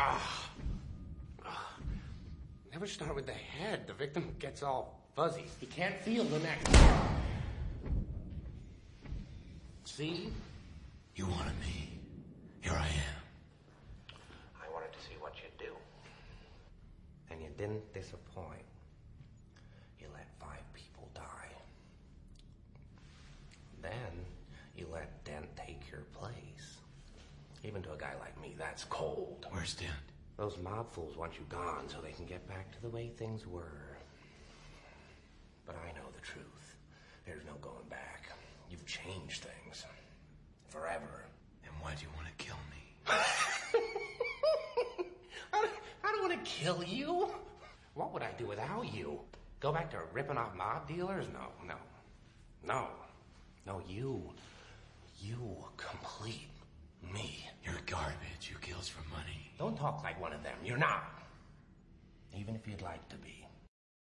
[0.00, 0.50] Ah.
[1.44, 1.74] Ah.
[2.70, 3.88] Never start with the head.
[3.88, 5.42] The victim gets all fuzzy.
[5.58, 6.60] He can't feel the neck.
[9.84, 10.30] See?
[11.16, 11.98] You wanted me.
[12.60, 14.14] Here I am.
[14.62, 15.74] I wanted to see what you'd do.
[17.32, 18.62] And you didn't disappoint.
[19.98, 21.50] You let five people die.
[23.82, 23.90] Then
[24.76, 26.47] you let Dent take your place.
[27.68, 29.46] Even to a guy like me, that's cold.
[29.50, 29.92] Where's Dent?
[30.38, 33.46] Those mob fools want you gone so they can get back to the way things
[33.46, 33.98] were.
[35.66, 36.76] But I know the truth.
[37.26, 38.30] There's no going back.
[38.70, 39.84] You've changed things.
[40.68, 41.26] Forever.
[41.66, 42.82] And why do you want to kill me?
[45.52, 45.70] I don't,
[46.04, 47.28] I don't want to kill you.
[47.92, 49.20] What would I do without you?
[49.60, 51.26] Go back to ripping off mob dealers?
[51.34, 51.74] No, no.
[52.66, 52.86] No.
[53.66, 54.22] No, you.
[55.20, 55.36] You
[55.76, 56.48] complete
[57.02, 57.28] me.
[57.64, 58.44] You're garbage.
[58.50, 59.40] Who kills for money?
[59.58, 60.58] Don't talk like one of them.
[60.64, 61.02] You're not.
[62.40, 63.34] Even if you'd like to be.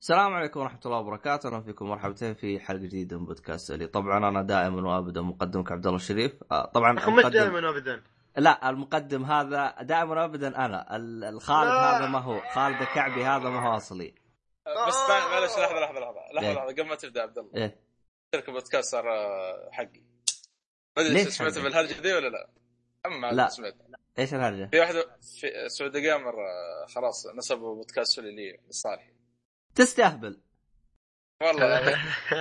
[0.03, 4.29] السلام عليكم ورحمة الله وبركاته، أهلا فيكم مرحبتين في حلقة جديدة من بودكاست سولي، طبعا
[4.29, 8.03] أنا دائما وأبدا مقدمك عبد الله الشريف، آه، طبعا أخي مش دائما ابدا
[8.37, 11.99] لا المقدم هذا دائما وأبدا أنا، ال- الخالد لا.
[11.99, 14.15] هذا ما هو، خالد الكعبي هذا ما هو أصلي،
[14.89, 15.31] بس آه.
[15.31, 16.55] معلش لحظة لحظة لحظة لحظه إيه.
[16.55, 17.81] لحظة قبل ما تبدأ عبد الله إيه
[18.33, 20.01] ترك البودكاست صار آه، حقي
[20.97, 22.49] ما أدري سمعت؟ بالهرجة ذي ولا لا؟
[23.07, 23.49] أما لا.
[23.49, 23.75] سمعت
[24.19, 29.13] إيش الهرجة؟ في واحدة في سعود gamer آه، خلاص نسبوا بودكاست سولي لي لصالحي.
[29.75, 30.41] تستهبل،
[31.43, 31.79] والله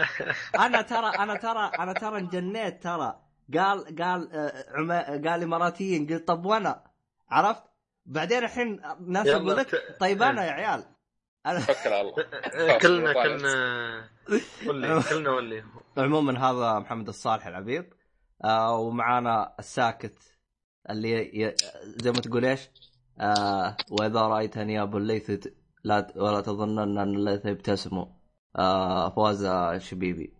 [0.66, 3.22] أنا ترى أنا ترى أنا ترى انجنيت ترى،
[3.58, 6.84] قال قال آه، عما قال إماراتيين قلت طب وأنا؟
[7.30, 7.64] عرفت؟
[8.06, 10.84] بعدين الحين ناس يقول لك طيب أنا يا عيال؟
[11.66, 12.78] توكل على الله.
[12.82, 13.14] كلنا.
[13.14, 14.10] كلنا.
[14.68, 15.64] ولي كلنا ولي
[15.98, 17.86] عموما هذا محمد الصالح العبيط
[18.44, 20.31] آه ومعانا الساكت
[20.90, 21.56] اللي ي...
[21.84, 22.70] زي ما تقول إيش؟
[23.20, 28.06] آه وإذا رايتني يا ابو الليث ت- لا ت- ولا تظنن أن الليث يبتسم.
[28.56, 29.48] آه فواز
[29.82, 30.34] شبيبي.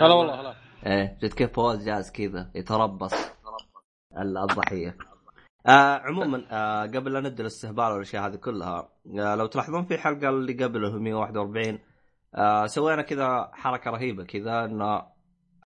[0.00, 0.54] هلا والله هلا.
[0.86, 3.14] إيه شفت كيف فواز جالس كذا يتربص.
[4.18, 4.96] ال- الضحيه
[5.66, 8.88] آه عموما آه قبل لا نبدأ الاستهبال والأشياء هذه كلها
[9.18, 11.78] آه لو تلاحظون في الحلقة اللي قبل اللي هو 141
[12.34, 15.02] آه سوينا كذا حركة رهيبة كذا إن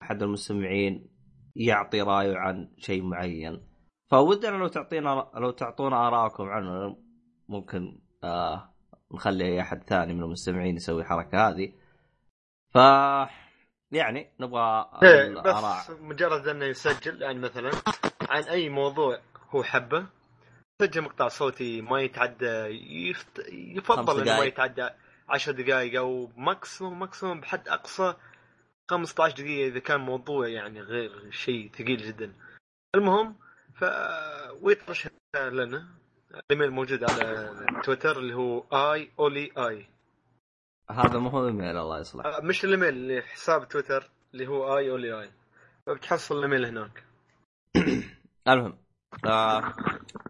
[0.02, 1.08] أحد المستمعين
[1.56, 3.67] يعطي رأيه عن شيء معين.
[4.10, 6.96] فودنا لو تعطينا لو تعطونا ارائكم عنه
[7.48, 8.74] ممكن آه
[9.14, 11.72] نخلي أي أحد ثاني من المستمعين يسوي الحركه هذه
[12.74, 12.76] ف
[13.92, 17.70] يعني نبغى إيه، بس مجرد أنه يسجل يعني مثلا
[18.28, 19.20] عن أي موضوع
[19.50, 20.06] هو حبه
[20.82, 22.46] سجل مقطع صوتي ما يتعدى
[23.08, 23.48] يفت...
[23.48, 24.44] يفضل إنه ما.
[24.44, 24.88] يتعدى
[25.28, 28.14] 10 دقائق أو maximum maximum بحد أقصى
[28.90, 32.32] 15 دقيقة إذا كان موضوع يعني غير شيء ثقيل جدا.
[32.94, 33.36] المهم
[33.78, 33.84] ف
[34.62, 35.88] ويترشح لنا
[36.34, 37.50] الإيميل موجود على
[37.84, 39.86] تويتر اللي هو آي Oly آي.
[40.90, 42.26] هذا مو هو إيميل الله يصلح.
[42.26, 45.30] آه، مش الإيميل اللي حساب تويتر اللي هو آي أولي آي.
[45.86, 47.04] فبتحصل الإيميل هناك.
[48.48, 48.78] المهم
[49.26, 49.72] آه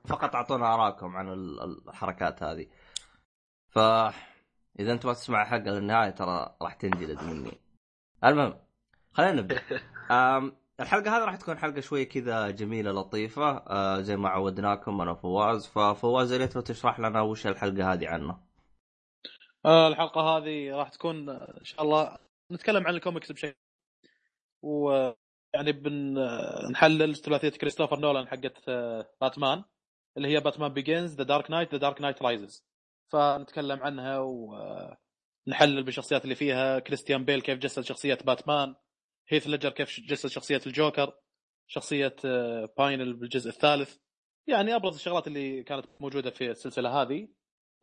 [0.08, 2.66] فقط أعطونا ارائكم عن ال- الحركات هذه.
[3.70, 3.78] ف
[4.80, 7.60] إذا أنت ما تسمع الحلقة للنهايه ترى راح تنجلد مني.
[8.24, 8.58] المهم
[9.12, 9.62] خلينا نبدأ.
[10.80, 15.10] آم الحلقة هذه راح تكون حلقة شوية كذا جميلة لطيفة آه زي ما عودناكم أنا
[15.10, 18.40] وفواز ففواز يا ريت تشرح لنا وش الحلقة هذه عنه
[19.66, 22.18] آه الحلقة هذه راح تكون آه، إن شاء الله
[22.52, 23.54] نتكلم عن الكوميكس بشكل
[24.62, 29.64] ويعني بنحلل ثلاثية كريستوفر نولان حقت آه، باتمان
[30.16, 32.64] اللي هي Batman Begins The Dark Knight The Dark Knight Rises
[33.12, 36.78] فنتكلم عنها ونحلل بالشخصيات اللي فيها.
[36.78, 38.74] كريستيان بيل كيف جسد شخصية باتمان.
[39.28, 41.12] هيث ليجر كيف جسد شخصية الجوكر
[41.66, 43.96] شخصية آه، بين بالجزء الثالث.
[44.46, 47.28] يعني أبرز الشغلات اللي كانت موجودة في السلسلة هذه.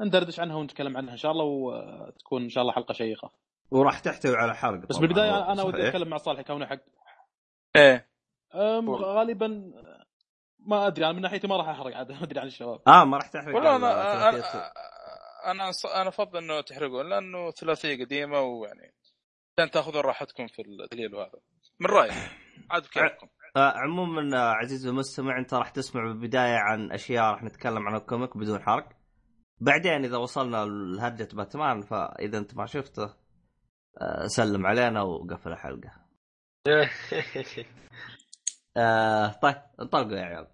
[0.01, 3.31] ندردش عنها ونتكلم عنها إن شاء الله وتكون إن شاء الله حلقة شيقة.
[3.71, 4.97] وراح تحتوي على حرق بس.
[4.97, 6.79] بالبداية أنا ودي؟ أتكلم مع صالح كونه حق.
[7.75, 8.09] إيه.
[8.89, 9.71] غالبا
[10.59, 12.81] ما أدري أنا من ناحيتي ما راح أحرق عاد ما أدري عن الشباب.
[12.87, 14.29] آه ما راح تحرق والله أنا
[15.51, 18.93] أنا أنا أفضل إنه تحرقون لأنه ثلاثية قديمة ويعني
[19.59, 21.39] عشان تاخذون راحتكم في الدليل وهذا
[21.79, 22.11] من رايي
[22.71, 27.87] عاد بكيفكم آه، عموما آه، عزيزي المستمع انت راح تسمع بالبداية عن أشياء راح نتكلم
[27.87, 28.89] عن الكوميك بدون حرق.
[29.59, 33.13] بعدين إذا وصلنا لهرجه باتمان فإذا أنت ما شفته
[34.01, 35.91] آه، سلم علينا وقفل الحلقة.
[38.77, 40.47] آه طيب انطلقوا يا عيال.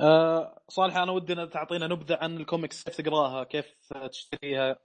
[0.00, 3.66] أه صالح أنا ودي إن تعطينا نبذة عن الكوميكس كيف تقراها كيف
[4.10, 4.76] تشتريها؟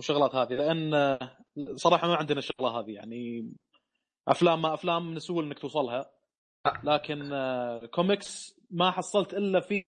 [0.00, 1.36] وشغلات هذه لأن آه،
[1.74, 3.52] صراحة ما عندنا الشغله هذه يعني
[4.28, 6.10] أفلام ما أفلام من السهول إنك توصلها.
[6.84, 9.84] لكن آه، كوميكس ما حصلت إلا في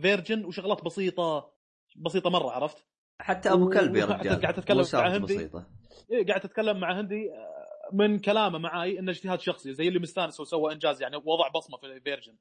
[0.00, 1.52] فيرجن وشغلات بسيطة
[1.96, 2.86] بسيطة مرة عرفت؟
[3.20, 5.34] حتى أبو كلب يا رجال قاعد تتكلم مو سالفة مع هندي.
[5.34, 5.66] بسيطة.
[6.10, 10.40] إيه قاعد أتكلم مع هندي آه، من كلامه معاي إنه اجتهاد شخصي زي اللي مستانس
[10.40, 12.36] وسوى إنجاز يعني وضع بصمة في فيرجن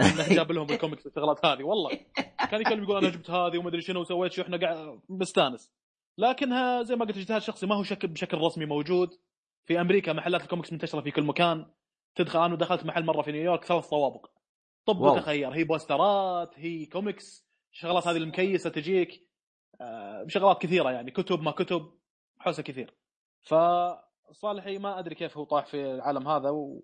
[0.00, 1.90] إنه جاب لهم الكوميكس والشغلات هذه والله.
[2.50, 5.72] كان يكلم يقول أنا جبت هذه وما أدري شنو وسويت شو إحنا قاعد مستانس.
[6.18, 9.10] لكنها زي ما قلت اجتهاد شخصي ما هو شكل بشكل رسمي موجود.
[9.64, 11.66] في أمريكا محلات الكوميكس منتشرة في كل مكان.
[12.14, 14.26] تدخل أنا دخلت محل مرة في نيويورك ثلاث طوابق.
[14.86, 15.00] طب.
[15.00, 19.28] وتخير هي بوسترات هي كوميكس الشغلات هذه المكيسة تجيك.
[19.80, 21.92] آه، شغلات كثيرة يعني كتب ما كتب
[22.38, 22.94] حوسة كثير.
[23.42, 26.82] فصالحي ما أدري كيف هو طاح في العالم هذا و...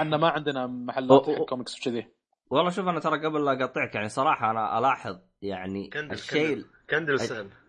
[0.00, 2.06] إنه ما عندنا محلات حق كوميكس وكذي.
[2.50, 7.14] والله شوف أنا ترى قبل لا أقطعك يعني صراحة أنا ألاحظ يعني كندل الشيء كندل
[7.14, 7.61] وسهل ال...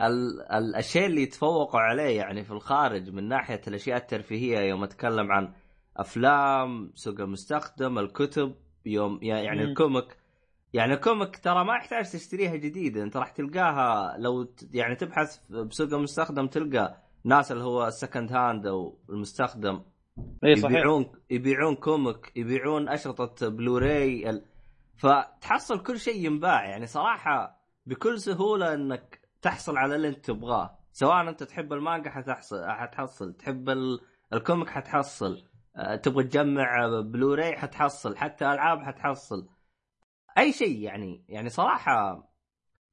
[0.00, 0.76] ال...
[0.76, 5.52] الشيء اللي يتفوقوا عليه يعني في الخارج من ناحية الأشياء الترفيهية يوم أتكلم عن
[5.96, 8.54] أفلام سوق المستخدم الكتب
[8.86, 9.68] يوم يعني مم.
[9.70, 10.16] الكوميك
[10.72, 13.02] يعني الكوميك ترى ما يحتاج تشتريها جديدة.
[13.02, 18.32] انت راح تلقاها لو ت- يعني تبحث بسوق المستخدم تلقى ناس اللي هو ال second
[18.32, 19.82] hand أو المستخدم.
[20.44, 20.76] اي صحيح.
[20.78, 24.44] يبيعون يبيعون كوميك يبيعون أشرطة بلوراي ال...
[24.96, 26.64] فتحصل كل شيء ينباع.
[26.68, 30.78] يعني صراحة بكل سهولة إنك تحصل على اللي أنت تبغاه.
[30.92, 34.00] سواء أنت تحب المانجا حتحصل حتحصل تحب ال...
[34.32, 35.42] الكوميك حتحصل
[35.76, 39.48] أه، تبغى تجمع بلوراي حتحصل حتى ألعاب حتحصل.
[40.38, 42.28] أي شيء يعني يعني صراحة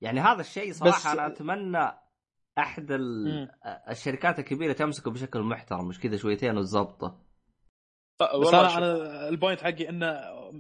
[0.02, 1.92] يعني هذا الشيء صراحة بس- أنا أتمنى
[2.58, 3.26] أحد ال...
[3.26, 3.48] مم.
[3.90, 7.20] الشركات الكبيرة تمسكه بشكل محترم مش كذا شويتين وتظبطه
[8.20, 10.08] بس والله أنا ال point حقي إنه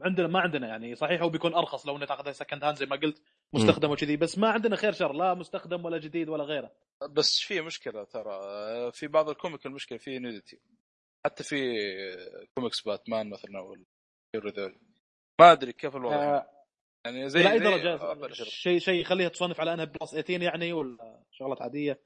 [0.01, 2.95] عندنا ما عندنا يعني صحيح هو بيكون أرخص لو انك تاخذه second hand زي ما
[2.95, 3.21] قلت
[3.53, 6.71] مستخدم وكذي بس ما عندنا خير شر لا مستخدم ولا جديد ولا غيره.
[7.09, 10.59] بس في مشكلة ترى في بعض الكوميك المشكلة فيه nudity
[11.25, 11.77] حتى في
[12.55, 13.75] كوميكس باتمان مثلا أو
[14.35, 14.79] ذول
[15.41, 16.15] ما أدري كيف الوضع.
[16.15, 16.47] آه،
[17.05, 18.43] يعني زي إلى اي زي درجه.
[18.43, 21.99] شيء شيء يخليها تصنف على أنها plus 18 يعني ولا شغلات عادية؟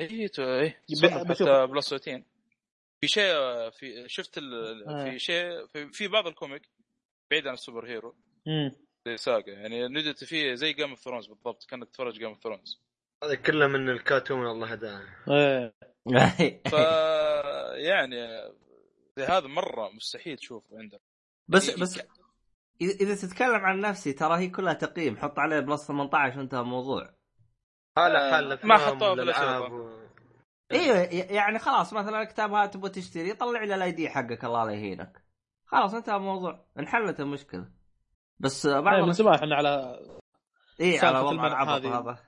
[0.00, 2.22] إي إي حتى plus 18
[3.00, 4.84] في شيء في شفت ال...
[4.88, 5.04] آه.
[5.04, 6.62] في شيء في, في بعض الكوميك
[7.30, 8.16] بعيد عن ال superhero
[8.48, 8.76] امم
[9.06, 12.80] زي ساقا يعني nudity فيه زي Game of Thrones بالضبط كأنك تتفرج Game of Thrones
[13.24, 16.62] هذا كله من الكرتون الله هداه إيه.
[16.64, 16.72] ف
[17.76, 18.26] يعني
[19.18, 21.00] هذا مرة مستحيل تشوفه عندك.
[21.48, 22.02] بس بس إذا-
[23.00, 25.16] إذا تتكلم عن نفسي ترى هي كلها تقييم.
[25.16, 27.14] حط عليه plus 18 وانتهى الموضوع.
[27.98, 29.14] على آه، حال ما حطوها
[29.68, 29.72] في.
[29.74, 30.00] و-
[30.72, 34.72] أيوه يعني خلاص مثلا الكتاب هذا تبغى تشتري طلع لي ال ID حقك الله لا
[34.72, 35.24] يهينك.
[35.66, 36.66] خلاص انتهى الموضوع.
[36.78, 37.79] انحلت المشكلة.
[38.40, 40.00] بس بعض إيه، من زمان إحنا على
[40.80, 41.98] اي على وضع العبط هذه.
[41.98, 42.18] هذا.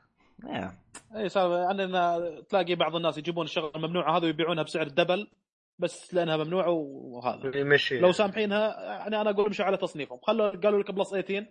[0.47, 0.79] إيه.
[1.17, 2.19] اي سالفة عندنا
[2.49, 5.31] تلاقي بعض الناس يجيبون الشغله الممنوعه هذه ويبيعونها بسعر double
[5.79, 7.57] بس لأنها ممنوعه وهذا.
[7.59, 7.99] يمشي.
[7.99, 10.19] لو سامحينها يعني أنا أقول امشوا على تصنيفهم.
[10.23, 11.47] خلوا قالوا لك plus 18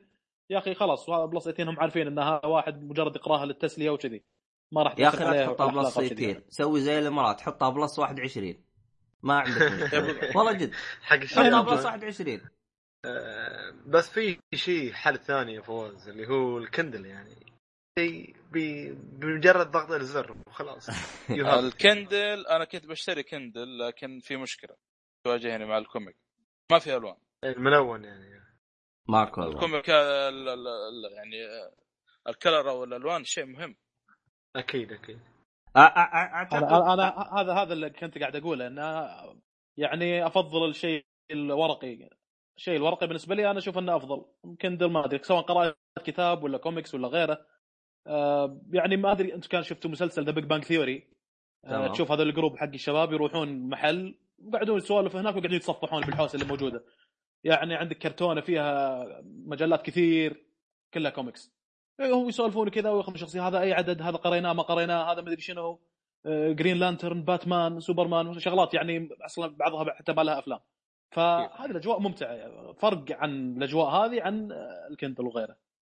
[0.50, 4.24] يا أخي خلاص هذا plus 18 هم عارفين إن هذا واحد مجرد يقراها للتسلية وكذي.
[4.72, 6.34] ما راح يا أخي لا تحطها plus أخلاق وكذي.
[6.34, 8.56] 60 سوي زي الإمارات حطها plus 21
[9.24, 9.92] ما عندك.
[10.36, 10.72] والله جد.
[11.02, 12.61] حق حطها الشباب plus 21 آه،
[13.86, 17.52] بس في شيء حل ثاني يا فواز اللي هو الكندل يعني.
[18.00, 20.90] شيء بمجرد ضغط الزر وخلاص.
[21.60, 24.76] الكندل أنا كنت بشتري كندل لكن في مشكلة.
[25.26, 26.16] تواجهني مع الكوميك.
[26.72, 27.18] ما في ألوان.
[27.44, 28.42] الملون يعني.
[29.08, 29.44] ماكو.
[29.44, 31.72] الكوميك يعني آه،
[32.28, 33.76] ال color أو الألوان شيء مهم.
[34.56, 35.20] أكيد أكيد.
[35.78, 37.10] أعتقد أنا أنا
[37.42, 38.78] هذا هذا اللي كنت قاعد أقوله إن
[39.78, 42.10] يعني أفضل الشيء الورقي.
[42.62, 44.26] الشيء الورقي بالنسبة لي أنا أشوف إنه أفضل.
[44.62, 47.46] كندل ما أدري سواء قرأت كتاب ولا كوميكس ولا غيره.
[48.08, 51.08] آه يعني ما أدري أنتم كان شفتوا مسلسل The Big Bang Theory.
[51.94, 56.48] تشوف هذول ال group حق الشباب يروحون محل وقاعدون يسولفوا هناك وقاعدين يتصفحون بالحوسة اللي
[56.48, 56.84] موجودة.
[57.44, 60.46] يعني عندك كرتونة فيها مجلات كثير
[60.94, 61.54] كلها كوميكس
[62.02, 65.42] هم يسولفون كذا وياخذون شخصية هذا أي عدد؟ هذا قريناه ما قريناه؟ هذا ما ادري
[65.42, 65.80] شنو
[66.28, 70.60] Green Lantern باتمان سوبرمان شغلات يعني أصلا بعضها حتى ما لها أفلام.
[71.12, 72.38] فهذه الأجواء ممتعة.
[72.74, 74.52] فرق عن الأجواء هذه عن
[74.92, 75.56] الكندل وغيره.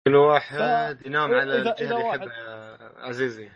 [0.08, 0.58] كل واحد
[1.06, 2.78] ينام إذا- على إذا الجهة اللي واحد- يحبها
[3.08, 3.50] عزيزي.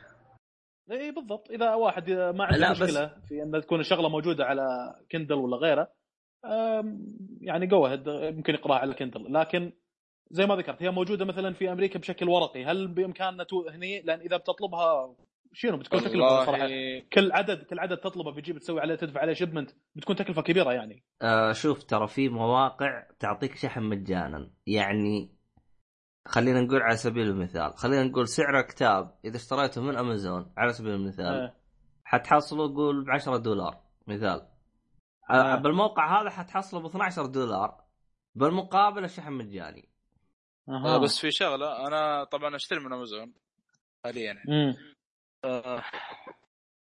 [0.91, 1.51] إي بالضبط.
[1.51, 5.57] إذا واحد ما عنده لا، بس- مشكلة في أن تكون الشغلة موجودة على كندل ولا
[5.57, 5.91] غيره
[7.41, 9.73] يعني جو ممكن يقراها على كندل لكن
[10.31, 12.65] زي ما ذكرت هي موجودة مثلا في أمريكا بشكل ورقي.
[12.65, 15.15] هل بإمكاننا هني؟ لأن إذا بتطلبها
[15.55, 16.67] شنو بتكون تكلفة صراحة
[17.13, 21.03] كل عدد كل عدد تطلبه بتجي بتسوي عليه تدفع عليه شيبمنت بتكون تكلفة كبيرة يعني
[21.21, 25.35] آه شوف ترى في مواقع تعطيك شحن مجانا يعني
[26.25, 30.91] خلينا نقول على سبيل المثال خلينا نقول سعر كتاب إذا اشتريته من امازون على سبيل
[30.91, 31.55] المثال آه.
[32.03, 34.47] حتحصله قول ب 10 دولار مثال
[35.29, 35.33] آه.
[35.33, 35.55] آه.
[35.55, 37.85] بالموقع هذا حتحصله ب 12 دولار
[38.35, 39.89] بالمقابل الشحن مجاني.
[40.69, 43.33] آه بس في شغلة أنا طبعا أشتري من امازون
[44.03, 44.75] حاليا يعني.
[45.45, 45.83] آه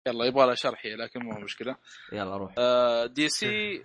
[0.07, 1.77] يلا يبغى لها شرحي لكن مو مشكلة.
[2.13, 2.55] يلا روح.
[2.59, 3.85] آه دي سي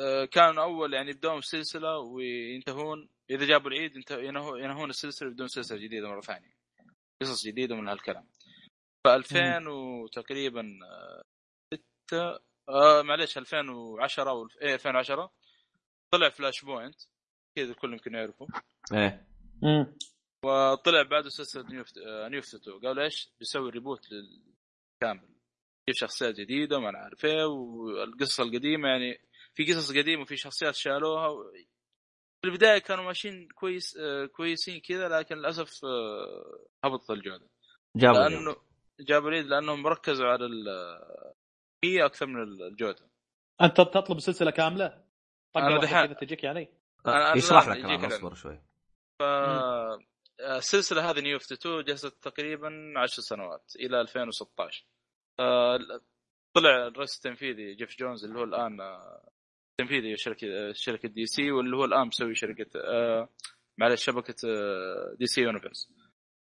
[0.00, 3.08] آه كانوا أول يعني يبدون سلسلة وينتهون.
[3.30, 6.56] إذا جابوا العيد ينهون السلسلة بدون سلسلة جديدة مرة ثانية.
[7.22, 8.28] قصص جديدة من هالكلام.
[9.04, 10.78] ف 2000 وتقريبا
[11.74, 15.32] 6 آه معلش 2010 أو إيه 2010
[16.10, 17.00] طلع Flashpoint.
[17.56, 18.46] كذا الكل يمكن يعرفه.
[18.92, 19.26] إيه.
[20.44, 21.62] وطلع بعده سلسله
[22.28, 25.28] نيوفت 2 قالوا إيش؟ بيسوي reboot للكامل.
[25.86, 29.20] في شخصيات جديدة ما نعرف إيه والقصة القديمة يعني
[29.54, 31.52] في قصص قديمة وفي شخصيات شالوها و...
[32.42, 37.48] في البداية كانوا ماشيين كويس آه، كويسين كذا لكن للأسف آه، هبطت الجودة.
[37.96, 38.56] جابوا لأنه
[39.00, 40.46] جابوا العيد لأنهم ركزوا على
[41.84, 43.10] هي أكثر من الجودة.
[43.62, 45.04] أنت تطلب سلسلة كاملة؟
[45.54, 46.68] طق أنا واحدة دحين- كذا تجيك يعني؟
[47.08, 48.04] أنا- يشرح لك الان.
[48.04, 48.62] اصبر شوي.
[49.18, 49.22] ف
[50.40, 54.84] السلسله هذه نيوفت 2 جلست تقريبا 10 سنوات إلى 2016
[55.40, 55.78] آه،
[56.56, 59.28] طلع الرئيس التنفيذي جيف جونز اللي هو الآن آه،
[59.80, 63.28] تنفيذي شركة شركة DC واللي هو الآن مسوي شركة آه،
[63.78, 65.88] معلش شبكة آه، DC Universe.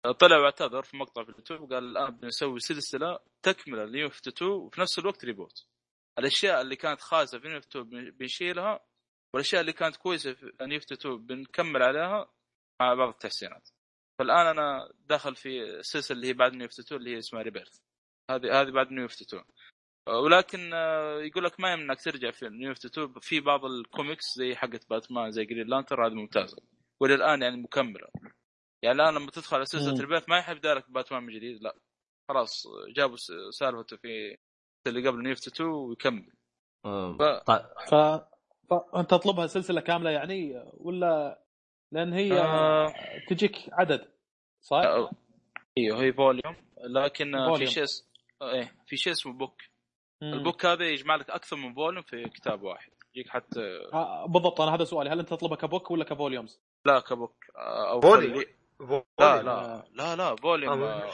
[0.05, 4.81] آه، طلع واعتذر في مقطع في اليوتيوب وقال الآن بنسوي سلسلة تكملة لنيوفت 2 وفي
[4.81, 5.67] نفس الوقت reboot.
[6.19, 8.81] الأشياء اللي كانت خايسة في نيوفت 2 بن- بنشيلها
[9.35, 12.33] والأشياء اللي كانت كويسة في نيوفت 2 بنكمل عليها
[12.81, 13.69] بعض التحسينات.
[14.19, 17.79] فالآن أنا داخل في السلسله اللي هي بعد نيوفت 2 اللي هي اسمها Rebirth
[18.31, 19.45] هذه هذه بعد New 52
[20.09, 24.55] آه، ولكن آه، يقول لك ما يمنعك ترجع في New 52 في بعض الكوميكس زي
[24.57, 26.57] حقت باتمان زي Green Lantern هذه ممتازة.
[27.01, 28.09] والى الان يعني مكملة.
[28.83, 30.01] يعني الآن لما تدخل على سلسلة.
[30.01, 31.77] Rebirth ما يجيب لك باتمان من جديد لا.
[32.29, 33.17] خلاص جابوا
[33.51, 34.37] سالفته في
[34.87, 36.33] اللي قبل نيوفت 2 ويكمل.
[36.87, 37.67] أم، ف- طيب.
[37.89, 37.95] ف...
[38.71, 41.43] فانت تطلبها سلسلة كاملة يعني ولا
[41.97, 42.93] لأن هي آه.
[43.29, 44.09] تجيك عدد
[44.61, 45.11] صح؟ آه،
[45.79, 47.71] أيوه هي volume لكن آه، في volume.
[47.71, 48.09] شيء اس-
[48.43, 49.63] آه، إيه في شيء اسمه book
[50.23, 50.33] مم.
[50.33, 53.61] ال book هذا يجمع لك أكثر من volume في كتاب واحد يجيك حتى
[53.93, 57.08] آه، بالضبط أنا هذا سؤالي هل أنت تطلبها ك book ولا ك volumes؟ لا ك
[57.08, 58.33] book آه، أو volume.
[58.35, 58.47] volu-
[58.79, 59.05] volu.
[59.21, 61.11] لا لا لا لا volume آه، آه،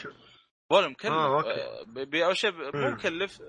[0.71, 1.43] volume مكلف آه،.
[1.43, 2.91] آه، أول شيء مو.
[2.91, 3.43] مكلف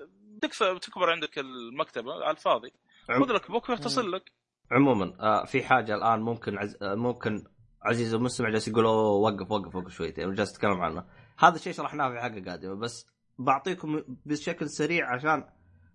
[0.82, 2.72] تكبر عندك المكتبة على الفاضي
[3.08, 4.32] خذ لك book ويختصر لك
[4.70, 6.76] عموما آه في حاجة الآن ممكن عز...
[6.82, 7.44] آه ممكن
[7.82, 11.04] عزيز المستمع جالس يقول وقف وقف وقف شويتين جالس اتكلم عنه
[11.38, 13.06] هذا الشيء شرحناه في حلقه قادمه بس
[13.38, 15.44] بعطيكم بشكل سريع عشان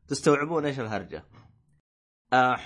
[0.07, 1.25] تستوعبون إيش الهرجة
[2.33, 2.57] آه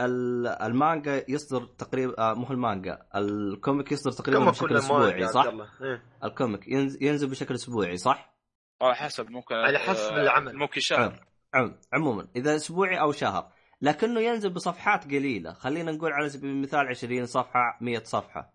[0.00, 5.44] ال- المانجا يصدر تقريبا آه مو المانجا ال comic يصدر تقريبا بشكل كل أسبوعي صح؟
[5.82, 6.02] إيه.
[6.24, 8.34] ال comic ينزل, ينزل بشكل أسبوعي صح؟
[8.82, 10.56] على حسب ممكن على حسب آه، العمل.
[10.56, 15.52] ممكن شهر عم عموما إذا أسبوعي أو شهر لكنه ينزل بصفحات قليلة.
[15.52, 18.54] خلينا نقول على سبيل المثال 20 صفحة 100 صفحة.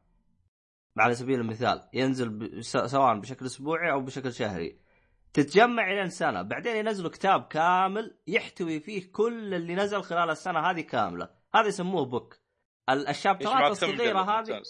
[0.98, 2.62] على سبيل المثال ينزل ب...
[2.62, 4.80] سواء بشكل أسبوعي أو بشكل شهري.
[5.34, 6.42] تتجمع إلى سنة.
[6.42, 11.30] بعدين ينزلوا كتاب كامل يحتوي فيه كل اللي نزل خلال السنة هذه كاملة.
[11.56, 12.44] هذا يسموه book
[12.90, 14.62] الشابترات الصغيرة هذه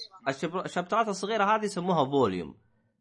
[0.65, 2.57] الشابترات الصغيرة هذه يسموها volume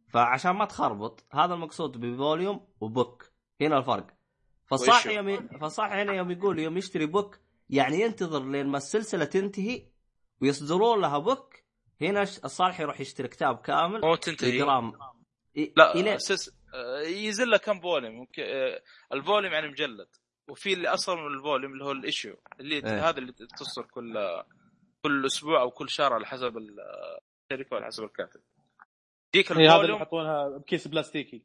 [0.09, 4.07] فعشان ما تخربط هذا المقصود ب volume و book هنا الفرق.
[4.67, 5.11] فالصح و issue.
[5.11, 5.59] يوم ي...
[5.59, 7.39] فالصح هنا يوم يقول يوم يشتري book
[7.73, 9.87] يعني ينتظر لين ما السلسلة تنتهي
[10.41, 11.55] ويصدرون لها book.
[12.01, 14.01] هنا الصالح يروح يشتري كتاب كامل.
[14.01, 14.59] مو تنتهي.
[15.57, 15.73] ي...
[15.77, 16.17] لا.
[16.17, 18.27] أساس آه، ينزل لك كم volume.
[18.39, 20.09] آه، ال volume يعني مجلد.
[20.49, 23.09] وفي اللي اصغر من ال volume اللي هو ال issue اللي إيه.
[23.09, 24.43] هذا اللي تصدر كل
[25.03, 28.41] كل أسبوع أو كل شهر على حسب الشركة وعلى حسب الكاتب.
[29.35, 31.43] ديك هي هذا اللي ال volume يحطونها بكيس بلاستيكي.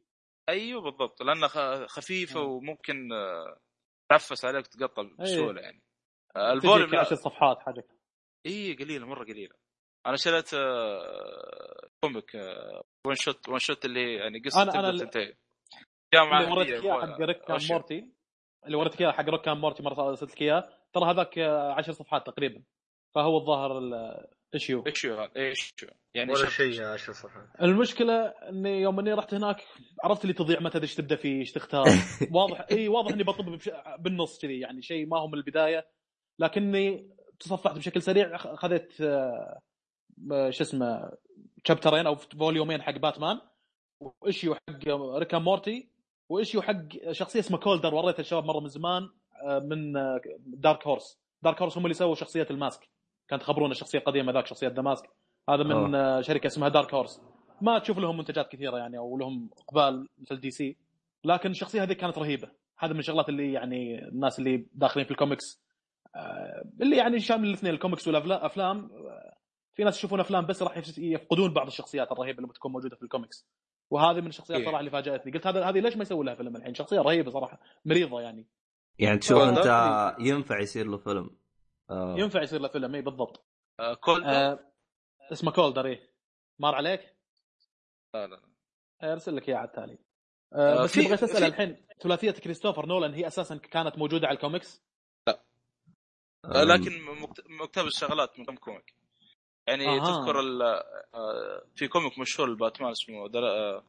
[0.48, 1.22] أيوه بالضبط.
[1.22, 3.60] لأنها خ- خفيفة وممكن آه،
[4.08, 5.82] تعفس عليك تقطع بسهولة يعني.
[5.82, 5.87] آه،
[6.36, 7.84] ال volume تجيك 10 صفحات حاجة
[8.46, 9.54] اي قليلة مرة قليلة.
[10.06, 14.88] أنا شريت آه، كوميك آه، ون شوت ون شوت اللي يعني قصة أنا- أنا تبدا
[14.90, 15.34] اللي- تنتهي.
[16.14, 18.08] جامعه اللي وريتك إياه حق ريك كان مورتي.
[18.66, 20.68] اللي وريتك إياه حق Rick and Morty مرة ارسلت لك إياه.
[20.92, 22.62] ترى هذاك 10 صفحات تقريبا.
[23.14, 27.48] فهو الظاهر ال issue إيش هو هذا إيش هو يعني ولا شيء 10 صفحات.
[27.62, 29.64] المشكلة إني يوم إني رحت هناك
[30.04, 31.84] عرفت اللي تضيع متى إيش تبدأ فيه إيش تختار.
[32.34, 33.58] واضح اي واضح إني بطب.
[33.98, 35.86] بالنص كذي يعني شيء ما هو من البداية.
[36.38, 41.10] لكني تصفحت بشكل سريع اخذت آه، شو اسمه
[41.64, 43.40] شابترين أو فوليومين حق باتمان
[44.00, 44.88] و issue حق
[45.18, 45.88] Rick and Morty
[46.28, 49.08] و issue حق شخصية اسمها Colder وريتها الشباب مرة من زمان
[49.46, 49.92] آه، من
[50.46, 52.88] Dark Horse Dark Horse هم اللي سووا شخصية ال Mask.
[53.28, 55.10] كانت تخبرون الشخصية القديمة ذاك شخصية The Mask
[55.48, 57.20] هذا من آه، شركة اسمها Dark Horse
[57.60, 60.76] ما تشوف لهم منتجات كثيرة يعني أو لهم إقبال مثل DC
[61.24, 62.48] لكن الشخصية هذه كانت رهيبة.
[62.78, 65.62] هذا من الشغلات اللي يعني الناس اللي داخلين في الكوميكس
[66.82, 68.88] اللي يعني شامل الاثنين الكوميكس والافلام
[69.74, 73.48] في ناس يشوفون أفلام بس راح يفقدون بعض الشخصيات الرهيبة اللي بتكون موجودة في الكوميكس.
[73.90, 74.66] وهذه من الشخصيات إيه.
[74.66, 75.32] صراحة اللي فاجأتني.
[75.32, 78.46] قلت هذا هذه ليش ما يسوي لها فيلم الحين؟ شخصية رهيبة صراحة مريضة يعني.
[78.98, 80.14] يعني تشوف أنت.
[80.20, 81.30] ينفع يصير له فيلم.
[81.90, 82.14] آه.
[82.18, 83.46] ينفع يصير له فيلم اي بالضبط.
[83.80, 84.58] آه، Cold آه
[85.32, 86.10] اسمه Colder إيه.
[86.58, 87.16] مار عليك؟
[88.14, 88.40] لا لا
[89.02, 89.98] آه، أرسل لك اياه على التالي.
[90.52, 94.34] آه آه، بس في- بغيت أسأل الحين ثلاثية كريستوفر نولان هي أساسا كانت موجودة على
[94.36, 94.87] الكوميكس؟ آه،
[96.48, 98.94] لكن مكت- مقتبس شغلات من كم comic
[99.66, 99.98] يعني أها.
[100.06, 100.62] تذكر ال-
[101.14, 103.30] آه، في comic مشهور لباتمان اسمه.
[103.34, 103.84] آه،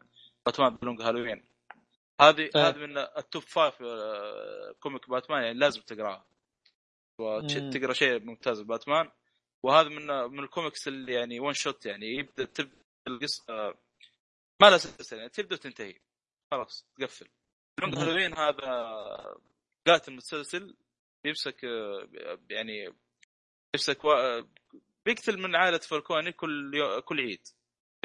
[0.46, 1.44] باتمان The Long Halloween
[2.22, 2.50] هذه.
[2.56, 6.26] هذه من ال top five آه، comic باتمان يعني لازم تقرأها.
[7.20, 9.12] وتقرا شيء ممتاز باتمان
[9.64, 12.76] وهذا من من الكوميكس اللي يعني one shot يعني يبدأ تبدا
[13.08, 13.74] القصة آه،
[14.62, 15.96] ما لها سلسله يعني تبدأ وتنتهي
[16.52, 17.28] خلاص تقفل
[17.78, 18.02] The Long مم.
[18.02, 19.36] هالوين هذا
[19.88, 20.76] قاتل متسلسل
[21.24, 22.08] بيمسك آه،
[22.50, 22.94] يعني
[23.76, 24.10] يمسك و...
[25.06, 27.02] بيقتل من عائلة فالكوني كل يو...
[27.02, 27.48] كل عيد.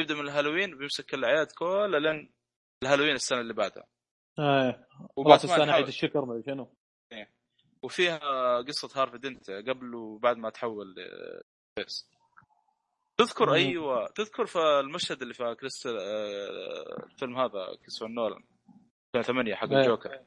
[0.00, 2.32] يبدأ من الهالوين بيمسك كل الاعياد كلها لين
[2.82, 3.86] الهالوين السنة اللي بعدها.
[4.38, 6.74] إيه وباتمان السنة عيد الشكر ما أدري شنو.
[7.84, 10.94] وفيها قصة هارفي دنت قبل وبعد ما تحول
[11.78, 12.08] ل Two-Face
[13.16, 13.52] تذكر مم.
[13.52, 18.42] أيوه تذكر في المشهد اللي في كريستال آه، الفيلم هذا كريستوفر نولان.
[19.14, 19.80] 2008 حق إيه.
[19.80, 20.20] الجوكر.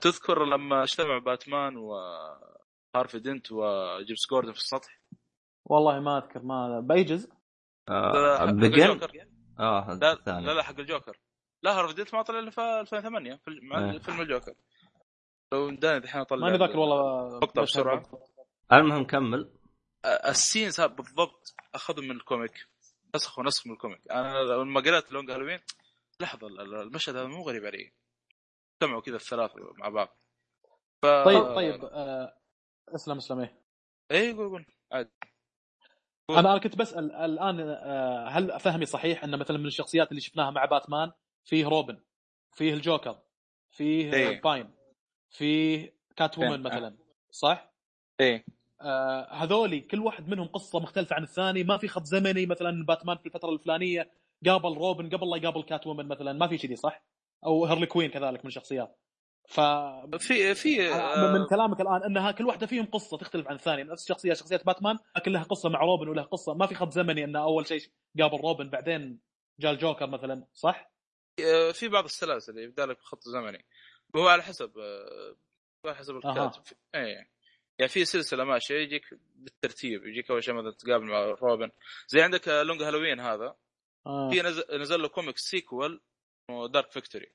[0.00, 5.00] تذكر لما اجتمع باتمان وهارفي دنت وجيمس جوردن في السطح؟
[5.64, 7.30] والله ما أذكر ما بأي جزء؟
[7.88, 8.44] لا، آه.
[8.44, 9.26] بجن الجوكر.
[9.58, 10.46] آه لا الثاني.
[10.46, 11.18] لا لا حق الجوكر.
[11.62, 13.98] لا هارفي دنت ما طلع إلا في 2008 في مع إيه.
[13.98, 14.54] فيلم الجوكر.
[15.52, 18.02] لو داني الحين أطلع ماني ذاكر والله مقطع بسرعة.
[18.72, 19.52] المهم كمل.
[20.04, 22.66] ال scenes هذا بالضبط اخذوا من ال comic.
[23.14, 24.00] نسخوا نسخ من ال comic.
[24.10, 25.58] أنا لما قرأت لونج هالوين
[26.20, 27.92] لحظة ال- ال- المشهد هذا مو غريب علي.
[28.82, 30.08] اجتمعوا كذا الثلاثه مع بعض
[31.02, 31.06] ف...
[31.06, 32.34] طيب طيب آه
[32.94, 33.62] اسلم اسلم إيه
[34.10, 35.10] اي قول قول عادي.
[36.30, 40.50] أنا أنا كنت بسأل الآن آه هل فهمي صحيح إن مثلا من الشخصيات اللي شفناها
[40.50, 41.12] مع باتمان
[41.44, 42.00] فيه روبن
[42.52, 43.18] فيه الجوكر
[43.70, 44.40] فيه إيه.
[44.40, 44.70] Bane
[45.30, 46.48] فيه Cat إيه.
[46.48, 46.96] woman مثلا
[47.30, 47.72] صح؟
[48.20, 48.44] إيه
[48.80, 53.16] آه هذولي كل واحد منهم قصة مختلفة عن الثاني ما في خط زمني مثلا باتمان
[53.16, 54.10] في الفترة الفلانية
[54.46, 57.04] قابل روبن قبل لا يقابل Catwoman مثلا ما في كذي صح؟
[57.46, 58.98] أو Harley Quinn كذلك من الشخصيات
[59.48, 59.60] ف
[60.18, 63.82] في في من- من آه، كلامك الآن إنها كل واحدة فيهم قصة تختلف عن الثانية.
[63.84, 66.54] نفس الشخصيه شخصية باتمان لكن لها قصة مع روبن ولها قصة.
[66.54, 67.80] ما في خط زمني انه أول شيء
[68.20, 69.20] قابل روبن بعدين
[69.60, 70.92] جاء الجوكر مثلا صح؟
[71.44, 73.66] آه، في بعض السلاسل يبدأ لك خط زمني.
[74.14, 75.36] وهو على حسب آه،
[75.86, 76.16] على حسب.
[76.16, 76.62] الكاتب.
[76.94, 77.26] اي
[77.78, 81.70] يعني في سلسلة ماشية يجيك بالترتيب يجيك أول شيء مثلا تقابل مع روبن.
[82.08, 83.56] زي عندك آه، لونج هالوين هذا.
[84.06, 84.30] آه.
[84.30, 86.02] في نزل, نزل له comic sequel
[86.50, 87.32] Dark Victory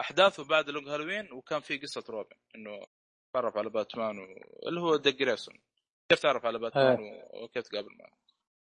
[0.00, 2.86] أحداثه بعد لونج هالوين وكان في قصة روبن إنه
[3.34, 4.24] تعرف على باتمان و...
[4.68, 5.54] اللي هو ديك جريسون.
[6.08, 7.44] كيف تعرف على باتمان و...
[7.44, 8.18] وكيف تقابل معه؟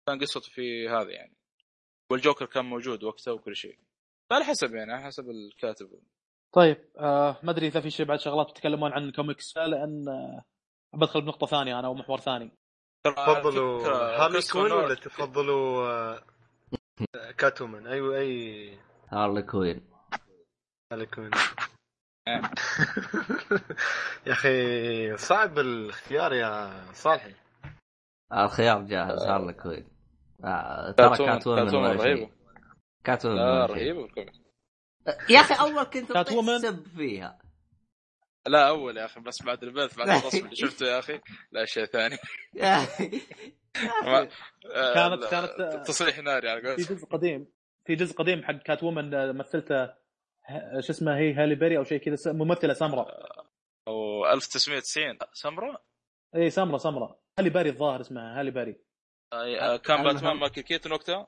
[0.08, 1.36] كان قصته في هذا يعني.
[2.12, 3.80] والجوكر كان موجود وقتها وكل شيء.
[4.30, 6.02] فعلى حسب يعني على حسب الكاتب.
[6.54, 10.44] طيب آه ما أدري إذا في شيء بعد شغلات تتكلمون عن كوميكس لأن آه
[10.94, 12.52] بدخل بنقطة ثانية أنا ومحور ثاني.
[13.06, 13.84] على تفضلوا
[14.70, 15.88] نولان- ولا تفضلوا
[17.16, 18.80] آه، Catwoman؟ اي اي
[19.12, 19.88] Harley Quinn.
[20.92, 21.32] هارلي كوين.
[24.28, 27.34] يا أخي صعب الاختيار يا صالحي
[28.34, 29.88] الخيار جاهز هارلي كوين.
[30.46, 30.92] آه.
[30.92, 32.30] ترى كاتومن رهيبه
[33.04, 33.40] كاتومن.
[33.40, 34.08] رهيبه
[35.30, 36.60] يا أخي أول كنت كات اطيح وومن.
[36.60, 37.40] سب فيها.
[38.48, 41.20] لا أول يا أخي بس بعد البث بعد الرسم اللي شفته يا أخي.
[41.52, 42.18] لا شيء ثاني.
[44.76, 47.48] آه، كانت- كانت- تصريح ناري على في قولتهم جزء قديم.
[47.92, 51.84] في جزء قديم حق كات وومن آه، مثلته ه- شو اسمه هي هالي بيري أو
[51.84, 53.08] شيء كذا س- ممثلة سمراء
[53.88, 55.84] أو 1990 سمراء
[56.36, 58.76] اي سمراء سمراء هالي بيري الظاهر اسمها هالي بيري.
[59.34, 60.14] آه، كان المهم.
[60.14, 61.28] باتمان مايكل كيتون وقتها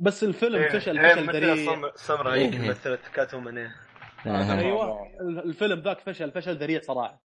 [0.00, 1.54] بس الفيلم إيه، فشل هي فشل ذريع.
[1.74, 2.50] سم- سمراء إيه.
[2.50, 3.74] هي مثلت Catwoman إيه.
[4.26, 4.58] آه.
[4.58, 5.06] أيوه.
[5.44, 7.14] الفيلم ذاك فشل فشل ذريع صراحة.
[7.14, 7.20] آه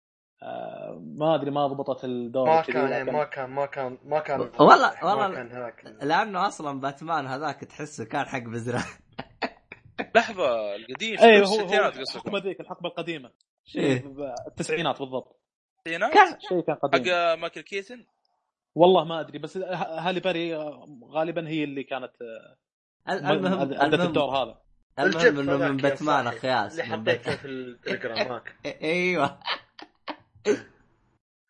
[1.18, 4.40] ما أدري ما ضبطت الدور ما كان إيه، لكن- ما كان ما كان ما كان
[4.40, 8.80] والله- ما والله- كان لأنه أصلا باتمان هذاك تحسه كان حق بزرع.
[10.16, 13.32] لحظة القديم اي في هو هو الحقبه ذيك الحقبة القديمة.
[13.76, 14.00] إيه.
[14.00, 15.40] شيء ب- التسعينات بالضبط.
[15.78, 18.06] الستينات كان شيء كان حق قديم مايكل كيتون
[18.76, 22.12] والله ما أدري بس هالي بيري آه، غالبا هي اللي كانت
[23.08, 24.62] آه، المهم أدت الدور هذا.
[25.00, 28.56] المهم إنه من باتمان صاحي، اخياس اللي حطيته في التليجرام هاك.
[28.84, 29.40] إيوه.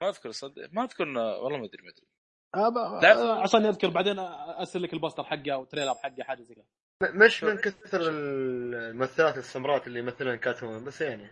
[0.02, 0.70] ما أذكر صدق.
[0.74, 2.08] ما أذكر والله ما أدري ما أدري.
[2.56, 3.02] آه،.
[3.06, 6.66] آه، عشان اذكر بعدين أرسل لك البوستر حقه أو تريلر حقه حاجة زي كذا.
[7.04, 11.24] مش من كثر الممثلات السمرات اللي يمثلون كاتومان بس يعني.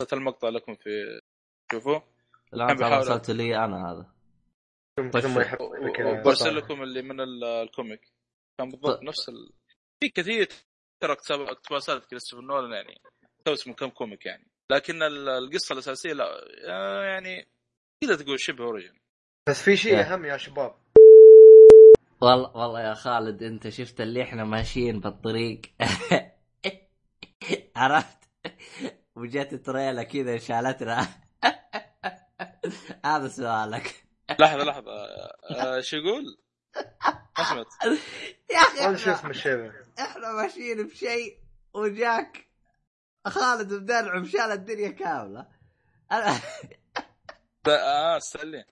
[0.00, 1.20] ارسلت المقطع لكم في
[1.72, 1.98] شوفوا.
[2.52, 4.14] بيحاول- أرسلت لي أنا هذا.
[5.10, 8.12] كذا وبرسل لكم اللي من ال- ال comic.
[8.60, 9.04] كان بالضبط طيب.
[9.08, 9.50] نفس ال...
[10.00, 10.48] في كثير
[11.02, 13.00] ترى اقتبا- اقتباسات كريستوفر نولان يعني.
[13.44, 14.46] تو اسمه كم comic يعني.
[14.70, 16.24] لكن ال- القصة الأساسية لا
[16.68, 17.48] آه، يعني
[18.00, 18.94] تقدر تقول شبه origin.
[19.48, 20.00] بس في شيء إيه.
[20.14, 20.74] أهم يا شباب.
[22.20, 25.60] والله والله يا خالد أنت شفت اللي إحنا ماشيين بالطريق.
[27.76, 28.18] عرفت؟
[29.16, 31.06] وجت تريلا كذا شالتنا.
[33.04, 34.04] هذا سؤالك.
[34.40, 34.92] لحظة لحظة.
[35.50, 36.38] آه، شو يقول؟
[37.38, 37.66] ما سمعت.
[38.54, 39.30] يا أخي إحنا,
[40.00, 41.38] إحنا ماشيين بشيء
[41.74, 42.46] وجاك
[43.26, 45.46] خالد بدرع شال الدنيا كاملة.
[46.12, 46.40] أنا...
[47.68, 48.64] آه ستانلي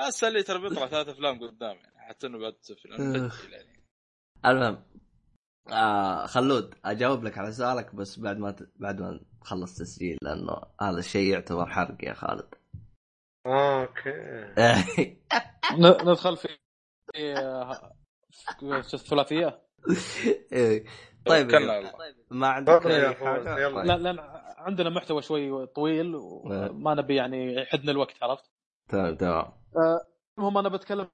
[0.00, 3.80] آه ستانلي ترى بيطلع ثلاث أفلام قدام يعني حتى إنه بعد فيلم يعني.
[4.46, 4.82] المهم
[5.72, 8.70] آه خلود أجاوب لك على سؤالك بس بعد ما ت...
[8.76, 12.54] بعد ما نخلص تسجيل لأنه هذا الشيء يعتبر حرق يا خالد.
[13.46, 14.10] أوكي.
[15.78, 16.48] ن- ندخل في
[17.12, 17.92] في آه،
[18.94, 19.62] الثلاثية؟
[20.52, 20.84] إيه.
[21.26, 21.92] طيب كلا
[22.30, 23.76] ما عندك أي حاجة؟ يلا.
[23.76, 23.86] طيب.
[23.86, 24.18] لا لأن
[24.58, 28.50] عندنا محتوى شوي طويل وما نبي يعني يحدنا الوقت عرفت؟
[28.88, 29.52] تمام تمام.
[30.38, 31.08] المهم أنا بتكلم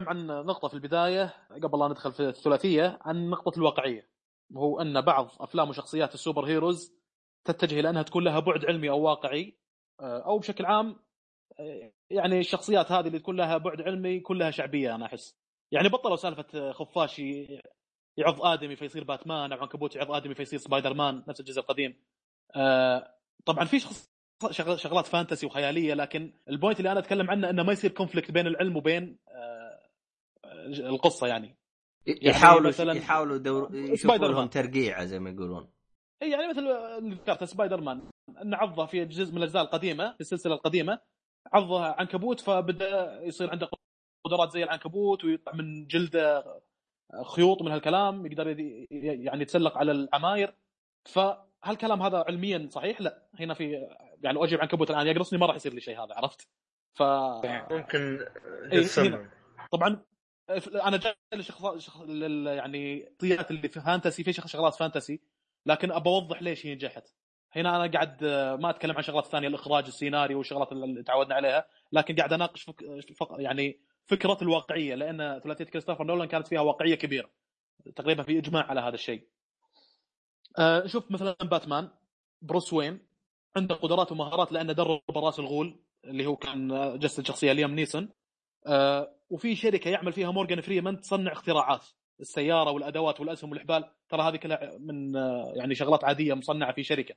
[0.00, 4.10] عن نقطة في البداية قبل لا ندخل في الثلاثية عن نقطة الواقعية.
[4.54, 6.94] وهو أن بعض أفلام وشخصيات ال superheroes
[7.44, 9.58] تتجه إلى أنها تكون لها بعد علمي أو واقعي
[10.00, 10.96] آه، أو بشكل عام
[11.60, 15.36] آه، يعني الشخصيات هذه اللي تكون لها بعد علمي كلها شعبية أنا أحس.
[15.72, 17.60] يعني بطلوا سالفة خفاش ي-
[18.20, 21.96] يعض آدمي فيصير باتمان أو عنكبوت يعض آدمي فيصير سبايدر مان نفس الجزء القديم.
[22.56, 23.14] آه،
[23.46, 24.10] طبعا في شخص
[24.50, 28.30] شغ- شغلات fantasy وخيالية لكن ال point اللي أنا أتكلم عنه إنه ما يصير conflict
[28.30, 29.80] بين العلم وبين آه،
[30.68, 31.56] القصة يعني.
[32.06, 33.74] يحاولوا مثلاً- يحاولوا دور...
[33.74, 34.46] يشوفوا سبايدر لهم.
[34.48, 35.70] ترقيعه زي ما يقولون.
[36.22, 38.02] إي يعني مثل اللي ذكرته سبايدر مان
[38.42, 40.98] ان عضه في جزء من الأجزاء القديمة في السلسلة القديمة.
[41.52, 43.68] عضه عنكبوت فبدأ يصير عنده
[44.24, 46.44] قدرات زي العنكبوت ويطلع من جلدة
[47.24, 48.48] خيوط من هالكلام يقدر
[48.90, 50.54] يعني يتسلق على العماير
[51.04, 53.72] فهالكلام هذا علميا صحيح؟ لا هنا في
[54.22, 56.48] يعني لو أجيب عنكبوت الان يقرصني ما راح يصير لي شيء هذا عرفت؟
[56.94, 57.02] ف
[57.70, 58.26] ممكن
[58.72, 59.30] إيه،
[59.72, 60.02] طبعا
[60.74, 62.00] أنا جاي لشخص شخ...
[62.46, 65.20] يعني طيات اللي في فانتسي في شغ- شغلات فانتسي
[65.66, 67.14] لكن ابى أوضح ليش هي نجحت
[67.52, 68.24] هنا أنا قاعد
[68.60, 72.84] ما أتكلم عن شغلات ثانية الإخراج السيناريو والشغلات اللي تعودنا عليها لكن قاعد أناقش فك...
[73.16, 73.36] فق...
[73.38, 77.30] يعني فكرة الواقعية لأن ثلاثية كريستوفر نولان كانت فيها واقعية كبيرة
[77.96, 79.22] تقريبا في إجماع على هذا الشيء.
[80.58, 81.88] آه، شوف مثلا باتمان
[82.42, 82.98] بروس وين
[83.56, 88.08] عنده قدرات ومهارات لأنه درب رأس الغول اللي هو كان جسد شخصيه ليام نيسون
[88.66, 91.86] آه، وفي شركة يعمل فيها مورجان فريمان تصنع اختراعات
[92.20, 97.14] السيارة والأدوات والأسهم والحبال ترى هذه كلها من آه، يعني شغلات عادية مصنعة في شركة.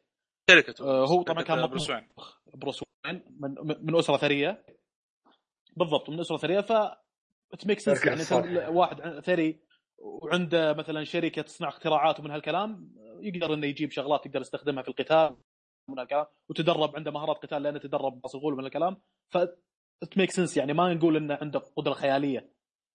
[0.50, 2.08] شركته هو طبعا كان بروس وين.
[2.54, 4.66] بروس وين من, من أسرة ثرية.
[5.78, 6.74] بالضبط من أسرة ثريه ف
[7.60, 9.60] it makes sense يعني واحد ثري
[9.98, 15.36] وعنده مثلا شركة تصنع اختراعات ومن هالكلام يقدر إنه يجيب شغلات يقدر يستخدمها في القتال
[15.90, 18.98] من هالكلام وتدرب عنده مهارات قتال لأنه تدرب الغول من الكلام
[19.30, 19.38] ف
[20.12, 22.50] تميك سنس يعني ما نقول إنه عنده قدرة خيالية.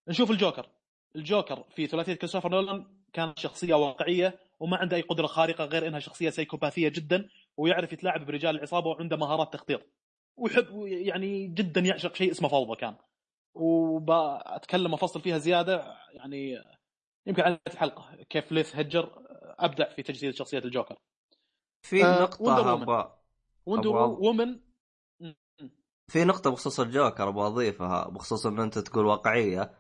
[0.08, 0.68] نشوف الجوكر.
[1.16, 6.00] الجوكر في ثلاثية كريستوفر نولان كان شخصية واقعية وما عنده أي قدرة خارقة غير إنها
[6.00, 9.80] شخصية سيكوباثيه جدا ويعرف يتلاعب برجال العصابة وعنده مهارات تخطيط.
[10.38, 12.94] ويحب يعني جدا يعشق شيء اسمه فوضى كان
[13.54, 16.58] وبتكلم افصل فيها زيادة يعني
[17.26, 19.22] يمكن على الحلقة كيف ليث هجر
[19.58, 20.96] أبدع في تجسيد شخصية الجوكر
[21.82, 22.72] في آه، نقطة وندر.
[22.72, 23.12] أبغى
[23.66, 24.60] وومن
[26.08, 29.72] في نقطة بخصوص الجوكر أبغى أضيفها بخصوص إن أنت تقول واقعية.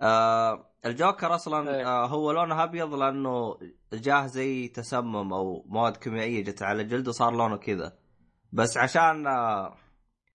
[0.00, 1.86] آه الجوكر أصلا إيه.
[1.86, 3.58] آه هو لونه أبيض لأنه
[3.92, 7.98] جاه زي تسمم أو مواد كيميائية جت على جلده صار لونه كذا.
[8.52, 9.76] بس عشان آه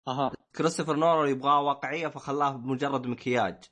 [0.10, 0.32] أها.
[0.56, 3.64] كريستوفر نولان يبغاه واقعية فخلاه بمجرد مكياج.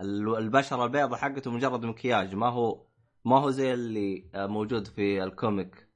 [0.00, 2.34] ال- البشرة البيضة حقته مجرد مكياج.
[2.34, 2.86] ما هو
[3.24, 5.88] ما هو زي اللي آه موجود في ال comic.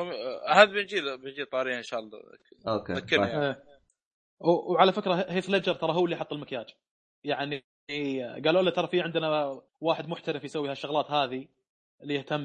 [0.00, 2.18] آه، هذا بنجي بنجي طاري إن شاء الله.
[2.68, 3.56] أوكي ذكرني.
[4.40, 6.66] و- وعلى فكرة هيث ليدجر ترى هو اللي حط المكياج.
[7.24, 7.64] يعني
[8.44, 11.48] قالوا له ترى في عندنا واحد محترف يسوي هالشغلات هذه.
[12.02, 12.40] اللي يهتم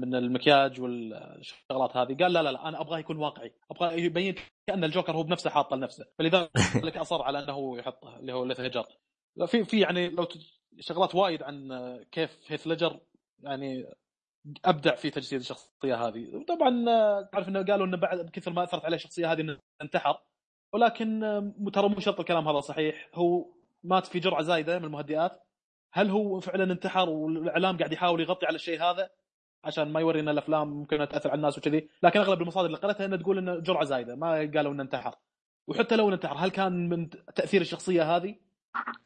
[0.00, 2.16] من المكياج والشغلات هذه.
[2.20, 3.52] قال لا لا لا أنا أبغاه يكون واقعي.
[3.70, 4.34] أبغى يبين
[4.66, 6.06] كأن الجوكر هو بنفسه حاطه لنفسه.
[6.18, 8.84] فلذلك أصر على أنه يحطه اللي هو هيث ليجر
[9.46, 10.28] في في يعني لو
[10.80, 11.68] شغلات وايد عن
[12.12, 13.00] كيف هيث ليدجر
[13.40, 13.86] يعني
[14.64, 16.44] أبدع في تجسيد الشخصية هذه.
[16.48, 16.84] طبعا
[17.22, 20.18] تعرف إنه قالوا إنه بعد كثر ما أثرت عليه الشخصية هذه إنه انتحر.
[20.72, 21.20] ولكن
[21.74, 23.10] ترى مو شرط الكلام هذا صحيح.
[23.14, 23.46] هو
[23.84, 25.47] مات في جرعة زايدة من المهدئات.
[25.92, 29.10] هل هو فعلا انتحر والإعلام قاعد يحاول يغطي على الشيء هذا؟
[29.64, 31.88] عشان ما يورينا الأفلام ممكن تأثر على الناس وكذي.
[32.02, 35.14] لكن أغلب المصادر اللي قرأتها إنها تقول إنه جرعة زايدة ما قالوا إنه انتحر.
[35.66, 38.34] وحتى لو انتحر هل كان من تأثير الشخصية هذه؟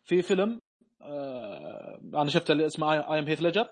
[0.04, 0.60] في فيلم
[1.02, 3.68] آه أنا شفته اللي اسمه I Am هيث ليجر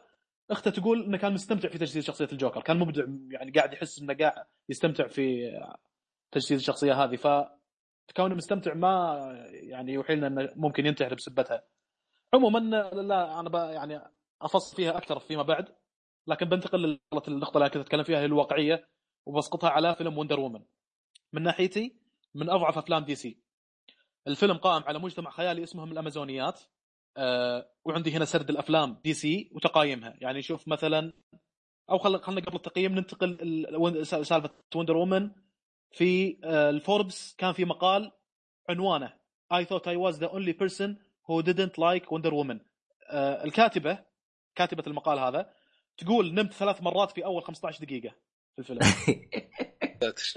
[0.50, 2.62] أخته تقول إنه كان مستمتع في تجسيد شخصية الجوكر.
[2.62, 5.50] كان مبدع يعني قاعد يحس إنه قاعد يستمتع في
[6.32, 7.16] تجسيد الشخصية هذه.
[7.16, 7.28] ف
[8.16, 9.18] كونه مستمتع ما
[9.52, 11.62] يعني يوحي لنا إنه ممكن ينتحر بسبتها.
[12.34, 14.00] عموما لا أنا يعني
[14.42, 15.68] افصل فيها أكثر فيما بعد
[16.26, 18.88] لكن بنتقل للنقطة اللي كنت أتكلم فيها هي الواقعية
[19.26, 20.62] وبسقطها على فيلم وندر وومن
[21.32, 21.96] من ناحيتي
[22.34, 23.38] من أضعف أفلام دي سي.
[24.26, 26.60] الفيلم قائم على مجتمع خيالي اسمهم الأمازونيات
[27.16, 30.14] أه وعندي هنا سرد الأفلام دي سي وتقايمها.
[30.20, 31.12] يعني شوف مثلا
[31.90, 35.30] أو خلينا قبل التقييم ننتقل سالفة وندر وومن
[35.92, 38.12] في آه، الفوربس كان في مقال
[38.68, 39.20] عنوانه
[39.52, 42.58] I thought I was the only person who didn't like Wonder Woman.
[43.10, 43.98] آه، الكاتبة
[44.54, 45.52] كاتبة المقال هذا
[45.96, 48.14] تقول نمت ثلاث مرات في أول 15 دقيقة
[48.56, 48.80] في الفيلم.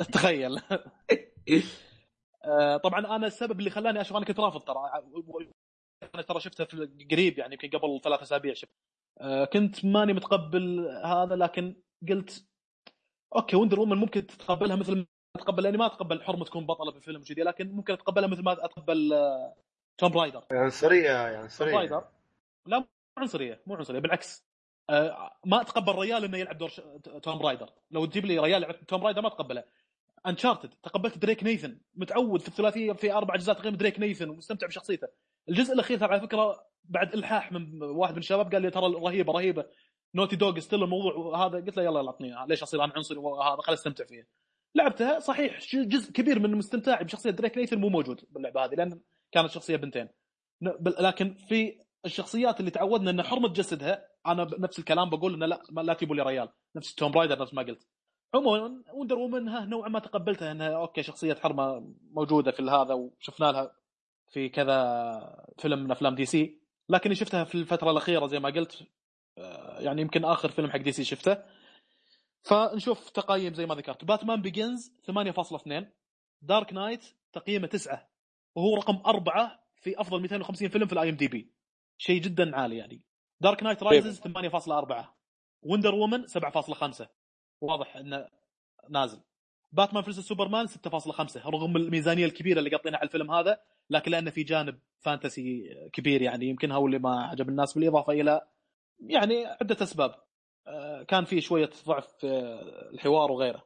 [0.13, 0.61] تخيل.
[2.45, 4.79] آه، طبعا أنا السبب اللي خلاني أشوف أنا كنت رافض ترى
[6.15, 8.73] أنا ترى شفتها في قريب يعني يمكن قبل ثلاث أسابيع شفت.
[9.53, 11.75] كنت ماني متقبل هذا لكن
[12.09, 12.47] قلت
[13.35, 17.23] أوكي وندر وومن ممكن تتقبلها مثل اتقبل لاني ما أتقبل حرمة تكون بطلة في فيلم
[17.23, 19.13] كذي لكن ممكن أتقبلها مثل ما أتقبل
[19.97, 22.03] توم رايدر عنصريه يعني عنصريه رايدر
[22.65, 24.45] لا مو عنصرية مو عنصرية بالعكس.
[24.89, 26.69] آه، ما اتقبل ريال إنه يلعب دور
[27.23, 29.63] توم رايدر لو تجيب لي ريال يلعب توم رايدر ما اتقبله
[30.27, 31.79] انشارتد تقبلت دريك نيثن.
[31.95, 35.07] متعود في الثلاثية في أربع أجزاء تقريبا دريك نيثن ومستمتع بشخصيته.
[35.49, 39.33] الجزء الأخير ترى على فكرة بعد إلحاح من واحد من الشباب قال لي ترى رهيبة
[39.33, 39.65] رهيبة.
[40.15, 43.61] نوتي دوغ still الموضوع هذا قلت له يلا يلا اعطني ليش أصير أنا عنصري وهذا؟
[43.61, 44.27] خليني أستمتع فيه.
[44.75, 48.99] لعبتها صحيح جزء كبير من استمتاعي بشخصية دريك نيثن مو موجود باللعبة هذه لأن
[49.33, 50.09] كانت شخصية بنتين.
[50.99, 55.93] لكن في الشخصيات اللي تعودنا إن حرمة تجسدها أنا بنفس الكلام بقول إنه لا لا
[55.93, 56.49] تجيبوا لي ريال.
[56.75, 57.87] نفس توم رايدر نفس ما قلت.
[58.35, 63.75] عموما وندر وومن نوعا ما تقبلتها إنها أوكي شخصية حرمة موجودة في هذا وشفنا لها
[64.31, 66.61] في كذا فيلم من أفلام دي سي.
[66.89, 68.83] لكني شفتها في الفترة الأخيرة زي ما قلت
[69.37, 71.37] آه، يعني يمكن آخر فيلم حق دي سي شفته.
[72.43, 74.05] فنشوف تقييم زي ما ذكرت.
[74.05, 75.85] باتمان بيجنز 8.2
[76.41, 78.12] دارك نايت تقييمه 9
[78.55, 81.51] وهو رقم أربعة في أفضل 250 فيلم في الاي ام دي بي
[81.97, 83.01] شيء جدا عالي يعني.
[83.41, 85.05] دارك نايت رايزز 8.4
[85.63, 87.05] وندر وومن 7.5
[87.61, 88.27] واضح إنه
[88.89, 89.19] نازل.
[89.71, 94.43] باتمان versus سوبرمان 6.5 رغم الميزانية الكبيرة اللي قاطينها على الفيلم هذا لكن لأنه في
[94.43, 96.45] جانب fantasy كبير يعني.
[96.45, 98.41] يمكن هو اللي ما عجب الناس بالإضافة إلى
[98.99, 100.15] يعني عدة أسباب.
[100.67, 102.27] آه، كان في شوية ضعف في
[102.93, 103.63] الحوار وغيره.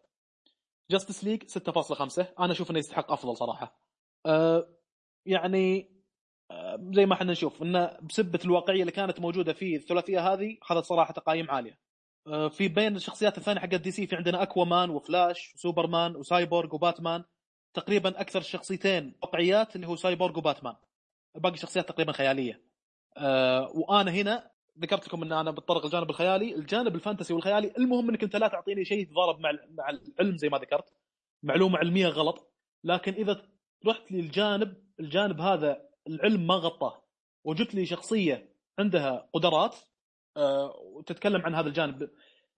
[0.91, 3.79] جاستس ليج 6.5 أنا أشوف إنه يستحق أفضل صراحة.
[4.25, 4.76] آه،
[5.27, 5.97] يعني
[6.51, 10.85] آه، زي ما إحنا نشوف انه بسبة الواقعية اللي كانت موجودة في الثلاثية هذه اخذت
[10.85, 11.79] صراحة تقايم عالية.
[12.49, 17.23] في بين الشخصيات الثانية حق دي سي في عندنا اكوا مان وفلاش وسوبرمان وسايبورغ وباتمان.
[17.73, 20.75] تقريبا أكثر شخصيتين واقعيات اللي هو سايبورغ وباتمان.
[21.35, 22.61] باقي الشخصيات تقريبا خيالية.
[23.75, 28.35] وأنا هنا ذكرت لكم إن أنا بتطرق الجانب الخيالي، الجانب الفانتسي والخيالي المهم إنك أنت
[28.35, 30.93] لا تعطيني شيء يتضارب مع مع العلم زي ما ذكرت.
[31.43, 32.53] معلومة علمية غلط.
[32.83, 33.41] لكن إذا
[33.87, 37.03] رحت للجانب الجانب هذا العلم ما غطاه.
[37.43, 39.75] وجبت لي شخصية عندها قدرات
[40.37, 42.09] آه وتتكلم عن هذا الجانب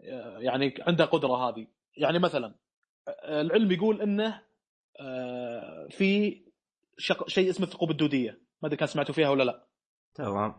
[0.01, 1.67] آه يعني عندها قدرة هذه.
[1.97, 2.55] يعني مثلا
[3.07, 4.41] آه العلم يقول إنه
[5.89, 6.41] في
[7.27, 8.31] شيء اسمه الثقوب الدودية.
[8.61, 9.67] ما أدري كان سمعتوا فيها ولا لا.
[10.13, 10.55] تمام.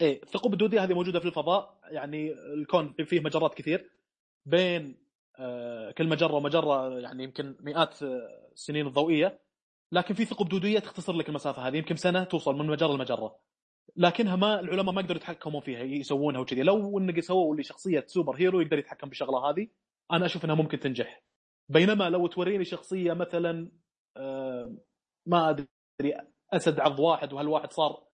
[0.00, 1.80] إيه الثقوب الدودية هذه موجودة في الفضاء.
[1.90, 3.90] يعني الكون فيه مجرات كثير.
[4.46, 5.06] بين
[5.98, 8.02] كل مجرة ومجرة يعني يمكن مئات
[8.52, 9.45] السنين الضوئيه
[9.92, 13.38] لكن في ثقوب دوديه تختصر لك المسافة هذه يمكن سنة توصل من مجرة لمجرة.
[13.96, 16.62] لكنها ما العلماء ما يقدروا يتحكمون فيها يسوونها وكذي.
[16.62, 19.68] لو إنك سووا لي شخصية سوبر هيرو يقدر يتحكم بالشغله هذه
[20.12, 21.22] أنا أشوف إنها ممكن تنجح.
[21.68, 23.70] بينما لو توريني شخصية مثلا
[24.16, 24.76] آه
[25.26, 25.66] ما أدري
[26.52, 28.06] أسد عض واحد وهالواحد صار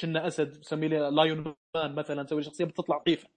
[0.00, 3.28] كنا أسد سمي لي لايون مان مثلا نسوي شخصية بتطلع ضعيفة.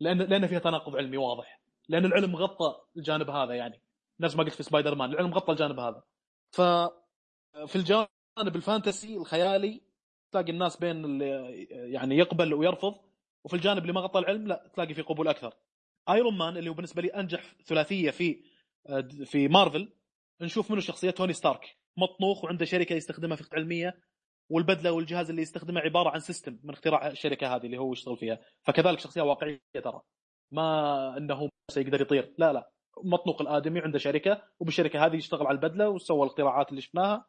[0.00, 1.60] لأن لأن فيها تناقض علمي واضح.
[1.88, 3.82] لأن العلم غطى الجانب هذا يعني.
[4.20, 6.02] نفس ما قلت في سبايدر مان العلم غطى الجانب هذا.
[6.52, 6.60] ف
[7.66, 9.80] في الجانب ال fantasy الخيالي
[10.32, 11.28] تلاقي الناس بين اللي
[11.70, 12.94] يعني يقبل ويرفض
[13.44, 15.54] وفي الجانب اللي ما غطى العلم لا تلاقي في قبول أكثر.
[16.08, 18.42] ايرون مان اللي هو بالنسبة لي أنجح ثلاثية في
[19.24, 19.92] في مارفل
[20.40, 21.76] نشوف منه شخصية توني ستارك.
[21.96, 24.02] مطنوخ وعنده شركة يستخدمها في علميه
[24.50, 28.38] والبدلة والجهاز اللي يستخدمه عبارة عن system من اختراع الشركة هذه اللي هو يشتغل فيها.
[28.62, 30.00] فكذلك شخصية واقعية ترى.
[30.52, 32.34] ما إنه يقدر يطير.
[32.38, 32.70] لا لا.
[33.04, 37.26] مطلوق الآدمي عنده شركة وبالشركة هذه يشتغل على البدلة وسوى الاختراعات اللي شفناها.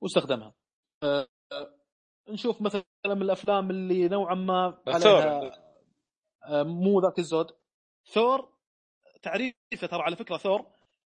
[0.00, 0.54] واستخدمها.
[1.02, 1.28] أه
[2.28, 5.50] نشوف مثلا من الأفلام اللي نوعا ما عليها
[6.44, 7.46] أه مو ذاك الزود.
[8.12, 8.52] ثور
[9.22, 10.66] تعريفه ترى على فكرة ثور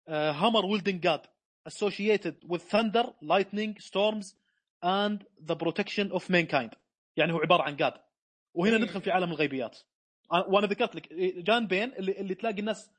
[0.08, 1.26] hammer-wielding god
[1.68, 4.36] associated with thunder lightning storms
[4.84, 6.74] and the protection of mankind
[7.16, 7.92] يعني هو عبارة عن god
[8.54, 8.82] وهنا إيه.
[8.82, 9.78] ندخل في عالم الغيبيات.
[10.48, 12.90] وأنا ذكرت لك جان بين اللي, اللي تلاقي الناس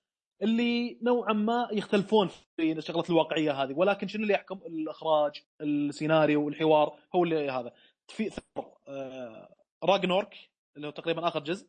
[0.42, 7.00] اللي نوعا ما يختلفون في شغله الواقعية هذه ولكن شنو اللي يحكم؟ الإخراج السيناريو الحوار
[7.16, 7.74] هو اللي هذا.
[8.08, 10.36] في ثور آه راجنورك
[10.76, 11.68] اللي هو تقريبا آخر جزء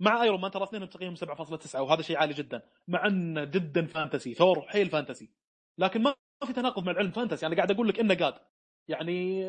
[0.00, 4.34] مع ايرون مان ترى اثنينهم تقييمهم 7.9 وهذا شيء عالي جدا مع أنه جدا fantasy
[4.34, 5.30] ثور حيل fantasy
[5.78, 6.14] لكن ما
[6.46, 8.34] في تناقض مع العلم fantasy أنا قاعد أقول لك إنه god.
[8.88, 9.42] يعني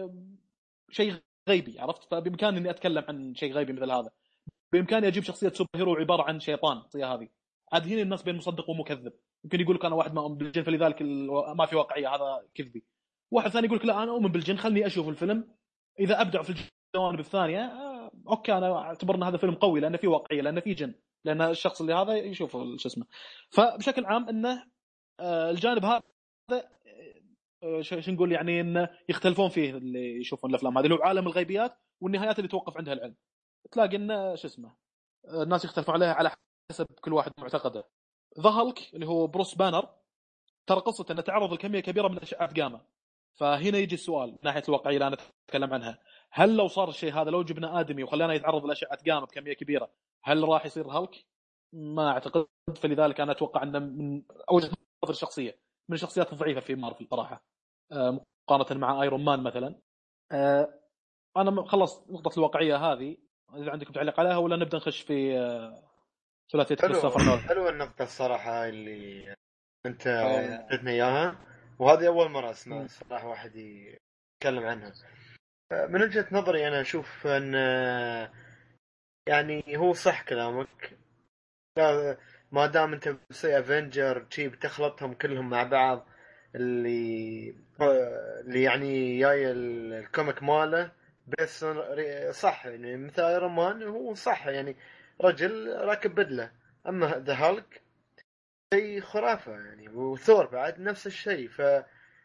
[0.92, 1.16] شيء
[1.50, 4.12] غيبي عرفت؟ فبإمكاني إني أتكلم عن شيء غيبي مثل هذا.
[4.74, 7.30] بإمكاني أجيب شخصية superhero عبارة عن شيطان الشخصيه هذه.
[7.72, 9.14] عاد هنا الناس بين مصدق ومكذب.
[9.44, 11.02] يمكن يقول لك أنا واحد ما اؤمن بالجن فلذلك
[11.58, 12.84] ما في واقعية هذا كذبي.
[13.32, 15.56] واحد ثاني يقول لك لا أنا أؤمن بالجن خلني أشوف الفيلم.
[16.00, 20.08] إذا أبدع في الجوانب الثانية آه، أوكي أنا اعتبر ان هذا فيلم قوي لأنه فيه
[20.08, 20.94] واقعية لأنه فيه جن
[21.26, 23.06] لأن الشخص اللي هذا يشوف شو اسمه.
[23.50, 24.66] فبشكل عام إنه
[25.20, 26.02] آه، الجانب هذا
[27.64, 32.40] آه، شو نقول يعني إنه يختلفون فيه اللي يشوفون الأفلام هذه هو عالم الغيبيات والنهايات
[32.40, 33.16] اللي توقف عندها العلم
[33.72, 34.76] تلاقي إنه شو اسمه
[35.26, 36.32] آه، الناس يختلفون عليها على
[36.72, 37.84] حسب كل واحد معتقده.
[38.40, 39.90] ذا هالك اللي هو بروس بانر
[40.68, 42.82] ترى قصته إنه تعرض لكمية كبيرة من اشعه جاما
[43.34, 46.00] فهنا يجي السؤال من ناحية الواقعية اللي أنا أتكلم عنها.
[46.32, 49.92] هل لو صار الشيء هذا لو جبنا آدمي وخلانا يتعرض لاشعه جاما بكمية كبيرة
[50.24, 51.26] هل راح يصير هالك؟
[51.74, 52.48] ما أعتقد.
[52.76, 54.72] فلذلك أنا أتوقع إنه من وجهه
[55.04, 57.44] نظري الشخصية من الشخصيات الضعيفة في مارفل صراحة.
[57.92, 59.76] آه، مقارنة مع ايرون مان مثلا.
[60.32, 60.80] آه،
[61.38, 63.18] أنا خلصت نقطة الواقعية هذه
[63.56, 65.91] إذا عندكم تعليق عليها ولا نبدأ نخش في آه،
[66.52, 69.36] ثلاثيه حلو كريستوفر نولان حلوة النقطة الصراحة اللي
[69.86, 70.08] أنت.
[70.08, 71.36] اعطيتنا إياها.
[71.80, 74.94] وهذه أول مرة أسمع صراحة واحد يتكلم عنها.
[75.74, 77.54] من وجهة نظري أنا أشوف أن
[79.30, 80.98] يعني هو صح كلامك.
[81.78, 82.18] لا
[82.52, 86.08] ما دام أنت بتسوي افنجر شي بتخلطهم كلهم مع بعض
[86.56, 87.56] اللي
[88.42, 90.92] اللي يعني جاي ال- الكوميك ماله
[91.28, 91.66] بس
[92.32, 92.66] صح.
[92.66, 94.48] يعني مثل ايرون مان هو صح.
[94.48, 94.76] يعني
[95.22, 96.52] رجل راكب بدلة.
[96.88, 97.82] أما ذا هالك
[98.74, 101.50] شيء خرافة يعني وثور بعد نفس الشيء.
[101.50, 101.62] ف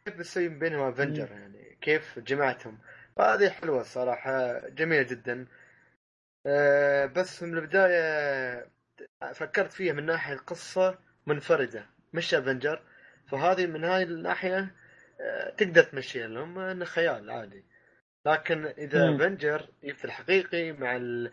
[0.07, 2.79] كيف بتسوي بينهم Avenger يعني؟ كيف جمعتهم؟
[3.17, 5.47] فهذه حلوة الصراحه جميلة جدا.
[6.47, 8.67] أه بس من البداية
[9.35, 12.83] فكرت فيها من ناحية قصه منفردة مش Avenger
[13.31, 14.75] فهذه من هاي الناحية
[15.21, 17.65] أه تقدر تمشيها لهم إنه خيال عادي.
[18.27, 19.17] لكن إذا.
[19.17, 21.33] Avenger في الحقيقي مع ال-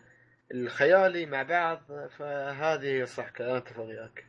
[0.52, 1.78] الخيالي مع بعض
[2.08, 4.24] فهذه صح أنا أتفق وياك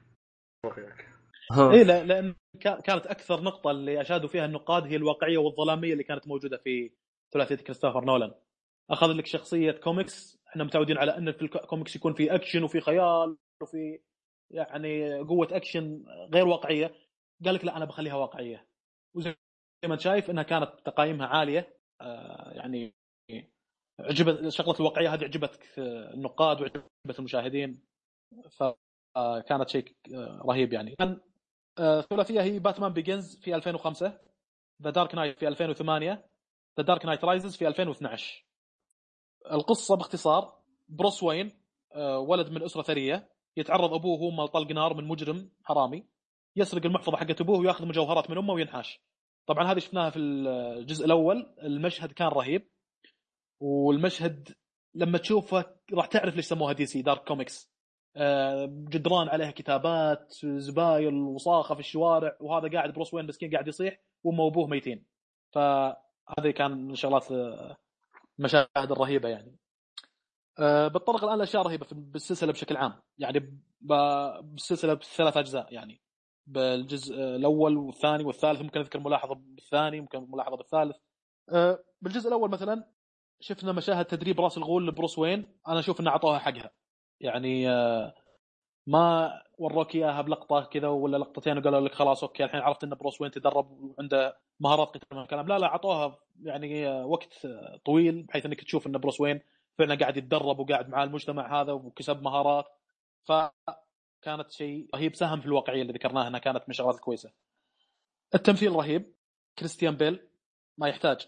[1.72, 6.04] اي لا لأن كا- كانت أكثر نقطة اللي أشادوا فيها النقاد هي الواقعية والظلامية اللي
[6.04, 6.92] كانت موجودة في
[7.34, 8.34] ثلاثية كريستوفر نولان.
[8.90, 13.38] أخذ لك شخصية كوميكس إحنا متعودين على إن في الكوميكس يكون في أكشن وفي خيال
[13.62, 14.00] وفي
[14.52, 16.96] يعني قوة أكشن غير واقعية.
[17.46, 18.68] قال لك لا أنا بخليها واقعية.
[19.16, 19.36] وزي
[19.86, 22.94] ما أنت شايف إنها كانت تقايمها عالية آه يعني
[24.00, 27.84] عجبت شغلة الواقعيه هذه عجبت النقاد وعجبت المشاهدين
[28.50, 29.96] فكانت شيء
[30.46, 30.96] رهيب يعني.
[31.80, 34.20] آه، الثلاثية هي Batman Begins في 2005
[34.82, 36.26] The Dark Knight في 2008
[36.78, 38.46] The Dark Knight Rises في 2012
[39.52, 41.52] القصة باختصار بروس وين
[41.94, 46.06] آه، ولد من أسرة ثرية يتعرض أبوه وامه لطلق نار من مجرم حرامي
[46.56, 49.00] يسرق المحفظة حقت أبوه وياخذ مجوهرات من أمه وينحاش.
[49.48, 52.70] طبعا هذه شفناها في الجزء الأول المشهد كان رهيب.
[53.60, 54.56] والمشهد
[54.96, 57.76] لما تشوفه راح تعرف ليش سموها دي سي dark comics.
[58.18, 64.00] آه، جدران عليها كتابات زبايل وصاخة في الشوارع وهذا قاعد بروس وين مسكين قاعد يصيح
[64.24, 65.06] وامه وابوه ميتين.
[65.52, 67.78] فهذه كان من شغلات آه،
[68.40, 69.56] المشاهد الرهيبة يعني.
[70.60, 73.02] آه، بتطرق الآن لاشياء رهيبة بالسلسلة بشكل عام.
[73.18, 76.02] يعني بالسلسلة بثلاث أجزاء يعني.
[76.48, 80.96] بالجزء الأول والثاني والثالث ممكن أذكر ملاحظة بالثاني ممكن ملاحظة بالثالث.
[82.02, 82.95] بالجزء الأول مثلا
[83.40, 85.60] شفنا مشاهد تدريب راس الغول لبروس وين.
[85.68, 86.72] أنا أشوف إنه اعطوها حقها.
[87.20, 88.14] يعني آه،
[88.88, 93.22] ما وروك إياها بلقطة كذا ولا لقطتين وقالوا لك خلاص okay الحين عرفت إن بروس
[93.22, 95.48] وين تدرب وعنده مهارات قتال هالكلام.
[95.48, 97.48] لا لا أعطوها يعني آه، وقت
[97.86, 99.42] طويل بحيث إنك تشوف إن بروس وين
[99.78, 102.66] فعلا قاعد يتدرب وقاعد مع المجتمع هذا وكسب مهارات.
[103.24, 107.32] فكانت شيء رهيب ساهم في الواقعية اللي ذكرناها إنها كانت من الشغلات الكويسة.
[108.36, 109.16] التمثيل رهيب.
[109.60, 110.28] كريستيان بيل
[110.78, 111.28] ما يحتاج.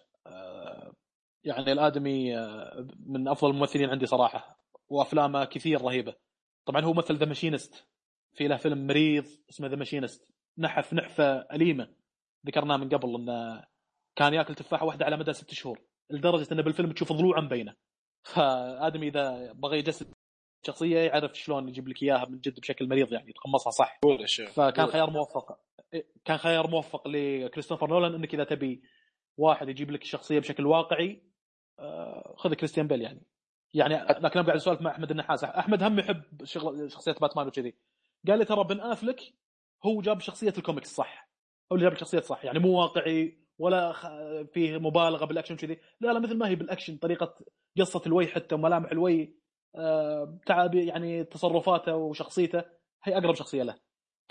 [1.43, 4.59] يعني الآدمي آه، من أفضل الممثلين عندي صراحة
[4.89, 6.15] وأفلامه كثير رهيبة.
[6.65, 7.87] طبعا هو مثل The Machinist
[8.33, 11.87] في له فيلم مريض اسمه The Machinist نحف نحفة أليمة
[12.47, 13.63] ذكرناه من قبل إنه
[14.15, 15.79] كان يأكل تفاحة واحدة على مدى ست شهور
[16.09, 17.75] لدرجة إنه بالفيلم تشوف ضلوعه مبينه
[18.33, 20.13] فآدمي إذا بغى يجسد
[20.65, 23.99] شخصية يعرف شلون يجيب لك إياها من جد بشكل مريض يعني يتقمصها صح
[24.47, 24.87] فكان.
[24.87, 25.59] خيار موفق
[26.25, 28.81] كان خيار موفق لكريستوفر نولان إنك إذا تبي
[29.37, 31.23] واحد يجيب لك الشخصية بشكل واقعي
[31.79, 33.21] آه، خذ كريستيان بيل يعني.
[33.73, 35.43] يعني لكن أنا قاعد أسولف مع أحمد النحاس.
[35.43, 37.75] أحمد هم يحب شغل شخصية باتمان وكذي.
[38.27, 39.21] قال لي ترى بن أفليك
[39.85, 41.29] هو جاب شخصية الكوميكس صح.
[41.71, 42.45] هو اللي جاب الشخصيه صح.
[42.45, 43.93] يعني مو واقعي ولا.
[44.53, 47.35] فيه مبالغة بالأكشن كذي لا لا مثل ما هي بالأكشن طريقة
[47.79, 49.37] قصة الوي حتى وملامح الوي
[49.75, 52.63] آه، تعب يعني تصرفاته وشخصيته.
[53.03, 53.75] هي أقرب شخصية له.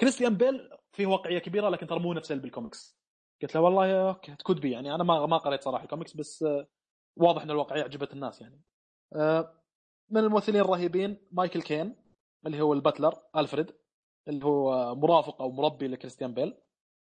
[0.01, 2.97] كريستيان بيل فيه واقعية كبيرة لكن ترى مو نفس بالكوميكس
[3.43, 4.95] قلت له والله okay it could be يعني.
[4.95, 6.67] أنا ما ما قريت صراحة الكوميكس بس آه،
[7.17, 8.61] واضح إن الواقعية عجبت الناس يعني.
[9.15, 9.63] آه،
[10.11, 11.97] من الممثلين الرهيبين مايكل كين
[12.47, 13.73] اللي هو ال butler ألفريد
[14.29, 16.55] اللي هو مرافق أو مربي لكريستيان بيل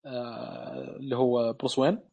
[0.07, 2.09] آه، اللي هو بروس وين.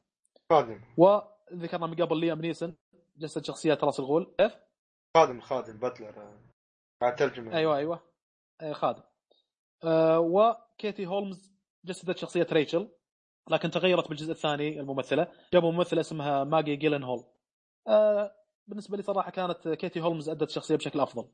[0.51, 0.81] خادم.
[0.97, 2.73] وذكرنا من قبل ليام نيسن
[3.17, 4.35] جسد شخصيه راس الغول.
[4.37, 4.57] كيف؟
[5.17, 6.39] خادم خادم butler
[7.01, 7.57] قاعد ترجمة.
[7.57, 7.99] أيوه أيوه.
[8.71, 9.03] خادم.
[10.17, 11.55] وكيتي هولمز
[11.85, 12.89] جسدت شخصية ريتشل.
[13.49, 15.27] لكن تغيرت بالجزء الثاني الممثلة.
[15.53, 17.23] جابوا ممثلة اسمها ماجي جيلن هول
[17.87, 18.35] آه،
[18.67, 21.27] بالنسبة لي صراحة كانت كيتي هولمز أدت الشخصيه بشكل أفضل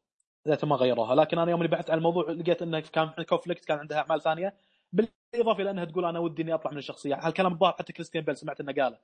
[0.48, 1.16] إذا ما غيروها.
[1.16, 4.56] لكن أنا يوم اللي بحثت عن الموضوع لقيت انه كان conflict كان عندها أعمال ثانية
[4.94, 7.16] بالإضافة إلى إنها تقول أنا ودي إني أطلع من الشخصية.
[7.16, 9.00] هالكلام الظاهر حتى كريستيان بيل سمعت إنه قاله.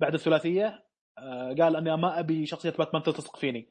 [0.00, 0.84] بعد الثلاثية
[1.18, 3.68] آه، قال إني ما أبي شخصية باتمان تلتصق فيني.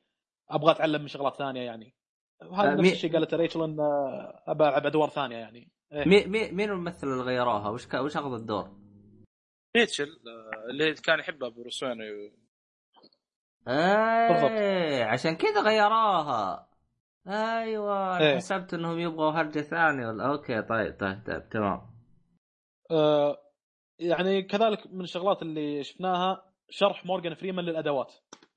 [0.49, 1.99] أبغى أتعلم من شغلات ثانية يعني.
[2.43, 6.05] هذا آه، نفس الشيء قالته ريتشل إن آه، ابى العب أدوار ثانية يعني إيه.
[6.07, 8.69] مي مي مين الممثل اللي غيروها؟ وش كا- وش أخذ الدور؟
[9.77, 12.31] ريتشل آه، اللي كان يحبها بروس وين و-
[13.67, 16.69] إيه عشان كذا غيروها
[17.27, 18.35] أيوه أنا إيه.
[18.35, 21.81] حسبت إنهم يبغوا هرجة ثانية ولا okay طيب طيب طيب تمام
[22.91, 23.37] آه،
[23.99, 28.13] يعني كذلك من الشغلات اللي شفناها شرح مورغان فريمان للأدوات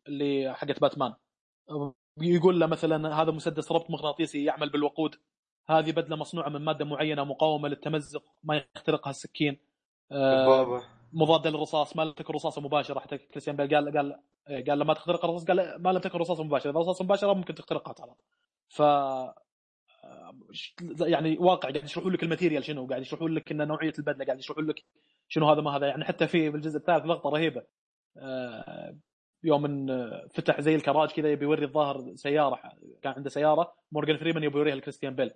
[0.08, 1.14] اللي حقت باتمان
[2.20, 5.14] يقول له مثلا هذا مسدس ربط مغناطيسي يعمل بالوقود.
[5.68, 9.58] هذه بدلة مصنوعة من مادة معينة مقاومة للتمزق ما يخترقها السكين.
[10.12, 10.82] آه،
[11.12, 13.00] مضاده للرصاص ما لم تكن رصاصة مباشرة.
[13.00, 14.20] حتى كريستيان بيل قال قال
[14.68, 16.70] قال لما تخترق الرصاص قال ما لم تكن رصاصة مباشرة.
[16.70, 18.14] إذا رصاصة مباشرة ممكن تخترقها ترى
[18.68, 18.82] ف
[21.00, 24.38] يعني واقع قاعد يشرحون لك ال material شنو قاعد يشرحون لك إن نوعية البدلة قاعد
[24.38, 24.84] يشرحون لك
[25.28, 25.86] شنو هذا ما هذا.
[25.86, 27.62] يعني حتى في بالجزء الثالث لقطة رهيبة.
[28.16, 28.96] آه،
[29.44, 32.60] يوم إن فتح زي الكراج كذا يبي يوري الظاهر سيارة
[33.02, 35.30] كان عنده سيارة مورجان فريمان يبي يوريها لكريستيان بيل.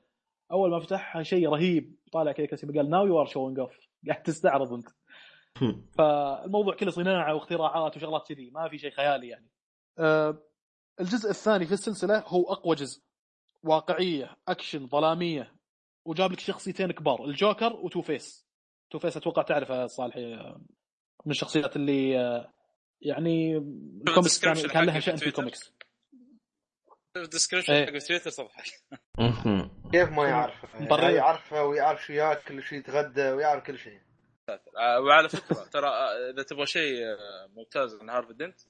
[0.52, 3.78] أول ما فتحها شيء رهيب طالع كذا كريستيان بيل قال now you are showing off
[4.08, 4.88] قاعد تستعرض أنت.
[5.98, 9.50] فالموضوع كله صناعة واختراعات وشغلات كذي ما في شيء خيالي يعني.
[9.98, 10.42] أه
[11.00, 13.02] الجزء الثاني في السلسلة هو أقوى جزء.
[13.64, 15.56] واقعية أكشن ظلامية.
[16.04, 18.46] وجاب لك شخصيتين كبار الجوكر وتو فيس
[18.90, 20.60] تو فيس أتوقع تعرفه صالحي آه،
[21.24, 22.52] من الشخصيات اللي آه،
[23.02, 23.56] يعني
[24.06, 25.26] الكوميكس كان, كان لها شأن في.
[25.26, 25.72] الكوميكس
[27.16, 27.86] ال description إيه.
[27.86, 28.64] حق تويتر تضحك
[29.92, 30.68] كيف ما يعرفه.
[30.78, 34.00] يعني يعرفه ويعرف شو ياكل وشو يتغدى ويعرف كل شيء
[34.78, 38.60] آه، وعلى فكرة ترى آه، إذا تبغى شيء آه، ممتاز من هارفي دنت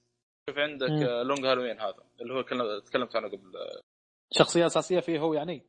[0.51, 0.89] شوف عندك
[1.27, 3.53] Long Halloween هذا اللي هو كلم- تكلمت عنه قبل.
[4.35, 5.67] شخصية أساسية فيه هو يعني.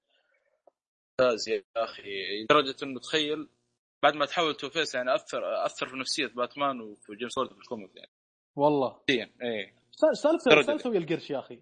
[1.21, 3.49] ممتاز يا أخي لدرجة إنه تخيل
[4.03, 7.59] بعد ما تحول تو فيس يعني أثر أثر في نفسية باتمان وفي جيمس جوردن في
[7.59, 8.11] ال comic يعني.
[8.57, 8.99] والله.
[9.09, 9.73] إيه
[10.13, 10.65] سالفته درجة.
[10.65, 11.61] سالفته ويا القرش يا أخي.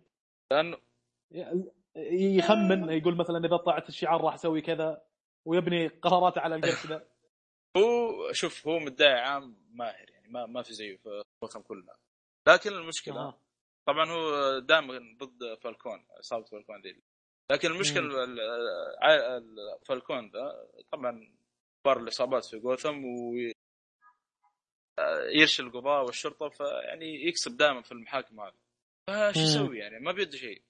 [0.52, 0.78] لأنه
[1.96, 5.02] يخمن يقول مثلا إذا طلعت الشعار راح أسوي كذا
[5.46, 7.08] ويبني قراراته على القرش ذا
[7.78, 11.98] هو شوف هو مدعي عام ماهر يعني ما ما في زيه في الوطن كلها
[12.48, 13.40] لكن المشكلة آه.
[13.88, 17.02] طبعا هو دائما ضد فالكون اصابه فالكون ذي.
[17.52, 18.10] لكن المشكلة
[19.88, 21.36] فالكون ذا طبعا
[21.84, 23.04] كبار الإصابات في جوثم
[25.34, 28.54] يرشي القضاء والشرطة فيعني يكسب دائما في المحاكم هذه.
[29.32, 29.40] فشو.
[29.40, 30.62] يسوي يعني؟ ما بيده شيء.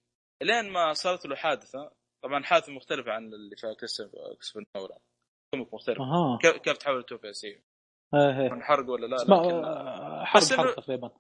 [0.44, 1.92] لين ما صارت له حادثة
[2.24, 5.00] طبعا حادثة مختلفة عن اللي في كريستوفر نولان
[5.54, 6.38] comic مختلف أها.
[6.58, 7.62] كيف تحول تو فيس إيه
[8.14, 8.50] إيه.
[8.50, 11.12] من حرق ولا لا؟ اسمع لكن آه، إنه- حرق تقريبا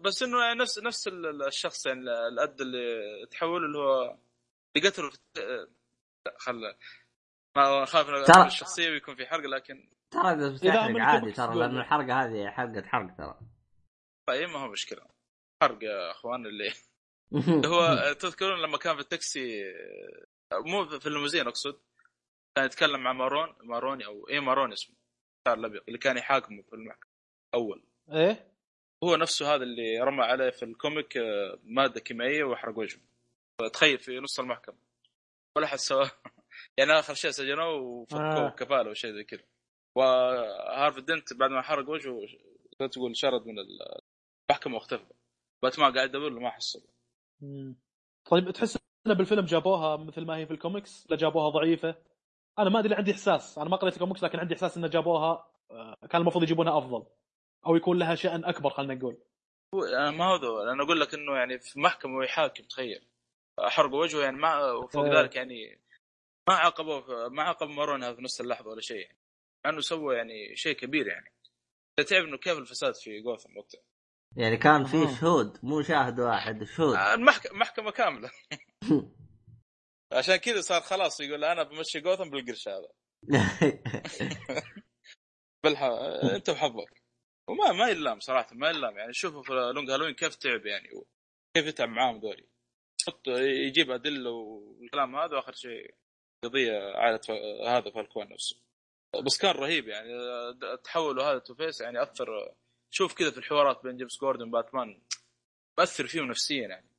[0.00, 4.16] بس إنه يعني نفس نفس ال- ال- الشخص يعني الأد اللي تحول اللي هو
[4.76, 5.18] اللي قتله في
[6.26, 6.74] لا خل
[7.56, 11.54] ما ترى- الشخصية ويكون في حرق لكن ترى إذا إذا بتحرق عادي ترى.
[11.54, 13.38] لأن الحرقة هذه حلقه حرق ترى.
[14.28, 15.06] طيب ما هو مشكلة.
[15.62, 16.72] حرق يا أخوان اللي
[17.70, 19.64] هو تذكرون لما كان في التاكسي
[20.52, 21.80] مو في الليموزين أقصد
[22.56, 24.96] كان يتكلم مع مارون ماروني أو إيه مارون اسمه
[25.46, 27.10] الشعر الأبيض اللي كان يحاكمه في المحكمة
[27.54, 27.84] أول.
[28.12, 28.54] إيه؟
[29.04, 33.00] هو نفسه هذا اللي رمى عليه في ال comic آه، مادة كيميائية وحرق وجهه.
[33.72, 34.76] تخيل في نص المحكمة.
[35.56, 36.10] ولا حد سواه.
[36.78, 38.50] يعني آخر شيء سجنوه وفكوه آه.
[38.50, 39.44] كفالة وشيء زي كذا.
[39.94, 42.20] وهارفي دنت بعد ما حرق وجهه
[42.92, 43.54] تقول شرد من
[44.50, 45.04] المحكمة واختفى.
[45.62, 46.82] باتمان قاعد يدور له ما حصل.
[48.30, 51.94] طيب تحس إن بالفيلم جابوها مثل ما هي في الكوميكس؟ لا جابوها ضعيفة.
[52.58, 53.58] أنا ما أدري عندي إحساس.
[53.58, 57.06] أنا ما قريت الكوميكس لكن عندي إحساس إن جابوها آه، كان المفروض يجيبونها أفضل.
[57.66, 59.18] أو يكون لها شأن أكبر خلينا نقول.
[59.74, 63.06] أنا ما هو أنا أقول لك إنه يعني في محكمة ويحاكم تخيل.
[63.60, 65.20] حرقوا وجهه يعني ما وفوق آه.
[65.20, 65.80] ذلك يعني
[66.48, 69.00] ما عاقبوه ما عاقب مارونها في نفس اللحظة ولا شيء.
[69.00, 69.23] يعني
[69.66, 71.34] انه سوى يعني شيء كبير يعني.
[71.96, 73.80] تعرف إنه كيف الفساد في جوثم وقتها؟
[74.36, 75.16] يعني كان في.
[75.20, 76.96] شهود مو شاهد واحد شهود.
[76.96, 78.30] آه، المحكمه محكمة كاملة.
[80.18, 82.88] عشان كذا صار خلاص يقول أنا بمشي جوثم بالقرش هذا.
[85.64, 85.82] بالح...
[86.34, 87.02] أنت وحظك.
[87.48, 88.98] وما ما يلام صراحة ما يلام.
[88.98, 90.88] يعني شوفوا في لونج هالوين كيف تعب يعني
[91.56, 92.48] كيف يتعب معاهم ذولي.
[93.02, 93.28] يحط
[93.66, 95.94] يجيب أدلة والكلام هذا وآخر شيء.
[96.44, 97.20] قضية عائلة
[97.66, 98.63] هذا فالكوني نفسه.
[99.20, 100.08] بس كان رهيب يعني
[100.84, 102.54] تحوله هذا تو فيس يعني أثر.
[102.90, 105.02] شوف كذا في الحوارات بين جيمس جوردن وباتمان
[105.78, 106.90] مأثر فيهم نفسيا يعني.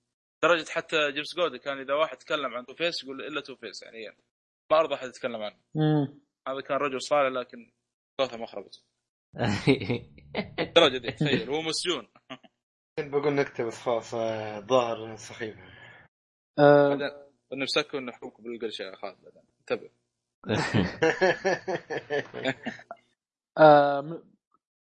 [0.44, 3.84] لدرجة حتى جيمس جوردن كان إذا واحد تكلم عن تو فيس يقول إلا تو فيس
[3.84, 4.24] يعني, يعني
[4.72, 5.60] ما أرضى أحد يتكلم عنه.
[6.48, 7.72] هذا كان رجل صالح لكن
[8.22, 8.84] جوثم اخربت
[10.60, 12.08] الدرجه دي تخيل هو مسجون.
[13.00, 15.56] كنت بقول نكتة بس خلاص آه، ظاهر سخيف.
[16.60, 17.10] آه، بعدين
[17.54, 19.90] نمسكه نحكمكم بالقرش يا خالد بعدين انتبه.
[23.58, 24.22] آه،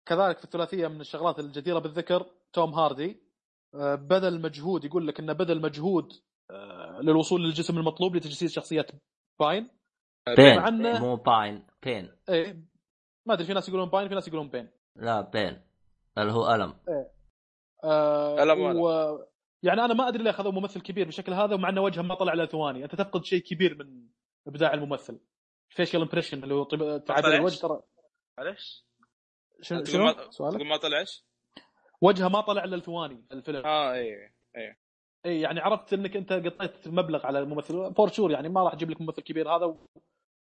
[0.06, 3.26] كذلك في الثلاثية من الشغلات الجديرة بالذكر توم هاردي.
[3.74, 6.12] آه، بذل مجهود يقول لك انه بذل مجهود
[6.50, 8.86] آه، للوصول للجسم المطلوب لتجسيد شخصيه
[9.40, 9.68] باين.
[10.36, 10.56] بين.
[10.56, 10.70] مع
[11.00, 12.12] مو باين بين.
[12.28, 12.62] إيه
[13.26, 14.68] ما أدري في ناس يقولون باين في ناس يقولون بين.
[14.96, 15.62] لا بين.
[16.18, 16.74] اللي هو ألم.
[17.84, 18.80] آه ألم وألم.
[18.80, 19.18] و...
[19.62, 22.32] يعني أنا ما أدري ليه اخذوا ممثل كبير بالشكل هذا ومع إنه وجهه ما طلع
[22.32, 22.84] إلا ثواني.
[22.84, 24.06] أنت تفقد شيء كبير من
[24.46, 25.20] إبداع الممثل.
[25.68, 27.82] facial impression اللي هو طب- تعابير طلع الوجه؟ ترى.
[28.38, 28.86] معلش
[29.62, 31.24] شنو شنو؟ سؤالك؟ ما طلع إيش؟
[32.00, 33.66] وجهه ما طلع إلا الثواني في الفيلم.
[33.66, 34.32] آه اي
[35.26, 37.94] اي يعني عرفت إنك أنت قطيت مبلغ على الممثل.
[37.94, 39.86] for sure يعني ما راح أجيب لك ممثل كبير هذا و...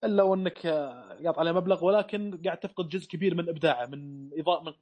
[0.03, 4.63] إلا وإنك آه، قاط عليه مبلغ ولكن قاعد تفقد جزء كبير من إبداعه من إضاء
[4.63, 4.73] من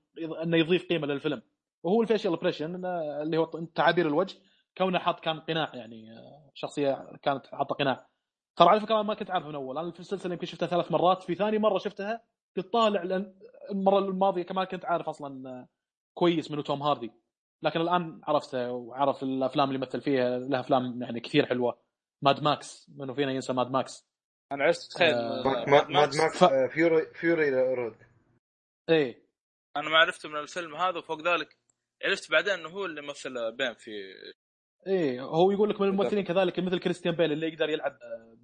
[0.44, 1.42] إنه يضيف قيمة للفيلم.
[1.84, 4.38] وهو ال facial impression اللي هو تعابير الوجه.
[4.78, 8.08] كونه حاط كان قناع يعني آه، شخصية كانت حاطة قناع.
[8.58, 9.78] ترى على فكرة أنا ما كنت عارفه من أول.
[9.78, 12.22] أنا في السلسلة يمكن شفتها ثلاث مرات في ثاني مرة شفتها
[12.58, 13.34] قلت طالع لأن
[13.72, 15.68] المرة الماضية كمان كنت عارف أصلا
[16.18, 17.12] كويس منو توم هاردي.
[17.64, 21.80] لكن الآن عرفته وعرف الأفلام اللي مثل فيها له أفلام يعني كثير حلوة.
[22.22, 24.08] ماد ماكس منو فينا ينسى ماد ماكس
[24.52, 27.96] أنا عشت تخيل آه، ماد ماد ماكس ف- Fury Fury Road
[28.90, 29.24] إيه.
[29.78, 31.58] أنا ما عرفته من الفيلم هذا وفوق ذلك.
[32.06, 33.92] عرفت بعدين إنه هو اللي مثل بين في
[34.88, 37.98] إيه هو يقول لك من الممثلين كذلك مثل كريستيان بيل اللي يقدر يلعب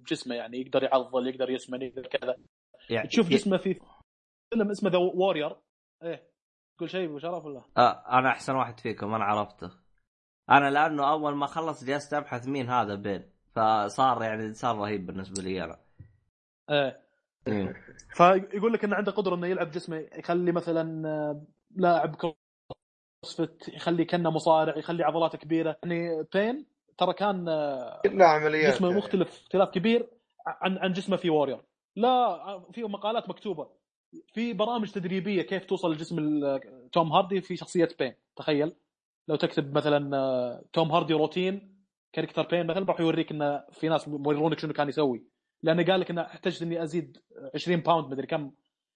[0.04, 2.36] بجسمه يعني يقدر يعضل يقدر يسمن يقدر كذا.
[2.90, 3.80] يعني تشوف جسمه في
[4.50, 5.56] فيلم اسمه The Warrior
[6.02, 6.22] إيه
[6.76, 9.70] تقول شيء أبو شرف ولا؟ آه أنا أحسن واحد فيكم أنا عرفته.
[10.50, 15.42] أنا لأنه أول ما خلص جلست أبحث مين هذا بين فصار يعني صار رهيب بالنسبة
[15.42, 15.80] لي أنا.
[16.70, 17.00] إيه.
[17.48, 17.74] مم.
[18.16, 24.30] فيقول لك انه عنده قدرة إنه يلعب جسمه يخلي مثلا آه، لاعب CrossFit يخلي كأنه
[24.30, 25.76] مصارع يخلي عضلاته كبيرة.
[25.82, 26.66] يعني بين
[26.98, 28.98] ترى كان آه، كلها عمليات جسمه يعني.
[29.00, 30.10] مختلف اختلاف كبير
[30.46, 31.60] عن عن جسمه في Warrior
[31.96, 33.68] لا في مقالات مكتوبة.
[34.34, 38.14] في برامج تدريبية كيف توصل لجسم ال- توم هاردي في شخصية بين.
[38.36, 38.76] تخيل.
[39.28, 41.74] لو تكتب مثلا آه، توم هاردي routine
[42.12, 45.24] character بين مثلا راح يوريك إنه في ناس يورونك شنو كان يسوي.
[45.62, 47.18] لأنه قال لك إنه احتجت إني أزيد
[47.54, 48.50] 20 pound مدري كم.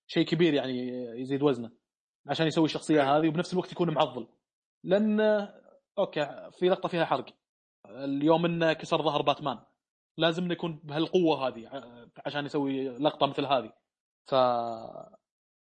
[0.06, 0.88] شيء كبير يعني
[1.20, 1.70] يزيد وزنه
[2.26, 4.28] عشان يسوي الشخصية هذه وبنفس الوقت يكون معضل.
[4.84, 5.54] لأن آه،
[5.98, 7.26] okay في لقطة فيها حرق.
[7.86, 9.58] اليوم إنه كسر ظهر باتمان.
[10.18, 11.82] لازم إنه يكون بهالقوة هذه
[12.26, 13.72] عشان يسوي لقطة مثل هذه.
[14.26, 14.32] ف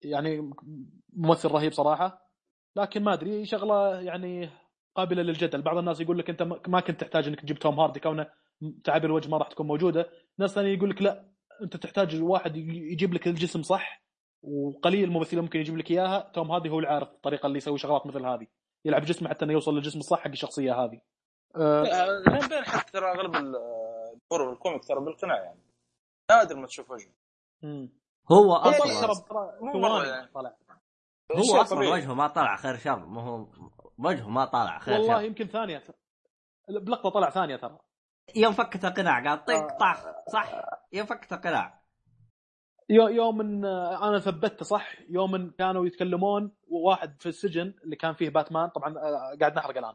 [0.04, 0.50] يعني
[1.12, 2.30] ممثل رهيب صراحة.
[2.76, 4.50] لكن ما أدري شغلة يعني
[4.96, 5.62] قابلة للجدل.
[5.62, 8.26] بعض الناس يقول لك أنت ما كنت تحتاج إنك تجيب توم هاردي كونه
[8.84, 10.10] تعابير الوجه ما راح تكون موجودة.
[10.38, 11.30] ناس ثانية يقول لك لا
[11.62, 14.04] أنت تحتاج واحد يجيب لك الجسم صح
[14.42, 16.30] وقليل الممثلين ممكن يجيب لك إياها.
[16.34, 18.46] توم هاردي هو اللي عارف الطريقة اللي يسوي شغلات مثل هذه.
[18.84, 21.00] يلعب جسمه حتى إنه يوصل للجسم الصح حق الشخصية هذه.
[21.56, 23.56] لين بين حتى ترى أغلب ال-
[24.14, 25.60] الكوره وال comic ترى بالقناع يعني.
[26.30, 27.12] نادر ما تشوف وجهه
[27.64, 27.88] هو
[28.32, 30.26] هو أصلا ترى يعني.
[30.34, 30.56] طلع.
[31.32, 31.78] هو أصلا.
[31.78, 33.46] وجهه ما طلع خير شر ما هو
[33.98, 35.82] وجهه ما طلع خير والله شر يمكن ثانية.
[36.68, 37.78] بلقطة طلع ثانية ترى.
[38.36, 39.66] يوم فكت القناع قال طق آه.
[39.80, 40.52] طخ صح؟
[40.92, 41.80] يوم فكت القناع.
[42.90, 43.64] يو- يوم إن
[44.02, 48.94] أنا ثبتته صح؟ يوم إن كانوا يتكلمون وواحد في السجن اللي كان فيه باتمان طبعا
[48.98, 49.94] آه، قاعد نحرق الآن.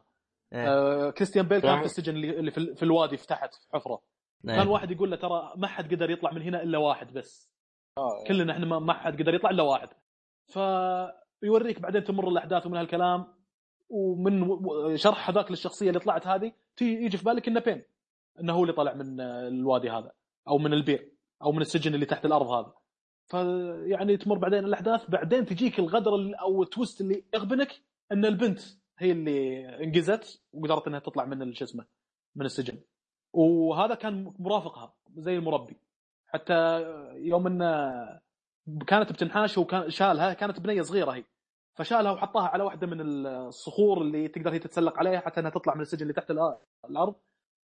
[0.52, 1.78] آه، كريستيان بيل كان.
[1.78, 4.00] في السجن اللي اللي في ال- في الوادي في تحت في حفرة.
[4.48, 4.54] إيه.
[4.56, 7.50] كان واحد يقول له ترى ما حد قدر يطلع من هنا إلا واحد بس.
[7.98, 9.88] آه، كلنا إحنا ما- ما حد قدر يطلع إلا واحد.
[11.40, 13.26] فيوريك بعدين تمر الأحداث ومن هالكلام
[13.88, 14.46] ومن
[14.96, 17.82] شرح هذاك للشخصية اللي طلعت هذه تي- يجي في بالك انه بين
[18.40, 20.12] إنه هو اللي طلع من آه، الوادي هذا
[20.48, 22.72] أو من البير أو من السجن اللي تحت الأرض هذا.
[23.26, 27.82] فيعني تمر بعدين الأحداث بعدين تجيك الغدر اللي أو ال twist اللي يغبنك
[28.12, 28.60] إن البنت
[29.02, 31.84] هي اللي انجزت وقدرت إنها تطلع من شو اسمه
[32.36, 32.78] من السجن.
[33.32, 35.76] وهذا كان مرافقها زي المربي.
[36.26, 36.80] حتى
[37.14, 37.92] يوم إنه
[38.86, 41.24] كانت بتنحاش وكان شالها كانت بنية صغيرة هي.
[41.74, 45.80] فشالها وحطها على واحدة من الصخور اللي تقدر هي تتسلق عليها حتى إنها تطلع من
[45.80, 46.30] السجن اللي تحت
[46.90, 47.14] الأرض.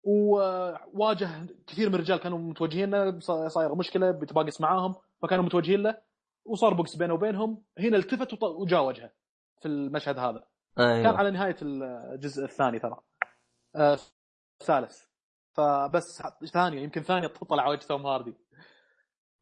[0.03, 1.29] وواجه
[1.67, 5.97] كثير من الرجال كانوا متوجهين له صايرة مشكلة بيتباقس معاهم فكانوا متوجهين له.
[6.45, 7.63] وصار بوكس بينه وبينهم.
[7.79, 9.11] هنا التفت وجاوجها
[9.61, 10.43] في المشهد هذا.
[10.77, 12.97] كان أيوه على نهاية الجزء الثاني ترى.
[13.75, 13.97] آه،
[14.61, 15.03] الثالث.
[15.53, 16.21] فبس
[16.53, 18.33] ثانية يمكن ثانية تطلع وجه توم هاردي.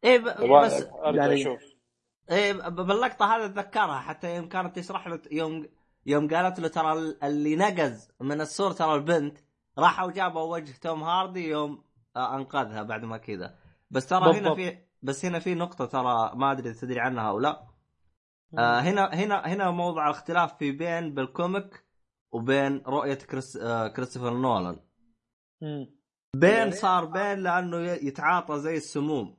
[0.03, 1.59] إيه بس ارجع يعني- أشوف
[2.31, 5.67] إيه ب- باللقطه هذه أتذكرها حتى يوم كانت تشرح له يوم
[6.05, 9.37] يوم قالت له ترى ال- اللي نقز من السور ترى البنت
[9.77, 11.83] راحوا جابوا وجه توم هاردي يوم
[12.15, 13.55] آه، أنقذها بعد ما كذا.
[13.91, 14.55] بس ترى هنا.
[14.55, 17.67] في بس هنا في نقطة ترى ما أدري تدري عنها أو لا.
[18.57, 21.83] آه هنا هنا هنا موضع الاختلاف في بين بالكوميك
[22.31, 24.79] وبين رؤية كريس آه كريستوفر نولان.
[25.61, 25.95] مم.
[26.35, 29.37] بين صار بين لأنه يتعاطى زي السموم.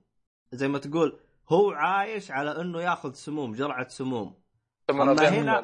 [0.52, 1.20] زي ما تقول
[1.52, 4.34] هو عايش على إنه ياخذ سموم جرعة سموم.
[4.90, 5.62] أما هنا-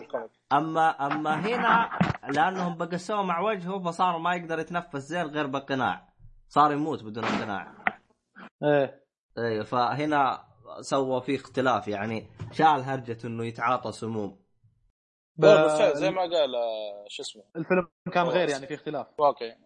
[0.52, 1.98] أما أما هنا
[2.28, 6.08] لأنهم بقسوه مع وجهه فصار ما يقدر يتنفس زين غير بقناع.
[6.48, 7.74] صار يموت بدون قناع
[8.62, 9.04] إيه.
[9.38, 10.44] أيوه فهنا
[10.82, 14.40] سووا فيه اختلاف يعني شال هرجة إنه يتعاطى سموم.
[15.38, 18.26] لا بالفعل زي ما قال آه، شو اسمه؟ الفيلم كان.
[18.26, 19.06] غير يعني في اختلاف.
[19.18, 19.56] واقعي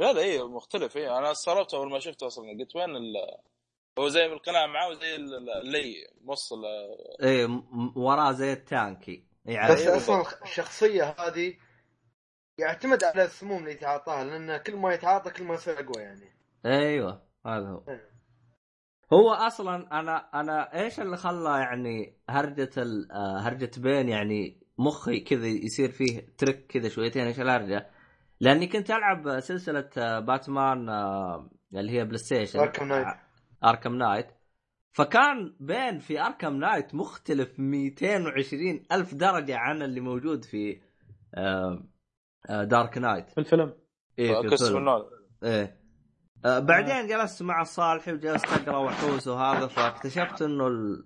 [0.00, 1.18] لا لا إيه مختلف إيه.
[1.18, 2.44] أنا استغربت أول ما شفته أصلا.
[2.60, 3.14] قلت وين ال...
[3.98, 9.24] هو زي القناع معاه وزي ال- اللي موصل آه، إيه م- م- وراه زي التانكي.
[9.44, 11.54] يعني بس أيوة أصلا الشخصية هذه
[12.58, 16.36] يعتمد على السموم اللي يتعاطاها لأن كل ما يتعاطى كل ما يصير أقوى يعني.
[16.66, 17.82] أيوه هذا هو.
[17.88, 18.07] إيه.
[19.12, 25.20] هو أصلا أنا أنا إيش اللي خلى يعني هرجة ال- آه، هرجة Bane يعني مخي
[25.20, 27.90] كذا يصير فيه trick كذا شويتين إيش الهرجة؟
[28.40, 32.58] لأني كنت ألعب سلسلة آه، باتمان آه، اللي هي PlayStation.
[32.58, 33.06] Arkham Knight
[33.64, 34.26] Arkham Knight
[34.92, 40.80] فكان Bane في Arkham Knight مختلف 220 ألف درجة عن اللي موجود في
[42.50, 43.72] دارك نايت في الفيلم.
[44.18, 44.88] إيه في الفيلم.
[45.44, 45.77] إيه.
[46.44, 51.04] بعدين جلست مع صالحي وجلست أقرأ وحوس وهذا فاكتشفت إنه ال...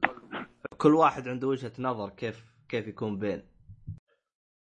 [0.79, 3.43] كل واحد عنده وجهة نظر كيف كيف يكون بين.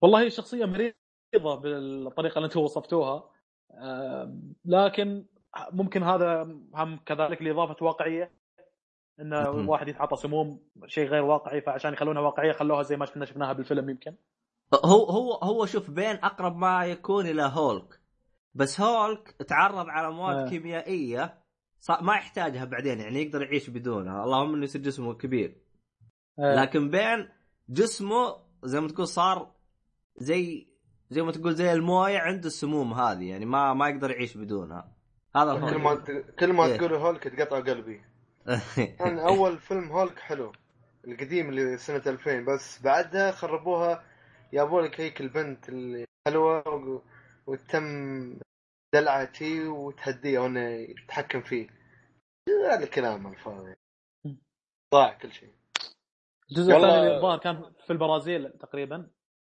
[0.03, 0.95] والله هي شخصية مريضة
[1.35, 3.31] بالطريقة اللي أنتم وصفتوها.
[3.71, 5.27] آه، لكن
[5.73, 6.43] ممكن هذا
[6.75, 8.33] هم كذلك لإضافة واقعية
[9.21, 9.33] ان.
[9.33, 13.91] الواحد يتعاطى سموم شيء غير واقعي فعشان يخلونها واقعية خلوها زي ما كنا شفناها بالفيلم
[13.91, 14.15] يمكن.
[14.85, 18.00] هو هو هو شوف بين أقرب ما يكون إلى هولك.
[18.55, 20.49] بس هولك تعرض على مواد آه.
[20.49, 21.39] كيميائية
[21.81, 24.25] ص- ما يحتاجها بعدين يعني يقدر يعيش بدونها.
[24.25, 25.57] اللهم إنه يصير جسمه كبير.
[26.39, 27.29] آه، لكن بين
[27.69, 29.53] جسمه زي ما تقول صار
[30.17, 30.67] زي
[31.11, 34.93] زي ما تقول زي الموية عنده السموم هذه يعني ما ما يقدر يعيش بدونها.
[35.37, 36.05] هذا كل هو ما
[36.39, 36.77] كل ما إيه.
[36.77, 38.01] تقول هولك تقطع قلبي.
[38.99, 40.53] كان أول فيلم هولك حلو
[41.07, 44.03] القديم اللي سنة 2000 بس بعدها خربوها
[44.53, 47.03] جابوا لك هيك البنت اللي حلوة و-
[47.51, 48.39] وتم
[48.95, 51.69] دلعها شي وتهديه وانه يتحكم فيه.
[52.71, 53.75] هذا الكلام الفاضي.
[54.95, 55.55] ضاع كل شيء.
[56.51, 59.11] الجزء الثاني الظاهر كان في البرازيل تقريبا.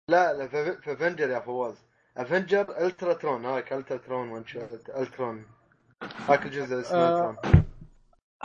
[0.09, 1.85] لا لا في في أفنجر يا فواز.
[2.17, 5.45] أفنجر الترا ترون هاك الترا ترون وانشارت ألترون.
[6.01, 7.29] هاك الجزء اسمه آه.
[7.29, 7.63] الترون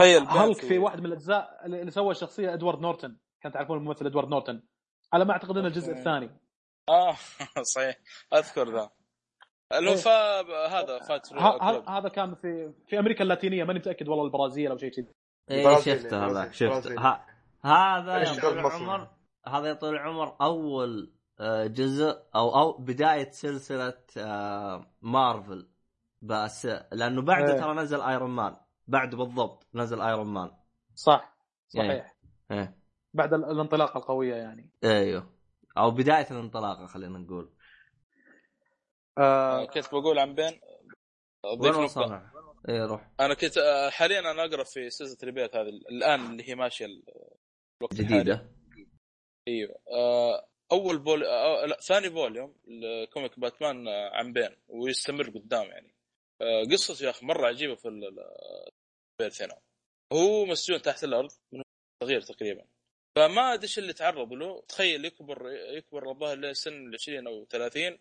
[0.00, 4.28] البنت هالك في واحد من الأجزاء اللي سوى الشخصية إدوارد نورتن؟ كان تعرفون الممثل إدوارد
[4.28, 4.62] نورتن.
[5.12, 5.92] على ما أعتقد إنه الجزء.
[5.92, 6.40] الثاني.
[6.88, 7.16] آه
[7.74, 7.96] صحيح.
[8.34, 8.90] أذكر ذا.
[9.78, 9.96] اللي إيه.
[9.96, 10.40] فا
[10.80, 11.32] هذا فات
[11.88, 15.08] هذا كان في في أمريكا اللاتينية ماني متأكد والله البرازيل أو شيء كذي.
[15.50, 17.20] البرازيل، شفته هذا البرازيل، شفته.
[17.64, 19.08] هذا يا طويل؟ العمر.
[19.46, 25.68] هذا يا طويل العمر أول آه، جزء أو أو بداية سلسلة آه، مارفل.
[26.22, 27.60] بس لأنه بعده إيه.
[27.60, 28.56] ترى نزل Iron Man
[28.88, 30.50] بعده بالضبط نزل Iron Man
[30.94, 31.36] صح.
[31.68, 32.16] صحيح.
[32.50, 32.76] إيه.
[33.14, 34.70] بعد ال- الانطلاقة القوية يعني.
[34.84, 35.26] أيوه.
[35.78, 37.52] أو بداية الانطلاقة خلينا نقول.
[39.18, 40.60] آه كنت بقول عن Bane وين
[41.44, 42.30] اضيف نقطه وصلنا؟
[42.68, 43.10] إيه روح.
[43.20, 47.02] أنا كنت آه، حاليا أنا أقرأ في سلسله Rebirth هذه الآن اللي هي ماشية ال-
[47.80, 48.20] الوقت الحالي.
[48.20, 48.50] جديدة.
[49.48, 49.78] إيوه.
[49.92, 55.94] آه، أول بول آه، لا ثاني volume ل comic باتمان عن Bane ويستمر قدام يعني.
[56.72, 58.70] قصته يا أخي مرة عجيبة في ال- ال-
[59.20, 59.58] بيرث هنا.
[60.12, 61.62] هو مسجون تحت الأرض من
[62.04, 62.64] صغير تقريبا.
[63.16, 64.62] فما أدري إيش اللي تعرض له.
[64.68, 67.98] تخيل يكبر يكبر الظاهر له سن 20 أو 30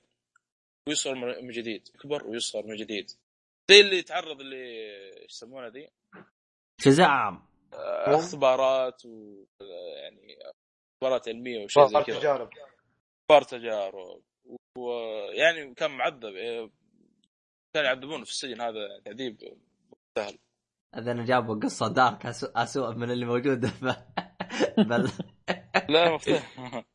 [0.87, 3.11] ويصغر من جديد يكبر ويصغر من جديد.
[3.71, 4.65] زي اللي تعرض اللي
[5.23, 5.89] إيش يسمونها ذي؟
[6.81, 7.41] شزام
[7.73, 9.43] آه، اختبارات و
[9.97, 10.37] يعني
[10.93, 12.19] اختبارات علمية وشيء زي كذا.
[12.19, 12.49] تجارب.
[13.29, 14.21] اختبار تجارب.
[14.77, 16.69] ويعني كان معذب إيه،
[17.73, 19.37] كانوا يعذبونه في السجن هذا تعذيب
[20.17, 20.39] سهل.
[20.97, 23.85] اذا جابوا قصة دارك أسوأ, أسوء من اللي موجوده ف...
[24.89, 25.11] بل
[25.89, 26.57] لا مفتاح.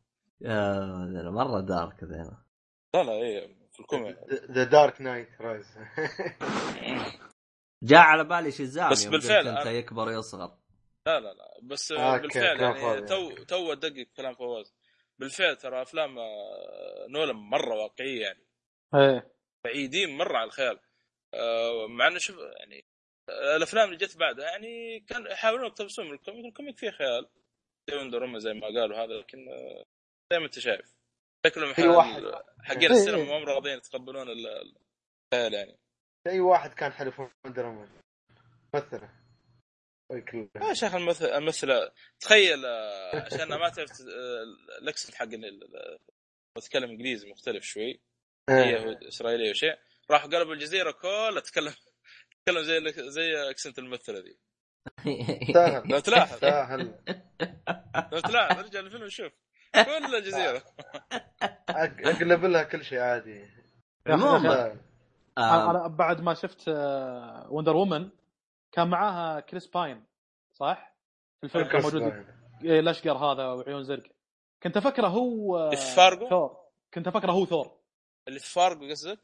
[0.41, 2.43] يا مرة دارك ذينا
[2.95, 3.66] لا لا إيه.
[3.77, 4.17] في الكوميك
[4.51, 5.79] ذا دارك نايت رايز
[7.85, 10.59] جاء على بالي شزام بس بالفعل انت يكبر يصغر.
[11.07, 11.61] لا لا لا.
[11.63, 13.07] بس أوكي، بالفعل يعني.
[13.07, 14.75] تو تو ادقق كلام فواز.
[15.19, 18.47] بالفعل ترى أفلام آه، نولان مرة واقعية يعني.
[18.95, 19.35] إيه.
[19.65, 20.81] بعيدين مرة عن الخيال.
[21.35, 22.85] آه، مع إنه شوف يعني
[23.31, 26.45] آه، الأفلام اللي جت بعدها يعني كان يحاولون يقتبسون من ال comic.
[26.45, 27.29] ال comic فيه خيال.
[28.37, 29.85] زي ما قالوا هذا لكن آه،
[30.33, 30.96] زي ما أنت شايف.
[31.49, 32.23] شكلهم في ح- واحد.
[32.63, 33.25] حقين إيه، السينما إيه.
[33.29, 34.75] ما هم راضيين يتقبلون ال-
[35.35, 35.79] الخيال يعني.
[36.27, 37.89] أي واحد كان حلف Wonder Woman
[38.75, 39.11] مثله
[40.31, 41.93] كله يا شيخ الممثلة.
[42.21, 45.29] تخيل آه، عشان ما تعرف آه، الأكسنت حق
[46.57, 48.01] بتكلم إنجليزي مختلف شوي.
[48.51, 49.79] هي هو إسرائيلية وشيء
[50.11, 51.75] راحوا قلبوا الجزيرة كلها تتكلم
[52.47, 54.39] تتكلم زي زي أكسنت الممثلة ذي
[55.55, 56.39] سهل لو تلاحظ.
[56.41, 56.99] سهل
[58.13, 59.33] لو تلاحظ ارجع الفيلم وشوف.
[59.85, 60.63] كل الجزيره
[61.71, 63.47] أقلب لها كل شيء عادي
[64.07, 64.77] عموما.
[65.39, 66.69] آه، أنا بعد ما شفت
[67.49, 68.11] Wonder Woman
[68.73, 70.05] كان معاها كريس باين
[70.53, 70.97] صح؟
[71.41, 72.03] في الفيلم كان موجود
[72.65, 74.03] إيه، الاشقر هذا وعيون زرق
[74.63, 76.57] كنت أفكره هو آه، اللي في فارغو؟ ثور
[76.95, 77.77] كنت أفكره هو ثور
[78.29, 79.19] اللي في فارغو قصدك؟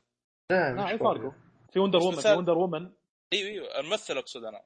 [0.51, 1.15] لا لا مش في فارغو.
[1.15, 1.33] فارغو
[1.73, 2.33] في Wonder Woman في.
[2.33, 2.93] Wonder Woman
[3.33, 4.63] إيوه إيوه الممثل أقصد أنا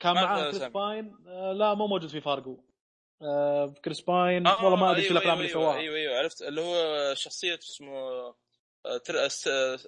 [0.00, 0.62] كان معاه كريس.
[0.62, 2.67] باين آه، لا مو موجود في فارغو آه،
[3.84, 4.46] كريس باين.
[4.46, 5.76] آه والله ما أدري إيش أيوة الأفلام أيوة اللي سواها.
[5.76, 7.98] أيوه أيوه عرفت اللي هو شخصية اسمه
[8.86, 9.26] آه، تر...
[9.26, 9.48] أس...
[9.48, 9.78] آه،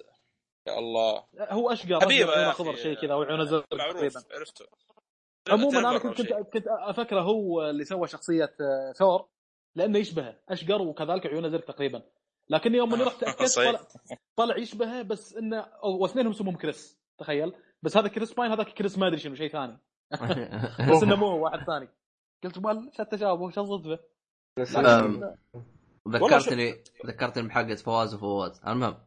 [0.67, 1.23] يا الله.
[1.39, 2.75] هو اشقر حبيبه عيونه يا خضر.
[2.75, 4.21] شيء كذا وعيونه زرق معروف تقريبا.
[4.31, 4.65] عرفته.
[5.49, 6.21] عموما أنا كنت.
[6.21, 9.27] كنت كنت أفكره هو اللي سوى شخصية آه، ثور
[9.75, 12.01] لأنه يشبهه أشقر وكذلك عيونه زرق تقريبا.
[12.49, 13.55] لكن يوم إني رحت تاكدت.
[13.55, 13.79] طلع,
[14.35, 17.53] طلع يشبهه بس انه واثنينهم اسمهم كريس تخيل.
[17.83, 19.77] بس هذا كريس باين هذاك كريس ما أدري شنو شيء ثاني.
[20.91, 21.87] بس إنه مو هو واحد ثاني.
[22.43, 23.99] قلت مال شو التشابه شو الصدفه
[26.09, 28.61] ذكرتني ذكرتني بحلقه فواز وفواز.
[28.67, 29.05] المهم.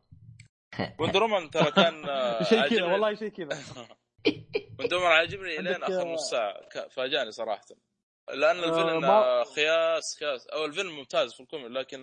[1.01, 3.59] وندر وومن ترى كان آه، شيء كذا عاجبني- والله شيء كذا.
[4.81, 6.89] وندر وومن عاجبني لين آخر آه، نص ساعة.
[6.89, 7.65] فاجأني صراحة.
[8.29, 9.09] لأن آه، الفيلم ما-
[9.41, 10.47] آه، خياس خياس.
[10.47, 12.03] أو الفيلم ممتاز في الكوميدي لكن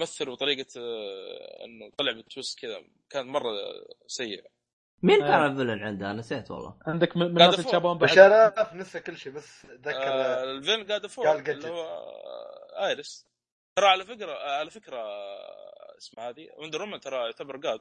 [0.00, 3.52] مثل وطريقة آه، إنه طلع بالتويست كذا كان مرة
[4.06, 4.44] سيء
[5.02, 5.28] مين آه.
[5.28, 7.66] كان الفيلن عنده أنا نسيت والله عندك من الناس أفوق.
[7.66, 11.68] يتشابهون بعد بشرف نسى كل شيء بس ذكر آه، الفيلم قاعد قال اللي.
[11.68, 13.28] هو آه، ايرس
[13.76, 17.80] ترى على فكرة آه، على فكرة آه، اسمها هذه وندر وومن ترى يعتبر قاد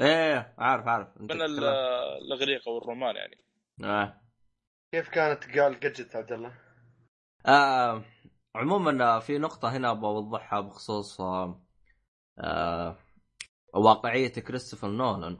[0.00, 1.42] إيه عارف عارف من.
[1.42, 3.38] الأغريق أو الرومان يعني
[3.84, 4.20] آه.
[4.92, 6.52] كيف كانت قال جدت عبد الله؟
[7.46, 8.04] آه.
[8.54, 11.62] عموما آه، في نقطة هنا بوضحها بخصوص آه.
[12.38, 12.96] آه.
[13.74, 15.38] واقعية كريستوفر نولان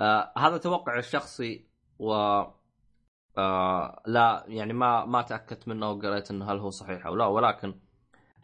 [0.00, 0.32] آه.
[0.38, 1.66] هذا توقع الشخصي
[1.98, 2.12] و
[3.38, 4.02] آه.
[4.06, 7.74] لا يعني ما ما تأكدت منه وقريت إنه هل هو صحيح أو لا ولكن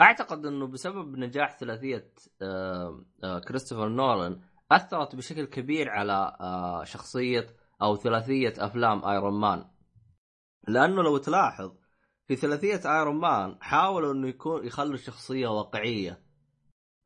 [0.00, 3.04] أعتقد إنه بسبب نجاح ثلاثية آه.
[3.24, 3.38] آه.
[3.38, 4.40] كريستوفر نولان
[4.72, 6.84] أثرت بشكل كبير على آه.
[6.84, 7.46] شخصية
[7.82, 9.64] أو ثلاثية أفلام Iron Man
[10.68, 11.72] لأنه لو تلاحظ
[12.26, 16.22] في ثلاثية Iron Man حاولوا إنه يكون يخلوا الشخصية واقعية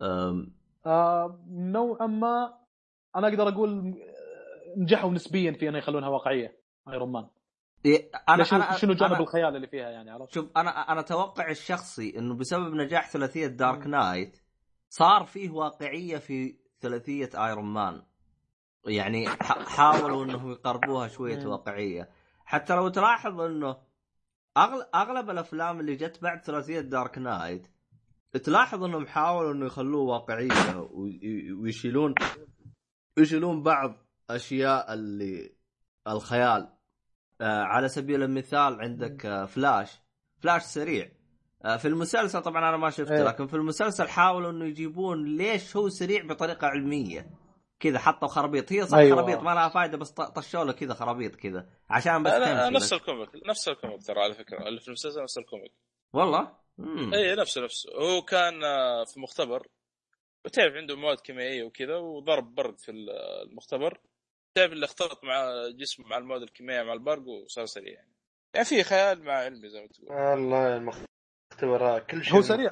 [0.02, 0.54] أم،
[0.86, 2.54] آه نوعا ما
[3.16, 3.94] أنا أقدر أقول
[4.76, 6.56] نجحوا نسبيا في إنه يخلونها واقعية
[6.88, 7.26] Iron Man
[7.84, 11.02] إيه، أنا شنو, أنا شنو جانب أنا- الخيال اللي فيها يعني عرفت؟ شوف أنا أنا
[11.02, 14.42] توقعي الشخصي إنه بسبب نجاح ثلاثية Dark Knight
[14.88, 18.02] صار فيه واقعية في ثلاثية Iron Man
[18.86, 21.46] يعني حاولوا إنهم يقربوها شوية.
[21.46, 22.08] واقعية
[22.44, 23.76] حتى لو تلاحظ إنه
[24.56, 24.86] أغل...
[24.94, 27.66] أغلب الأفلام اللي جت بعد ثلاثية Dark Knight
[28.44, 32.14] تلاحظ إنهم حاولوا إنه يخلوه واقعية وي- ويشيلون
[33.18, 33.94] يشيلون بعض
[34.36, 35.52] أشياء اللي
[36.08, 36.68] الخيال.
[37.40, 40.00] آه على سبيل المثال عندك آه Flash.
[40.42, 41.12] Flash سريع.
[41.64, 43.22] آه في المسلسل طبعا أنا ما شفته إيه.
[43.24, 47.30] لكن في المسلسل حاولوا إنه يجيبون ليش هو سريع بطريقة علمية.
[47.80, 48.72] كذا حطوا خرابيط.
[48.72, 49.16] هي صح أيوة.
[49.16, 52.92] خرابيط ما لها فائده بس طشوا له كذا خرابيط كذا عشان بس تمشي نفس.
[52.92, 54.68] ال comic نفس ال comic ترى على فكرة.
[54.68, 55.72] اللي في المسلسل نفس ال comic.
[56.12, 57.14] والله؟ مم.
[57.14, 59.66] اي نفسه نفسه هو كان آه، في مختبر.
[60.44, 63.10] وتعرف عنده مواد كيميائية وكذا وضرب برق في ال-
[63.50, 63.98] المختبر.
[64.54, 68.10] تعرف اللي اختلط مع جسمه مع المواد الكيميائية مع البرق وصار سريع يعني.
[68.54, 70.12] يعني في خيال مع علمي زي ما تقول.
[70.12, 72.70] والله المختبرات كل شيء هو سريع.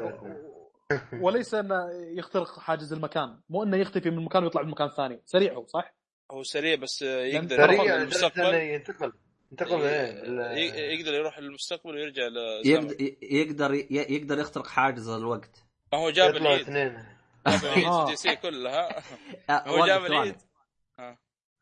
[1.22, 3.40] وليس انه يخترق حاجز المكان.
[3.48, 5.22] مو أنه يختفي من مكان ويطلع من مكان ثاني.
[5.26, 5.94] سريع هو صح؟
[6.30, 9.12] هو سريع بس يقدر سريع للمستقبل ينتقل.
[9.52, 15.64] انتقل إيه ال- ي- يقدر يروح للمستقبل ويرجع للزمن يقدر يقدر يخترق حاجز الوقت.
[15.92, 16.60] ما هو جاب العيد.
[16.60, 17.04] اثنين.
[17.46, 18.14] جاب العيد آه.
[18.14, 19.02] سي كلها.
[19.50, 20.04] آه، هو جاب.
[20.06, 20.36] العيد.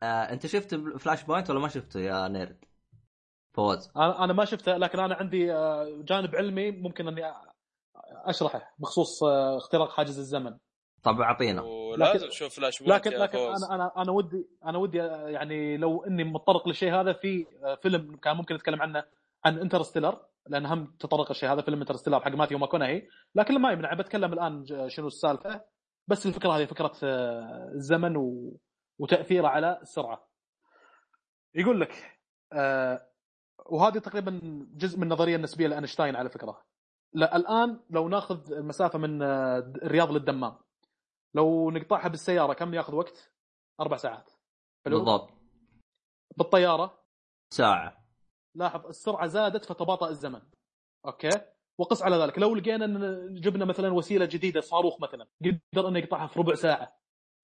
[0.03, 0.05] آه.
[0.05, 2.65] انت شفت Flashpoint ولا ما شفته يا نيرد؟
[3.53, 7.33] فوز أنا أنا ما شفته لكن أنا عندي آه، جانب علمي ممكن أني
[8.25, 10.57] أشرحه بخصوص آه، اختراق حاجز الزمن
[11.03, 13.63] طب أعطينا ولازم لكن- تشوف Flashpoint لكن يا لكن فوز.
[13.63, 17.45] أنا أنا أنا ودي أنا ودي آه، يعني لو إني متطرق للشيء هذا في
[17.81, 19.03] فيلم كان ممكن نتكلم عنه
[19.45, 23.93] عن Interstellar لأن هم تطرق الشيء هذا فيلم Interstellar حق ماثيو ماكونهي لكن ما يمنع
[23.93, 25.61] بتكلم الآن شنو السالفة
[26.07, 26.91] بس الفكرة هذه فكرة
[27.75, 28.57] الزمن و...
[28.99, 30.27] وتاثيره على السرعة.
[31.55, 32.19] يقول لك
[32.53, 33.07] آه
[33.65, 34.39] وهذه تقريبا
[34.73, 36.65] جزء من النظريه النسبية لأينشتاين على فكرة.
[37.13, 40.57] لا الآن لو ناخذ المسافة من آه، الرياض للدمام
[41.33, 43.31] لو نقطعها بالسيارة كم ياخذ وقت؟
[43.79, 44.31] أربع ساعات.
[44.85, 45.29] حلو؟ بالضبط.
[46.37, 47.03] بالطيارة؟
[47.53, 48.05] ساعة.
[48.55, 50.41] لاحظ السرعة زادت فتباطأ الزمن.
[51.05, 51.29] أوكي؟
[51.77, 52.39] وقس على ذلك.
[52.39, 55.27] لو لقينا إن جبنا مثلا وسيلة جديدة صاروخ مثلا
[55.73, 56.97] قدر إنه يقطعها في ربع ساعة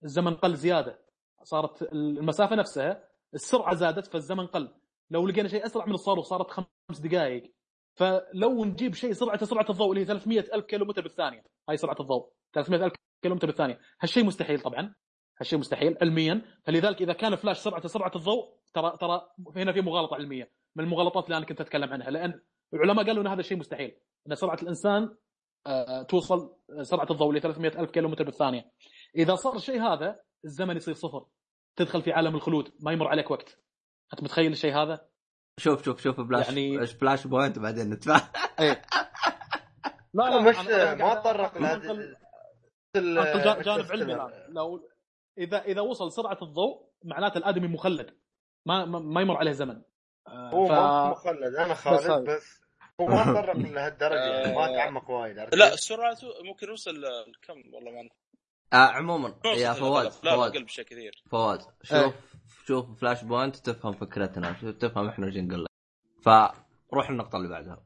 [0.03, 1.02] الزمن قل زيادة.
[1.43, 4.69] صارت المسافة نفسها السرعة زادت فالزمن قل.
[5.09, 7.53] لو لقينا شيء أسرع من الصاروخ صارت خمس دقائق.
[7.95, 11.43] فلو نجيب شيء سرعته سرعة الضوء اللي هي 300 ألف كيلو بالثانية.
[11.69, 13.79] هاي سرعة الضوء 300 ألف كيلو بالثانية.
[14.01, 14.93] هالشيء مستحيل طبعا.
[15.39, 16.41] هالشيء مستحيل علميا.
[16.63, 19.21] فلذلك إذا كان فلاش سرعته سرعة الضوء ترى ترى
[19.55, 20.51] هنا في مغالطة علمية.
[20.75, 22.09] من المغالطات اللي أنا كنت أتكلم عنها.
[22.09, 22.41] لأن
[22.73, 23.95] العلماء قالوا إن هذا الشيء مستحيل.
[24.29, 25.15] إن سرعة الإنسان
[25.67, 28.71] آه، توصل سرعة الضوء اللي 300 ألف كيلو بالثانية.
[29.15, 31.25] إذا صار الشيء هذا الزمن يصير صفر.
[31.79, 33.57] تدخل في عالم الخلود ما يمر عليك وقت.
[34.13, 35.09] أنت متخيل الشيء هذا؟
[35.59, 36.87] شوف شوف شوف فلاش يعني-.
[36.87, 38.29] فلاش بوينت بعدين نتفاهم.
[38.59, 38.81] إيه.
[40.13, 41.57] لا لا مش أنا ما تطرق
[42.95, 44.53] جا- جانب علمي الآن.
[44.53, 44.89] لو
[45.37, 48.17] اذا إذا وصل سرعة الضوء معناته الأدمي مخلد.
[48.67, 49.81] ما ما, ما يمر عليه زمن.
[50.27, 50.71] هو ف-
[51.11, 51.55] مخلد.
[51.55, 52.35] أنا بس خالد هذا.
[52.35, 52.61] بس
[53.01, 54.15] هو ما تطرق لهالدرجة.
[54.15, 54.75] يعني ما آه.
[54.75, 58.09] تعمق وايد لا؟ سرعته ممكن يوصل لكم والله ما
[58.73, 60.19] آه عموما يا فواز.
[60.23, 60.51] لا فواز.
[60.79, 61.23] كثير.
[61.31, 62.13] فواز شوف إيه.
[62.67, 65.69] شوف Flashpoint تفهم فكرتنا تفهم إحنا إيش نقول لك
[66.23, 67.83] فروح النقطة اللي بعدها.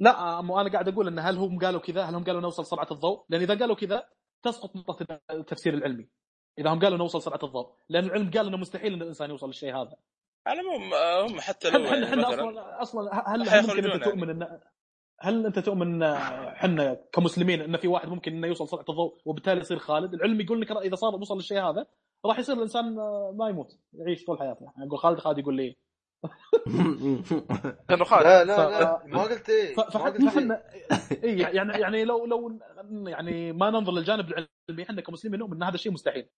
[0.00, 2.88] لا مو أنا قاعد أقول إن هل هم قالوا كذا؟ هل هم قالوا نوصل سرعة
[2.90, 4.08] الضوء؟ لأن إذا قالوا كذا
[4.42, 6.08] تسقط نقطة التفسير العلمي.
[6.58, 9.76] إذا هم قالوا نوصل سرعة الضوء لأن العلم قال إنه مستحيل إن الإنسان يوصل للشيء
[9.76, 9.96] هذا.
[10.46, 14.04] على العموم آه، هم حتى لو إحنا يعني أصلا أصلا هل, ممكن أنت يعني.
[14.04, 14.60] تؤمن ان
[15.20, 16.02] هل أنت تؤمن إن
[16.46, 20.60] إحنا كمسلمين إن في واحد ممكن إنه يوصل سرعة الضوء وبالتالي يصير خالد؟ العلم يقول
[20.60, 21.86] لك إذا صار وصل للشيء هذا
[22.26, 22.94] راح يصير الإنسان
[23.36, 24.72] ما يموت يعيش طول حياته.
[24.86, 25.76] أقول خالد خالد يقول لي.
[27.90, 28.26] لأنه خالد.
[28.26, 30.28] لا لا لا ما قلت إيه ف- ما فحتى قلت إيه.
[30.28, 30.62] إحنا
[31.24, 32.58] إي يعني يعني لو لو
[33.06, 36.28] يعني ما ننظر للجانب العلمي إحنا كمسلمين نؤمن إن هذا الشيء مستحيل.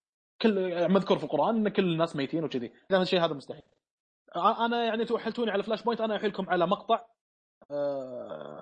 [0.42, 2.72] كل يعني مذكور في القرآن إن كل الناس ميتين وكذي.
[2.90, 3.62] إذا الشيء هذا مستحيل.
[4.36, 6.94] أنا يعني تو حلتوني على Flashpoint أنا أحيلكم على مقطع.
[6.94, 7.06] آه،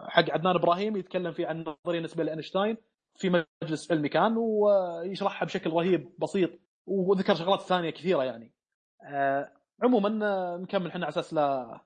[0.09, 2.77] حق عدنان إبراهيم يتكلم فيه عن النظريه النسبيه لأينشتاين
[3.15, 6.51] في مجلس علمي كان ويشرحها بشكل رهيب بسيط
[6.87, 8.53] وذكر شغلات ثانية كثيرة يعني.
[9.03, 9.53] آه،
[9.83, 11.81] عموما آه، نكمل إحنا على أساس لا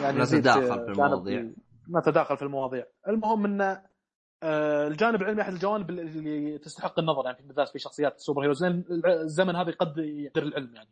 [0.00, 1.50] يعني نتداخل في المواضيع.
[1.90, 2.86] نتداخل في المواضيع.
[3.08, 3.60] المهم إن
[4.42, 8.64] آه، الجانب العلمي أحد الجوانب اللي تستحق النظر يعني بالذات في شخصيات السوبر هيروز
[9.06, 10.90] الزمن هذا قد يقدر العلم يعني.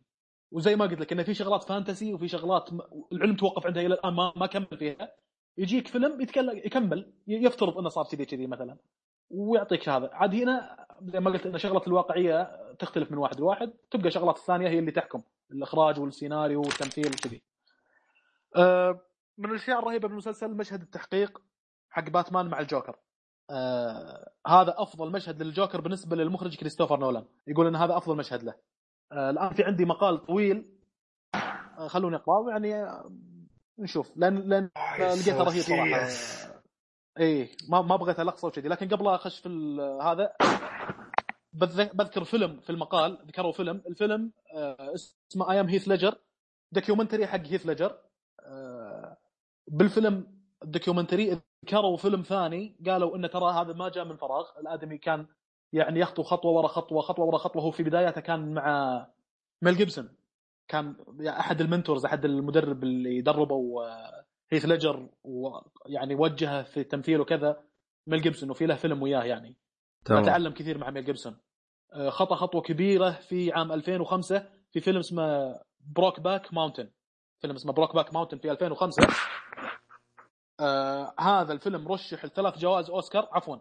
[0.50, 2.70] وزي ما قلت لك انه في شغلات فانتسي وفي شغلات
[3.12, 5.12] العلم توقف عندها إلى الآن ما ما كمل فيها.
[5.58, 8.76] يجيك فيلم يتكلم يكمل يفترض إنه صار كذي كذي مثلا
[9.30, 10.10] ويعطيك هذا.
[10.12, 14.68] عاد هنا زي ما قلت إن شغلة الواقعية تختلف من واحد لواحد تبقى شغلات الثانية
[14.68, 17.42] هي اللي تحكم الإخراج والسيناريو والتمثيل وكذي.
[18.56, 19.00] آه،
[19.38, 21.42] من الأشياء الرهيبة بالمسلسل مشهد التحقيق
[21.90, 22.96] حق باتمان مع الجوكر.
[23.50, 27.24] آه هذا أفضل مشهد للجوكر بالنسبة للمخرج كريستوفر نولان.
[27.46, 28.54] يقول إن هذا أفضل مشهد له.
[29.14, 30.70] الآن في عندي مقال طويل.
[31.78, 33.10] آه خلوني أقرأه يعني آه
[33.78, 34.12] نشوف.
[34.16, 36.08] لأن لأن لقيته رهيب صراحة.
[37.18, 38.68] إيه ما ما بغيت القصة وكذي.
[38.68, 39.48] لكن قبل أخش في
[40.02, 40.32] هذا
[41.52, 43.18] بذ- بذكر فيلم في المقال.
[43.26, 43.82] ذكروا فيلم.
[43.88, 46.14] الفيلم آه اسمه I Am هيث ليجر
[46.72, 47.98] documentary حق هيث ليجر
[48.40, 49.16] آه
[49.68, 50.26] بالفيلم
[50.62, 52.76] ال documentary ذكروا فيلم ثاني.
[52.86, 54.46] قالوا انه ترى هذا ما جاء من فراغ.
[54.60, 55.26] الآدمي كان
[55.72, 57.62] يعني يخطو خطوة ورا خطوة خطوة ورا خطوة.
[57.62, 59.06] هو في بداياته كان مع
[59.62, 60.08] ميل جيبسون.
[60.68, 60.96] كان
[61.28, 67.62] أحد ال mentors أحد المدرب اللي دربوا آه، هيث ليجر ويعني وجهه في التمثيل وكذا
[68.06, 69.56] ميل جيبسون وفي له فيلم وياه يعني.
[70.04, 71.36] فتعلم كثير مع ميل جيبسون.
[71.92, 75.60] آه، خطى خطوة كبيرة في عام 2005 في فيلم اسمه
[75.96, 76.90] Brokeback Mountain
[77.40, 79.02] فيلم اسمه Brokeback Mountain في 2005
[80.60, 83.28] آه هذا الفيلم رشح لثلاث جوائز أوسكار.
[83.32, 83.56] عفوا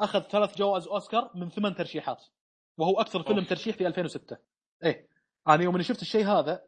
[0.00, 2.22] أخذ ثلاث جوائز أوسكار من ثمان ترشيحات
[2.78, 3.48] وهو أكثر فيلم أوف.
[3.48, 4.36] ترشيح في 2006
[4.84, 5.08] إيه
[5.48, 6.62] أنا يوم إني شفت الشيء هذا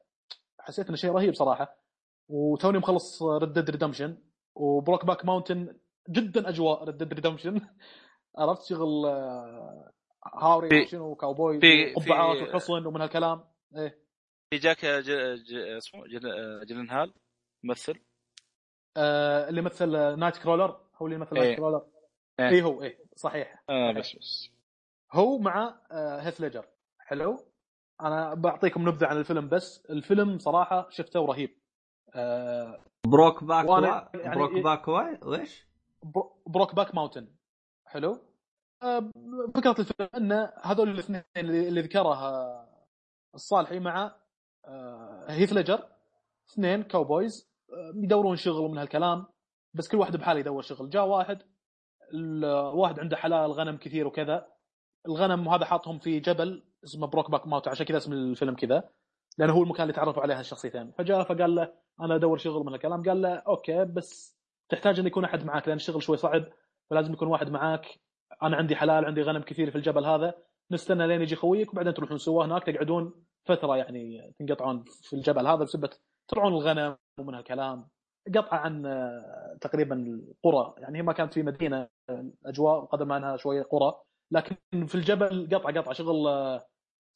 [0.60, 1.76] حسيت إنه شيء رهيب صراحة.
[2.28, 4.18] وتوني مخلص Red Dead Redemption
[4.54, 5.76] و Brokeback Mountain
[6.10, 7.60] جدا أجواء Red Dead Redemption
[8.38, 9.92] عرفت شغل آه،
[10.34, 13.44] هاوري شنو كاوبوي في- وحصن ومن هالكلام.
[13.76, 13.98] إيه.
[14.50, 15.10] في جاك ج...
[15.42, 15.54] ج...
[15.54, 16.66] اسمه جل...
[16.66, 17.14] جلن هال
[17.64, 18.00] ممثل؟
[18.96, 20.80] آه اللي مثل Nightcrawler.
[20.96, 21.42] هو اللي مثل إيه.
[21.42, 21.86] Nightcrawler.
[22.40, 22.48] إيه.
[22.48, 22.98] اي هو إيه.
[23.16, 23.62] صحيح.
[23.70, 24.50] آه بس بس.
[25.12, 26.66] هو مع آه هيث ليجر
[26.98, 27.38] حلو.
[28.00, 31.50] أنا بعطيكم نبذة عن الفيلم بس الفيلم صراحة شفته ورهيب
[32.14, 35.66] آه Brokeback وأنا وا- يعني Broke إيه- back واي ويش؟
[36.02, 37.28] برو- Brokeback Mountain
[37.86, 38.18] حلو.
[38.82, 39.10] آه،
[39.54, 42.68] فكرة الفيلم ان هذول الاثنين اللي ذكرها
[43.34, 44.14] الصالحي مع
[44.64, 45.88] آه، هيث ليجر
[46.52, 49.26] اثنين cowboys آه، يدورون شغل ومن هالكلام
[49.74, 50.90] بس كل واحد بحاله يدور شغل.
[50.90, 51.42] جاء واحد
[52.14, 54.46] الواحد عنده حلال غنم كثير وكذا.
[55.06, 58.90] الغنم هذا حاطهم في جبل اسمه Brokeback Mountain عشان كذا اسم الفيلم كذا
[59.38, 60.92] لأنه هو المكان اللي تعرفوا عليه هالشخصيتين.
[60.92, 63.02] فجاء فقال له أنا أدور شغل من الكلام.
[63.02, 64.38] قال له okay بس
[64.68, 66.44] تحتاج إن يكون أحد معك لأن الشغل شوي صعب
[66.90, 67.86] فلازم يكون واحد معاك.
[68.42, 70.34] أنا عندي حلال عندي غنم كثير في الجبل هذا
[70.70, 75.64] نستنى لين يجي خويك وبعدين تروحون سوا هناك تقعدون فترة يعني تنقطعون في الجبل هذا
[75.64, 75.90] بسبه
[76.28, 77.88] ترعون الغنم ومن هالكلام.
[78.36, 81.88] قطعة عن آه، تقريبا القرى يعني هي ما كانت في مدينة
[82.46, 83.94] أجواء قدر ما أنها شوية قرى.
[84.32, 84.56] لكن
[84.86, 86.66] في الجبل قطعة قطعة شغل آه،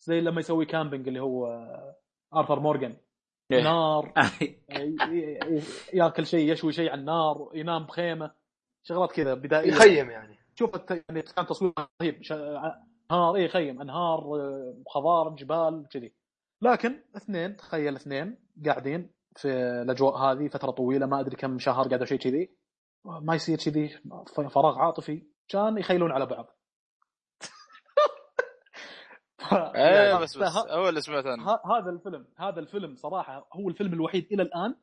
[0.00, 1.96] زي لما يسوي camping اللي هو آه،
[2.34, 2.96] آرثر مورغان.
[3.52, 3.62] إيه.
[3.62, 4.12] نار.
[5.94, 8.30] ياكل شيء يشوي شيء على النار ينام بخيمة.
[8.82, 9.68] شغلات كذا بدائية.
[9.72, 10.38] يخيم يعني.
[10.54, 12.22] شوف الت- يعني كان تصوير رهيب.
[12.22, 12.32] ش-
[13.12, 14.20] انهار اي خيم أنهار
[14.88, 16.12] خضار جبال كذي.
[16.62, 19.48] لكن اثنين تخيل اثنين قاعدين في
[19.82, 22.56] الأجواء هذه فترة طويلة ما أدري كم شهر قعدوا شيء كذي.
[23.04, 24.00] ما يصير كذي
[24.50, 25.26] فراغ عاطفي.
[25.48, 26.46] كان يخيلون على بعض.
[29.74, 33.92] إيه يعني بس بس هو اللي سمعت عنه هذا الفيلم هذا الفيلم صراحة هو الفيلم
[33.92, 34.74] الوحيد إلى الآن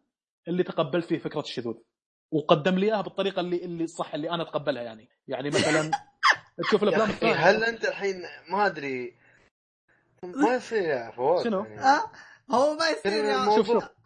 [0.47, 1.75] اللي تقبلت فيه فكرة الشذوذ.
[2.31, 5.09] وقدم لي إياها بالطريقة اللي اللي الصح اللي أنا أتقبلها يعني.
[5.27, 5.91] يعني مثلا
[6.67, 7.33] تشوف الأفلام الثانية.
[7.33, 8.15] هل أنت الحين
[8.51, 9.17] ما أدري.
[10.23, 11.81] ما يصير يا فواز شنو؟ يعني.
[11.81, 12.11] آه،
[12.51, 13.98] هو ما يصير يا شوف شوف.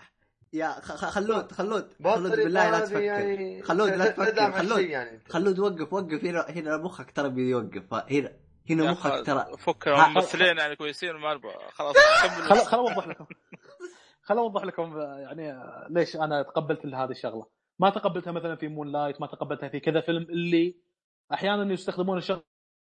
[0.53, 2.99] يا خ- خ- خلود خلود خلود بالله لا تفكر.
[3.01, 3.61] يعني.
[3.63, 4.51] خلود لا تفكر.
[4.51, 5.19] خلود يعني.
[5.29, 6.25] خلود وقف وقف.
[6.25, 7.93] هنا هنا مخك ترى بيوقف.
[7.93, 8.31] هنا
[8.69, 9.45] هنا مخك ترى.
[9.57, 11.39] فك ممثلين يعني كويسين ما
[11.73, 11.95] خلاص
[12.49, 13.25] خل خل أوضح لكم.
[14.27, 17.45] خل أوضح لكم يعني ليش أنا تقبلت هذه الشغلة.
[17.79, 20.75] ما تقبلتها مثلا في مون لايت ما تقبلتها في كذا فيلم اللي
[21.33, 22.43] أحيانا يستخدمون الشغلة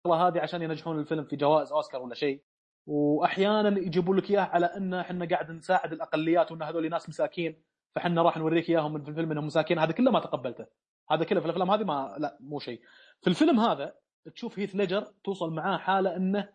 [0.08, 2.44] هذه عشان ينجحون الفيلم في جوائز أوسكار ولا شيء.
[2.86, 7.64] وأحيانا يجيبوا لك إياه على إن إحنا قاعد نساعد الأقليات وإن هذول ناس مساكين
[7.96, 9.80] فإحنا راح نوريك إياهم في الفيلم إنهم مساكين.
[9.80, 10.66] هذا كله ما تقبلته.
[11.12, 12.82] هذا كله في الأفلام هذه ما لا مو شيء.
[13.22, 13.96] في الفيلم هذا
[14.36, 16.50] تشوف هيث ليجر توصل معاه حالة إنه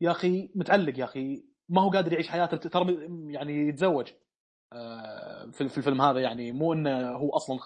[0.00, 4.12] يا أخي متعلق يا أخي ما هو قادر يعيش حياته ترى يعني يتزوج.
[4.72, 7.58] آه، في في الفيلم هذا يعني مو إنه هو أصلا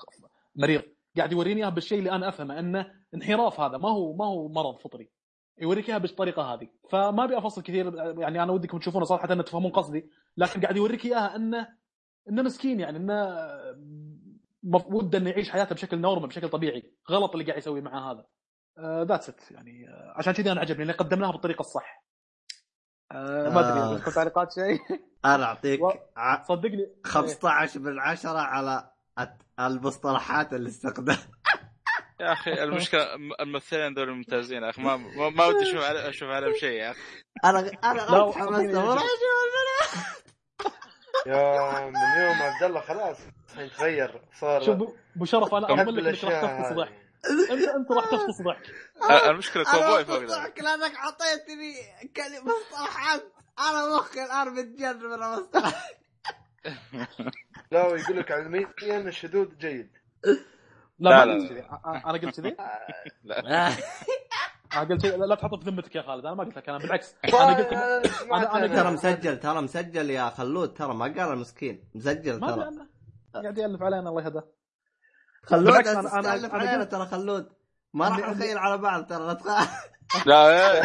[0.57, 0.83] مريض.
[1.17, 3.79] قاعد يوريني اياها بالشيء اللي أنا أفهمه إنه انحراف هذا.
[3.79, 5.16] ما هو ما هو مرض فطري.
[5.61, 6.69] يوريك اياها بالطريقة هذه.
[6.91, 11.05] فما أبي أفصل كثير يعني أنا ودكم تشوفونه صراحة إنه تفهمون قصدي لكن قاعد يوريك
[11.05, 11.69] إياها إنه
[12.29, 13.37] إنه مسكين يعني إنه
[14.91, 16.93] وده إنه يعيش حياته بشكل normal بشكل طبيعي.
[17.11, 18.25] غلط اللي قاعد يسويه معاه هذا.
[19.05, 22.05] that's it يعني آه، عشان كذي أنا عجبني لأن قدمناها بالطريقة الصح.
[23.13, 23.89] آه، ما أدري آه.
[23.95, 24.79] عندكم تعليقات شيء؟
[25.25, 26.87] أنا أعطيك و- ع- صدقني.
[27.05, 28.91] 15 من 10 على
[29.61, 31.19] المصطلحات اللي استخدمها.
[32.21, 36.81] يا أخي المشكلة الممثلين دول ممتازين يا أخي ما ما, ودي أشوف أشوف عليهم شيء
[36.81, 37.01] يا أخي.
[37.45, 39.03] أنا أنا حمست أشوف
[41.27, 43.19] يا من يوم عبد الله خلاص
[43.53, 44.75] الحين تغير صار شوف
[45.17, 46.93] أبو شرف أنا اضمن لك انك راح تفطس ضحك.
[47.51, 48.67] أنت أنت راح تفطس ضحك
[49.31, 51.75] المشكلة كوبوي فوق ذلك ضحك لأنك أعطيتني
[52.17, 55.97] كلمة مصطلحات أنا مخي الان متجرب من المصطلحات
[57.73, 59.91] لا ويقول لك علميا الشذوذ جيد.
[60.99, 61.63] لا, لا، ما لا، قلت كذي.
[61.63, 62.57] أ- أنا قلت كذي؟
[63.25, 63.69] لا.
[64.75, 65.07] أنا قلت.
[65.07, 66.27] لا لا تحطه في ذمتك يا خالد.
[66.27, 67.15] أنا ما قلت لك أنا بالعكس.
[67.25, 70.75] أنا قلت أنا- أنا- أنا ترى مسجل ترى مسجل يا خلود.
[70.75, 72.71] ترى ما قال مسكين مسجل ترى.
[73.35, 74.45] قاعد يألف علينا الله يهداه.
[75.43, 75.75] خلود لا
[76.55, 77.49] علينا قلت- ترى خلود.
[77.95, 79.85] ما راح نخيل على بعض ترى لا تخاف
[80.27, 80.81] لا.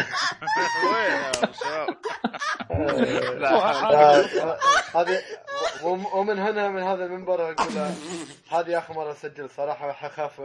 [0.86, 1.96] وين يا شباب
[4.94, 5.22] هذه
[5.82, 7.90] وم- ومن هنا من هذا المنبر أقول
[8.50, 10.40] هذه آخر مرة أسجل صراحة اخاف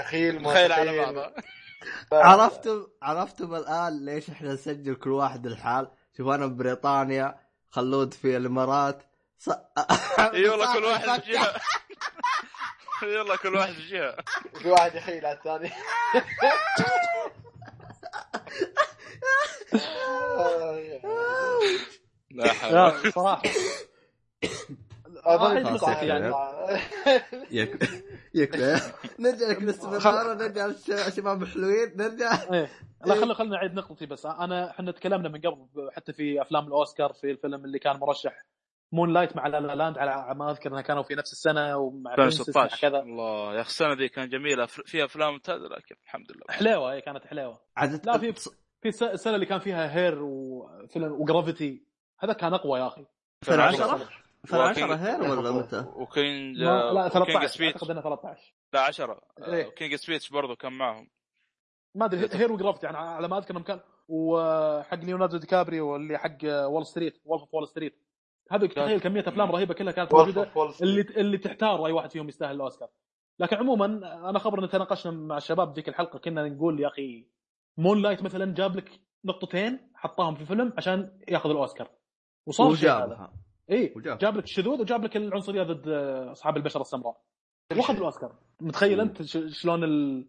[0.00, 1.14] أخيل ما تخيل على تخيل.
[1.14, 1.32] بعض
[2.12, 7.34] عرفتم عرفتم الان ليش إحنا نسجل كل واحد الحال شوف أنا ببريطانيا
[7.70, 9.02] خلود في الإمارات.
[10.18, 11.08] إي والله كل واحد
[13.02, 14.16] والله كل واحد في جهه
[14.54, 15.70] في واحد يخيل على الثاني.
[22.30, 23.42] لا حول لا صراحة.
[26.04, 26.34] يعني.
[28.34, 28.80] يكفي.
[29.18, 32.42] نرجع لكريستوفر نرجع للشباب الحلوين نرجع.
[32.52, 32.70] إيه.
[33.04, 34.26] لا خلينا خلينا نعيد نقطتي بس.
[34.26, 38.44] انا إحنا تكلمنا من قبل حتى في أفلام الأوسكار في الفيلم اللي كان مرشح
[38.92, 42.14] مون لايت مع لا لا لاند على ما أذكر إنها كانوا في نفس السنة ومع
[42.14, 42.98] برنسس مع 2016 كذا.
[43.00, 44.66] الله يا أخي السنة ذي كان جميلة.
[44.66, 46.44] فيها أفلام ممتازه لكن الحمد لله.
[46.50, 48.32] حليوه هي كانت حليوه عاد لا في
[48.82, 51.86] في الس- السنة اللي كان فيها Her وفيلم و Gravity
[52.20, 53.06] هذا كان أقوى يا أخي.
[53.48, 54.08] 2010
[54.44, 57.74] 2010 و King- Her ولا متى؟ و King لا و King 13 Speech.
[57.74, 59.70] أعتقد إنه 13 لا 10 إيه.
[59.70, 61.08] King's Speech برضو كان معهم.
[61.94, 66.18] ما أدري Her و Gravity يعني على ما أذكر كان وحق ليوناردو دي كابريو اللي
[66.18, 68.05] حق Wall Street Wolf of Wall Street
[68.50, 70.50] هذا تخيل كمية أفلام رهيبة كلها كانت موجودة
[70.82, 72.88] اللي اللي تحتار أي واحد فيهم يستاهل الأوسكار.
[73.38, 73.84] لكن عموما
[74.30, 77.26] أنا خبري ان تناقشنا مع الشباب ذيك الحلقة كنا نقول يا أخي
[77.78, 81.88] مون لايت مثلا جاب لك نقطتين حطاهم في فيلم عشان ياخذ الأوسكار.
[82.46, 82.72] وصار هذا.
[82.72, 83.32] وجابها.
[83.70, 83.94] اي.
[83.96, 87.20] جاب لك الشذوذ وجاب لك العنصرية ضد آه، أصحاب البشرة السمراء.
[87.76, 88.34] وأخذ الأوسكار.
[88.60, 90.26] متخيل أنت ش- شلون ال...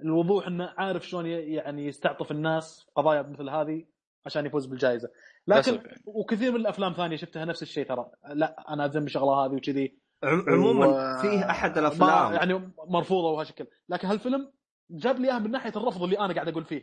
[0.00, 3.84] الوضوح إنه عارف شلون ي- يعني يستعطف الناس في قضايا مثل هذه؟
[4.26, 5.08] عشان يفوز بالجائزة.
[5.46, 6.02] لكن يعني.
[6.06, 8.06] وكثير من الأفلام ثانية شفتها نفس الشيء ترى.
[8.34, 9.98] لا أنا ذم الشغله هذه وكذي.
[10.24, 12.32] عم- عموما و- فيه أحد الأفلام.
[12.32, 13.66] يعني مرفوضة وهالشكل.
[13.88, 14.52] لكن هالفيلم
[14.90, 16.82] جاب لي إياها من ناحية الرفض اللي أنا قاعد أقول فيه.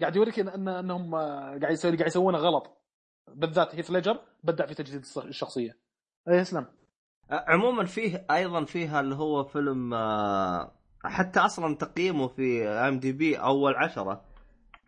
[0.00, 2.78] قاعد يوريك ان إنهم قاعد يسوي قاعد يسوونه غلط.
[3.34, 5.78] بالذات هيث ليجر بدع في تجديد الشخصية.
[6.28, 6.66] أي اسلم
[7.30, 10.72] عموما فيه أيضا فيها اللي هو فيلم آه،
[11.04, 14.24] حتى أصلا تقييمه في IMDb أول عشرة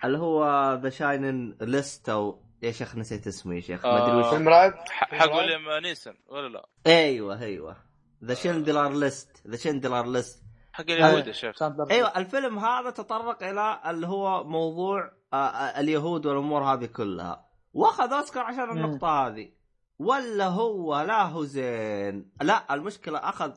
[0.04, 0.44] اللي هو
[0.82, 4.82] The Shining List أو يا شيخ نسيت اسمه يا شيخ؟ ما أدري وش.
[4.90, 7.76] حق ليام نيسن ولا لا؟ أيوه أيوه.
[8.24, 11.62] The Schindler's List The Schindler's List حق اليهود يا شيخ.
[11.90, 17.46] أيوه الفيلم هذا تطرق إلى اللي هو موضوع آه، آه، اليهود والأمور هذه كلها.
[17.72, 18.70] وأخذ أوسكار عشان مم.
[18.70, 19.52] النقطة هذه.
[19.98, 22.32] ولا هو لا هو زين.
[22.42, 23.52] لا المشكلة أخذ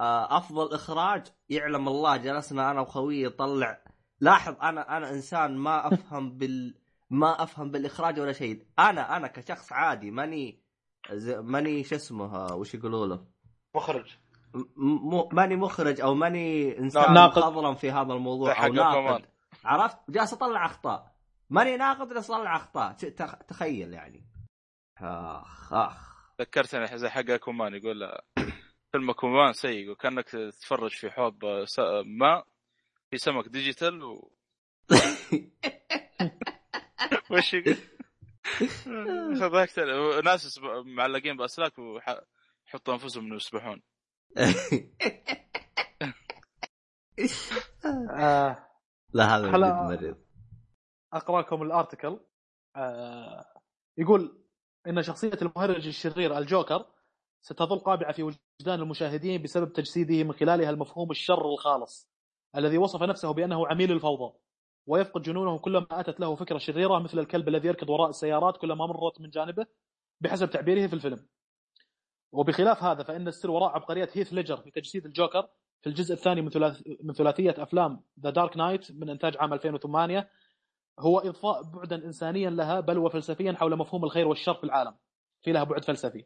[0.00, 3.85] آه، أفضل إخراج يعلم الله جلسنا أنا وخويي طلع
[4.20, 6.74] لاحظ أنا أنا إنسان ما أفهم بال
[7.10, 8.66] ما أفهم بالإخراج ولا شيء.
[8.78, 10.58] أنا أنا كشخص عادي ماني
[11.12, 13.26] ز- ماني شو اسمه آه، وش يقولوا له
[13.76, 14.16] مخرج.
[14.54, 17.38] م- م- ماني مخرج أو ماني إنسان ناقد.
[17.38, 19.26] مخضرم في هذا الموضوع أو ناقد.
[19.64, 21.16] عرفت؟ جالس أطلع أخطاء.
[21.50, 22.92] ماني ناقد بس أطلع أخطاء.
[23.48, 24.26] تخيل يعني.
[25.02, 26.16] أخ أخ.
[26.40, 28.18] ذكرتني زي حق أكوامان يقول
[28.92, 31.80] فيلم أكوامان سيء يقول كانك تتفرج في حوض س-
[32.20, 32.46] ماء
[33.16, 34.30] في سمك digital و
[37.30, 37.76] وش يقول؟
[39.52, 39.78] ضحكت
[40.24, 43.82] ناس معلقين بأسلاك ويحطوا أنفسهم إنه يسبحون.
[48.10, 48.68] آه.
[49.12, 50.16] لا هذا مريض.
[51.12, 52.20] اقرا لكم الارتكل
[52.76, 53.44] آه.
[53.98, 54.46] يقول
[54.86, 56.86] إن شخصية المهرج الشرير الجوكر
[57.42, 62.15] ستظل قابعة في وجدان المشاهدين بسبب تجسيده من خلالها المفهوم الشر الخالص.
[62.56, 64.34] الذي وصف نفسه بأنه عميل الفوضى
[64.86, 69.20] ويفقد جنونه كلما أتت له فكرة شريرة مثل الكلب الذي يركض وراء السيارات كلما مرت
[69.20, 69.66] من جانبه
[70.20, 71.26] بحسب تعبيره في الفيلم.
[72.32, 75.48] وبخلاف هذا فإن السر وراء عبقرية هيث ليجر في تجسيد الجوكر
[75.82, 76.50] في الجزء الثاني من
[77.02, 80.30] من ثلاثية أفلام The Dark Knight من إنتاج عام 2008
[80.98, 84.94] هو إضفاء بعدا إنسانيا لها بل وفلسفيا حول مفهوم الخير والشر في العالم.
[85.42, 86.24] في لها بعد فلسفي.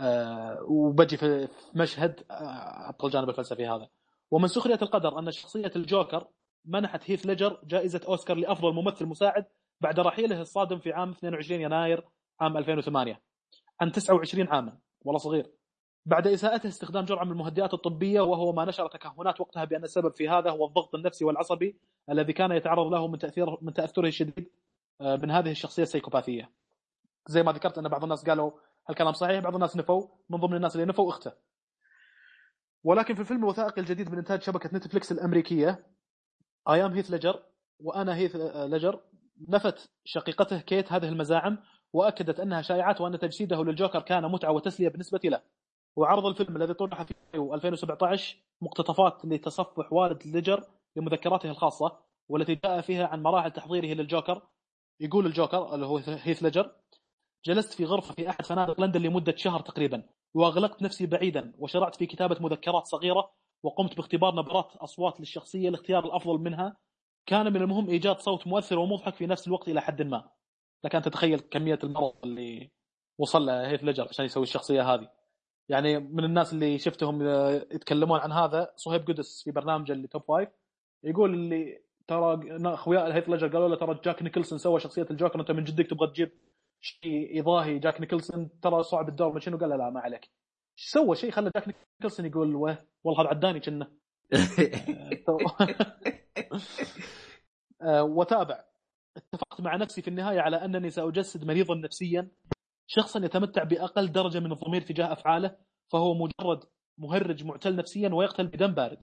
[0.00, 3.88] آه وبجي في مشهد آه أبطل الجانب الفلسفي هذا.
[4.30, 6.26] ومن سخرية القدر أن شخصية الجوكر
[6.64, 9.44] منحت هيث ليجر جائزة أوسكار لأفضل ممثل مساعد
[9.80, 12.04] بعد رحيله الصادم في عام 22 يناير
[12.40, 13.20] عام 2008
[13.80, 15.50] عن 29 عاما والله صغير
[16.06, 20.28] بعد إساءته استخدام جرعة من المهدئات الطبية وهو ما نشر تكهنات وقتها بأن السبب في
[20.28, 21.76] هذا هو الضغط النفسي والعصبي
[22.10, 24.50] الذي كان يتعرض له من تاثير من تأثره الشديد
[25.00, 26.50] آه، من هذه الشخصية السيكوباثية.
[27.26, 28.50] زي ما ذكرت أن بعض الناس قالوا
[28.88, 31.32] هالكلام صحيح بعض الناس نفوا من ضمن الناس اللي نفوا اخته.
[32.84, 35.86] ولكن في الفيلم الوثائقي الجديد من إنتاج شبكة نتفلكس الأمريكية
[36.68, 37.42] I Am Heath Ledger
[37.80, 39.00] وأنا هيث آه، ليجر
[39.48, 41.58] نفت شقيقته كيت هذه المزاعم
[41.92, 45.42] وأكدت أنها شائعات وأن تجسيده للجوكر كان متعة وتسلية بالنسبة له.
[45.96, 50.64] وعرض الفيلم الذي طرح في 2017 مقتطفات لتصفح والد ليجر
[50.96, 51.98] لمذكراته الخاصة
[52.28, 54.42] والتي جاء فيها عن مراحل تحضيره للجوكر
[55.00, 56.72] يقول الجوكر اللي هو هيث ليجر
[57.44, 60.02] جلست في غرفة في أحد فنادق لندن لمدة شهر تقريبا
[60.36, 63.30] واغلقت نفسي بعيدا وشرعت في كتابة مذكرات صغيرة
[63.62, 66.76] وقمت باختبار نبرات أصوات للشخصية لاختيار الأفضل منها.
[67.26, 70.28] كان من المهم إيجاد صوت مؤثر ومضحك في نفس الوقت إلى حد ما.
[70.84, 72.70] لك ان تتخيل كمية المرض اللي
[73.18, 75.10] وصل له هيث ليجر عشان يسوي الشخصية هذه.
[75.68, 77.22] يعني من الناس اللي شفتهم
[77.72, 80.48] يتكلمون عن هذا صهيب قدس في برنامجه اللي Top Five
[81.04, 82.40] يقول اللي ترى
[82.74, 86.06] أخويا هيث ليجر قالوا له ترى جاك نيكلسون سوى شخصية الجوكر أنت من جدك تبغى
[86.06, 86.32] تجيب
[86.86, 90.30] شيء يضاهي جاك نيكلسون ترى صعب الدور من شنو؟ قال له لا ما عليك.
[90.76, 91.68] سوى شيء خلى جاك
[92.02, 93.86] نيكلسون يقول "وه، والله هذا عداني كنه
[97.82, 98.64] آه، وتابع.
[99.16, 102.30] اتفقت مع نفسي في النهاية على أنني سأجسد مريضا نفسيا.
[102.86, 105.56] شخصا يتمتع بأقل درجة من الضمير تجاه أفعاله
[105.92, 106.64] فهو مجرد
[106.98, 108.98] مهرج معتل نفسيا ويقتل بدم بارد.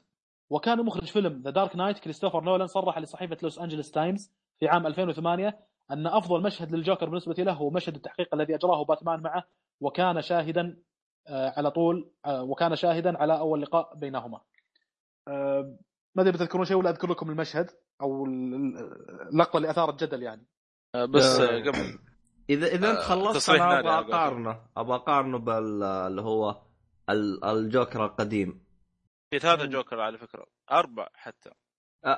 [0.49, 4.87] وكان مخرج فيلم The Dark Knight كريستوفر نولان صرح لصحيفة لوس انجلوس تايمز في عام
[4.87, 5.59] 2008
[5.91, 9.43] أن أفضل مشهد للجوكر بالنسبة له هو مشهد التحقيق الذي أجراه باتمان معه
[9.81, 10.77] وكان شاهدا
[11.27, 14.41] آه، على طول آه، وكان شاهدا على أول لقاء بينهما.
[15.27, 15.77] آه،
[16.15, 17.69] ما أدري بتذكرون شيء ولا أذكر لكم المشهد
[18.01, 20.45] أو ال- ال- اللقطة اللي أثارت جدل يعني.
[21.09, 21.99] بس قبل
[22.49, 23.89] اذا إذا انت خلصت أنا أبغى.
[24.15, 26.61] اقارنه أبغى اقارنه بال اللي هو
[27.09, 28.63] ال- الجوكر القديم
[29.31, 31.49] في ثلاثة جوكر على فكرة أربع حتى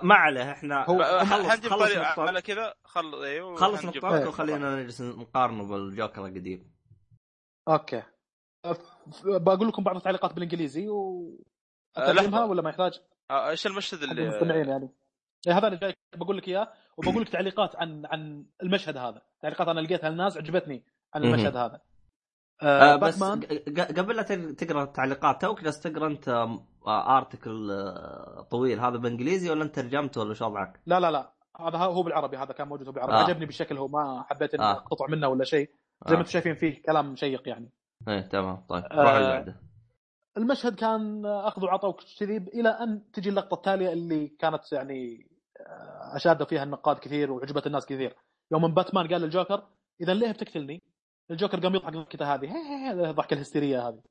[0.03, 4.28] ما عليه إحنا هو- آه، خلص حنجيب طريق على كذا خل أيوه خلص نقطتك.
[4.28, 6.72] وخلينا نجلس نقارنه بالجوكر القديم
[7.68, 8.03] أوكي.
[9.26, 11.30] بقول لكم بعض التعليقات بالإنجليزي و
[11.98, 12.45] آه، اترجمها لحظة.
[12.45, 13.02] ولا ما يحتاج؟
[13.32, 14.90] آه، إيش المشهد اللي المستمعين يعني.
[15.48, 19.68] إيه هذا اللي جاي بقول لك إياه وبقول لك تعليقات عن عن المشهد هذا، تعليقات
[19.68, 20.84] أنا لقيتها الناس عجبتني
[21.14, 21.24] عن.
[21.24, 21.82] المشهد هذا.
[22.61, 26.30] آه آه بس قبل لا تق- تقرأ التعليقات توك جالس تقرأ أنت
[26.88, 31.32] آه، ارتكل آه، طويل هذا بالانجليزي ولا أنت ترجمته ولا شو وضعك؟ لا لا لا
[31.60, 33.19] هذا هو بالعربي هذا كان موجود بالعربي آه.
[33.19, 33.23] آه.
[33.23, 34.72] عجبني بالشكل هو ما حبيت اني آه.
[34.72, 34.77] آه.
[34.77, 35.69] أقطع منه ولا شيء
[36.07, 36.19] زي ما آه.
[36.19, 37.72] أنتم شايفين فيه كلام شيق يعني
[38.07, 39.02] إيه تمام طيب آه.
[39.03, 39.61] روح اللي بعده
[40.38, 45.27] المشهد كان اخذ وعطاء وكذي إلى أن تجي اللقطة التالية اللي كانت يعني
[45.60, 48.15] آه، اشاد فيها النقاد كثير وعجبت الناس كثير
[48.52, 49.64] يوم باتمان قال للجوكر
[50.02, 50.84] إذا ليه بتقتلني؟
[51.32, 54.02] الجوكر قام يضحك ضحكته هذه الضحكه الهستيرية هذه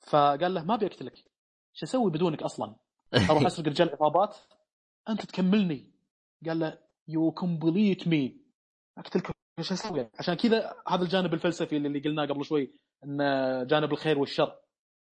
[0.00, 1.14] فقال له ما بيقتلك
[1.72, 2.76] شو أسوي بدونك أصلا؟
[3.30, 4.36] أروح أسرق رجال عصابات
[5.08, 5.92] أنت تكملني
[6.46, 8.40] قال له you complete me
[8.98, 12.72] اقتلك إيش أسوي؟ عشان كذا هذا الجانب الفلسفي اللي قلناه قبل شوي
[13.04, 13.18] إن
[13.66, 14.56] جانب الخير والشر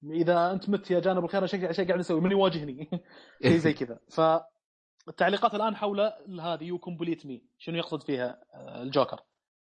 [0.05, 2.91] إذا أنت مت يا جانب الخير إيش قاعد أسوي؟ من يواجهني؟
[3.43, 6.01] شيء زي كذا فالتعليقات الآن حول
[6.41, 9.21] هذه you complete me شنو يقصد فيها آه، الجوكر؟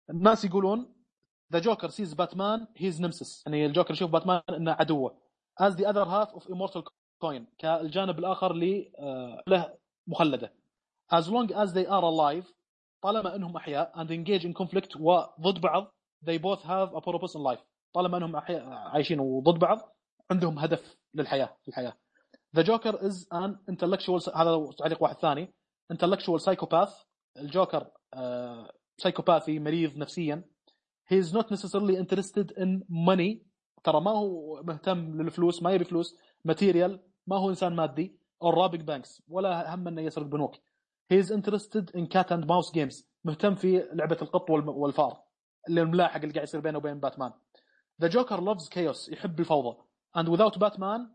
[0.09, 0.92] الناس يقولون
[1.53, 5.17] the Joker sees Batman his nemesis يعني الجوكر يشوف باتمان إنه عدوه
[5.57, 6.83] as the other half of immortal
[7.21, 9.73] coin كالجانب الآخر اللي آه، له
[10.07, 10.53] مخلده.
[11.13, 12.53] As long as they are alive
[13.03, 15.93] طالما إنهم أحياء and engage in conflict وضد بعض
[16.25, 17.63] they both have a purpose in life.
[17.93, 19.95] طالما إنهم أحياء عايشين وضد بعض
[20.31, 21.97] عندهم هدف للحياة في الحياة.
[22.57, 25.53] The Joker is an intellectual هذا تعليق واحد ثاني.
[25.93, 27.05] Intellectual psychopath.
[27.37, 30.52] الجوكر آه psychopathy مريض نفسيا.
[31.09, 33.41] He is not necessarily interested in money.
[33.83, 38.83] ترى ما هو مهتم للفلوس ما يبي فلوس material ما هو إنسان مادي or robbing
[38.83, 40.55] banks ولا هم إنه يسرق بنوك.
[41.13, 43.03] He is interested in cat and mouse games.
[43.23, 45.23] مهتم في لعبة القط والفار.
[45.69, 47.31] اللي الملاحق اللي قاعد يصير بينه وبين باتمان.
[48.03, 49.11] The Joker loves chaos.
[49.11, 49.77] يحب الفوضى.
[50.17, 51.09] And without Batman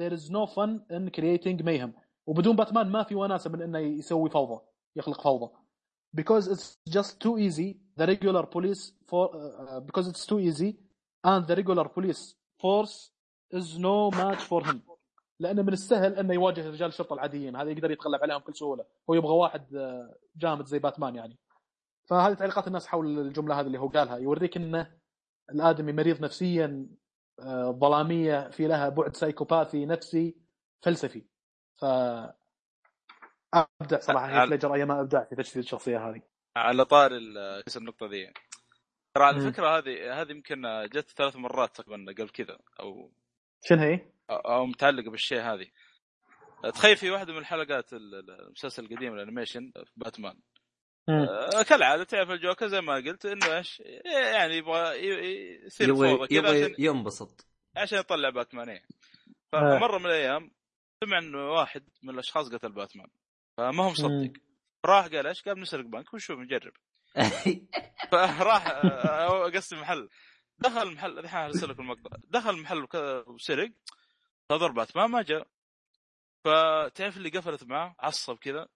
[0.00, 1.92] there is no fun in creating mayhem.
[2.26, 4.60] وبدون باتمان ما في وناسة من إنه يسوي فوضى
[4.96, 5.52] يخلق فوضى.
[6.14, 10.76] Because it's just too easy the regular police for uh, because it's too easy
[11.24, 13.10] and the regular police force
[13.50, 14.82] is no match for him.
[15.40, 17.56] لأنه من السهل انه يواجه رجال الشرطة العاديين.
[17.56, 18.84] هذا يقدر يتغلب عليهم بكل سهولة.
[19.10, 21.38] هو يبغى واحد آه، جامد زي باتمان يعني.
[22.06, 24.16] فهذه تعليقات الناس حول الجملة هذه اللي هو قالها.
[24.16, 24.90] يوريك انه
[25.50, 26.88] الآدمي مريض نفسيا
[27.40, 30.36] آه، ظلامية في لها بعد سايكوباثي نفسي
[30.82, 31.22] فلسفي.
[31.74, 31.84] ف
[33.54, 36.22] ابدع صراحة هي على- فليجر أيما إبداع في تجسيد الشخصية هذه.
[36.56, 38.32] على طار ال- كيس النقطة ذي.
[39.14, 39.52] ترى على مم.
[39.52, 40.62] فكرة هذه هذه يمكن
[40.92, 43.12] جت ثلاث مرات تقريبا قبل كذا أو
[43.64, 44.00] شنو هي؟
[44.30, 45.66] أو أو متعلقة بالشيء هذه.
[46.74, 50.38] تخيل في واحدة من الحلقات ال- ال- المسلسل القديم ال animation في باتمان
[51.08, 53.82] آه، كالعادة تعرف الجوكر زي ما قلت إنه إيش
[54.34, 57.46] يعني يبغى ي- ي- يصير يبغى يبغى عشان ينبسط.
[57.76, 58.80] عشان يطلع باتمان آه.
[59.78, 60.50] فمرة من الأيام
[61.04, 63.06] سمع إنه واحد من الأشخاص قتل باتمان.
[63.58, 64.32] فما هو مصدق.
[64.86, 66.72] راح قال إيش؟ قال؟ بنسرق بنك ونشوف نجرب
[68.10, 70.08] فراح آه، قصدي محل
[70.58, 72.86] دخل المحل الحين ارسل لك المقطع دخل المحل
[73.26, 73.70] وسرق.
[74.52, 75.46] نظر باتمان ما جاء.
[76.44, 78.68] فتعرف اللي قفلت معاه عصب كذا.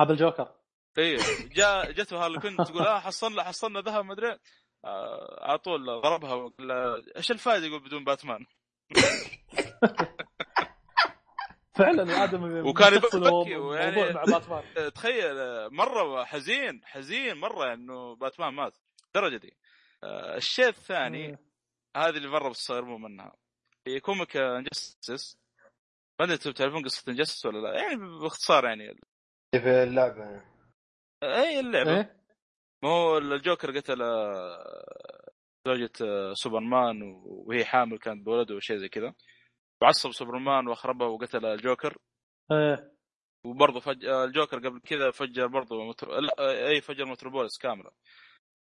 [0.00, 0.54] هذا الجوكر.
[0.98, 4.38] أيوه جاء جته هارلي كوين تقول آه حصلنا حصلنا ذهب ما أدري.
[4.84, 6.52] آه، على طول ضربها
[7.16, 8.46] إيش الفائده يقول بدون باتمان.
[11.76, 14.92] فعلا الادمي وكان يبكي ويعني- مع باتمان.
[14.92, 15.34] تخيل
[15.70, 18.76] مرة حزين حزين مرة إنه باتمان مات
[19.06, 19.56] الدرجة دي.
[20.04, 21.38] آه، الشيء الثاني.
[21.96, 23.32] هذه اللي مرة بتستغربون منها.
[23.84, 25.38] في comic Injustice.
[26.20, 29.00] ما أدري أنتم تعرفون قصة Injustice ولا لا؟ يعني باختصار يعني.
[29.52, 30.42] في اللعبة؟
[31.22, 31.96] اي اللعبة.
[31.96, 32.16] إيه.
[32.82, 35.30] ما هو الجوكر قتل آه،
[35.68, 39.14] زوجة آه، سوبرمان وهي حامل كانت بولده وشيء زي كذا.
[39.82, 41.96] وعصب سوبرمان واخربه وقتل الجوكر.
[42.52, 42.94] إيه.
[43.46, 46.20] وبرضه فجأة الجوكر قبل كذا فجر برضه متر...
[46.20, 47.90] لا اي فجر متروبوليس كاملة.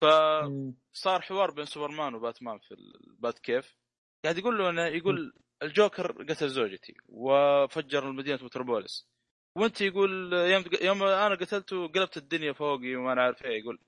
[0.02, 1.20] فصار.
[1.20, 3.76] حوار بين سوبرمان وباتمان في ال Batcave.
[4.24, 9.08] قاعد يقول له إنه يقول الجوكر قتل زوجتي وفجر مدينة متروبوليس.
[9.56, 13.60] وانت يقول يوم يوم أنا قتلته قلبت الدنيا فوقي وما أنا عارف إيه.
[13.60, 13.78] يقول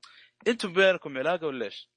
[0.48, 1.90] أنتم بينكم علاقة ولا إيش؟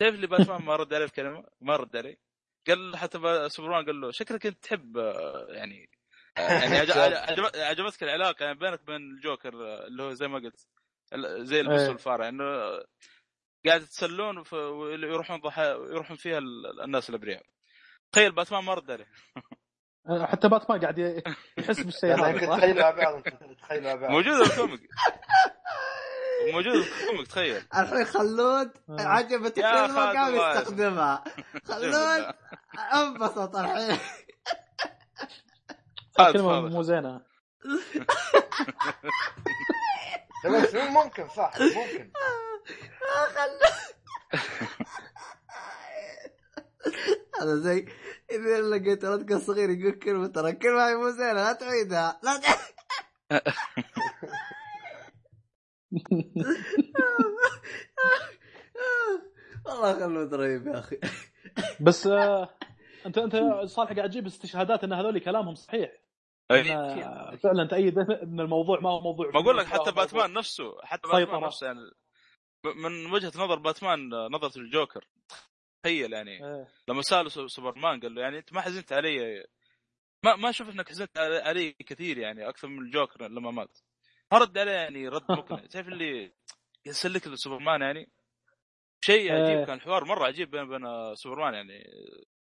[0.00, 2.27] تعرف اللي باتمان ما رد عليه بكلمه ما رد عليه.
[2.68, 5.90] قال حتى سوبرمان قال له شكلك أنت تحب آه، يعني
[6.38, 10.38] آه، يعني عج- عجب- عجبتك العلاقة يعني بينك وبين الجوكر آه، اللي هو زي ما
[10.38, 10.66] قلت
[11.38, 11.88] زي البس إيه.
[11.88, 12.44] والفاره إنه
[13.66, 17.42] قاعد يتسلون ف- ويروحون ضحايا يروحون فيها ال- الناس الأبرياء.
[18.12, 19.06] تخيل باتمان ما رد عليه.
[20.26, 20.98] حتى باتمان قاعد
[21.58, 23.22] يحس بالشيء يعني هذا صح؟ تخيلوا بعض.
[23.62, 24.44] تخيلوا بعض موجوده
[26.44, 27.62] بال comic موجوده بال comic تخيل.
[27.76, 29.00] الحين خلود آه.
[29.00, 31.24] عجبت الكلمة قام يستخدمها.
[31.64, 32.34] خلود
[32.94, 33.98] انبسط الحين.
[36.16, 37.20] كلمة مو زينة.
[40.44, 42.10] بس مو ممكن صح ممكن.
[47.40, 47.86] هذا زي
[48.30, 52.58] إذا لقيت ولدك الصغير يقول كلمة ترى الكلمة هاي مو زينة لا تعيدها لا تعيدها.
[59.66, 60.98] والله خلود رهيب يا أخي.
[61.80, 62.48] بس آه،
[63.06, 65.92] أنت أنت صالح قاعد تجيب استشهادات إن هذول كلامهم صحيح.
[67.42, 71.08] فعلا تأيد إن الموضوع ما هو موضوع ما أقول لك حتى باتمان نفسه حتى.
[71.08, 71.80] باتمان نفسه يعني
[72.76, 75.08] من وجهة نظر باتمان نظرة الجوكر.
[75.84, 76.68] تخيل يعني إيه.
[76.88, 79.44] لما ساله سو- سوبرمان قال له يعني أنت ما حزنت علي؟
[80.24, 83.78] ما ما أشوف إنك حزنت علي- كثير يعني أكثر من الجوكر لما مات.
[83.78, 83.87] ما
[84.32, 85.66] رد عليه يعني رد مقنع.
[85.72, 86.32] تعرف اللي
[86.86, 88.08] يسلك لسوبرمان يعني؟
[89.04, 89.42] شيء إيه.
[89.42, 91.84] عجيب كان الحوار مرة عجيب بين بين سوبرمان يعني.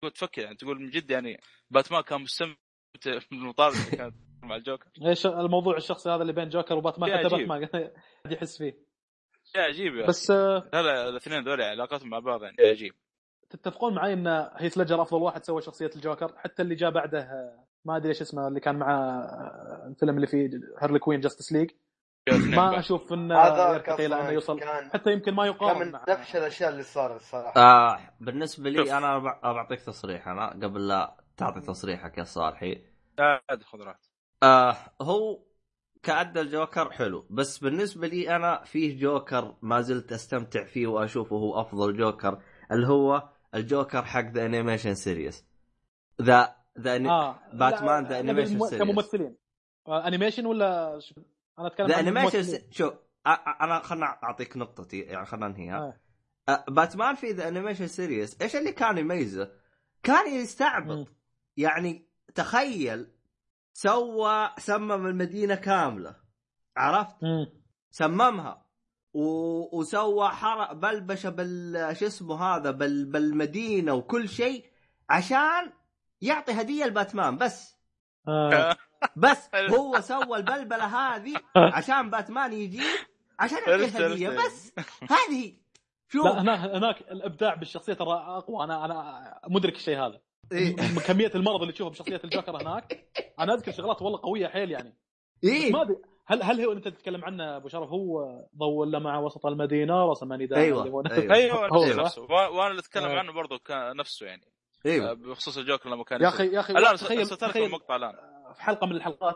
[0.01, 1.41] تقول تفكر يعني تقول من جد يعني
[1.71, 2.57] باتمان كان مستمتع
[3.31, 4.91] بالمطاردة اللي كانت مع الجوكر.
[5.07, 7.29] إيش الموضوع الشخصي هذا اللي بين جوكر وباتمان حتى.
[7.29, 7.93] باتمان قاعد
[8.31, 8.87] يحس فيه.
[9.45, 12.57] شيء عجيب يا بس آه، لا لا الاثنين ذول علاقتهم مع بعض يعني.
[12.61, 12.95] عجيب
[13.51, 17.66] تتفقون معي إن هيث ليجر أفضل واحد سوى شخصية الجوكر؟ حتى اللي جاء بعده آه،
[17.87, 21.71] ما أدري إيش اسمه اللي كان مع آه، الفيلم اللي فيه هارلي كوين Justice League
[22.57, 22.79] ما.
[22.79, 26.37] أشوف إنه هذا يرتقي إلى انه يوصل كان حتى يمكن ما كان يقارن من نفس
[26.37, 28.87] الأشياء اللي صارت الصراحه آه بالنسبة شوف.
[28.87, 32.83] لي أنا بع- بعطيك تصريح أنا قبل لا تعطي تصريحك يا صالحي.
[33.19, 34.09] عادي خذ راحتك.
[34.43, 35.39] آه هو
[36.03, 41.61] كأدى الجوكر حلو بس بالنسبة لي أنا فيه جوكر ما زلت أستمتع فيه وأشوفه هو
[41.61, 42.39] أفضل جوكر
[42.73, 45.47] اللي هو الجوكر حق the animation series
[46.23, 49.37] the the آه باتمان the animation series كممثلين
[49.89, 51.15] آه، animation ولا ش...
[51.59, 52.71] أنا أتكلم the animation.
[52.71, 55.99] شو أ- أنا خلنا أعطيك نقطتي يعني خلنا انهيها
[56.49, 56.65] آه.
[56.69, 59.51] باتمان في the animation series إيش اللي كان يميزه؟
[60.03, 61.07] كان يستعبط مم.
[61.57, 63.13] يعني تخيل
[63.73, 66.17] سوى سمم المدينة كاملة
[66.77, 67.47] عرفت؟ مم.
[67.91, 68.67] سممها
[69.15, 69.23] و...
[69.79, 73.05] وسوى حرق بلبشة بال شو اسمه هذا بال...
[73.05, 74.65] بالمدينة وكل شيء
[75.11, 75.73] عشان
[76.23, 77.77] يعطي هدية لباتمان بس.
[78.29, 78.77] آه.
[79.17, 81.35] بس هو سوى البلبلة هذه
[81.77, 82.81] عشان باتمان يجي
[83.39, 84.29] عشان يعطيه عرفت- هدية.
[84.29, 84.73] بس.
[85.03, 85.53] هذه
[86.09, 88.65] شوف لا هناك هناك الإبداع بالشخصية ترى أقوى.
[88.65, 90.21] أنا أنا مدرك الشيء هذا.
[90.53, 90.77] إيه.
[91.07, 94.97] كمية المرض اللي تشوفه بشخصية الجوكر هناك أنا أذكر شغلات والله قوية حيل يعني.
[95.45, 95.73] إيه.
[95.73, 98.25] ما أدري هل هل هو أنت تتكلم عنه أبو شرف هو
[98.57, 101.35] ضوء لمع وسط المدينة رسم نداء أيوة، هو- أيوة.
[101.35, 102.23] أيوه هو نفسه.
[102.23, 103.19] وأنا اللي أتكلم آه.
[103.19, 104.43] عنه برضه كان نفسه يعني.
[104.87, 106.29] أيوه بخصوص الجوكر لما كان يا.
[106.29, 108.15] أخي يا أخي الآن تخيل المقطع الآن
[108.55, 109.35] في حلقة من الحلقات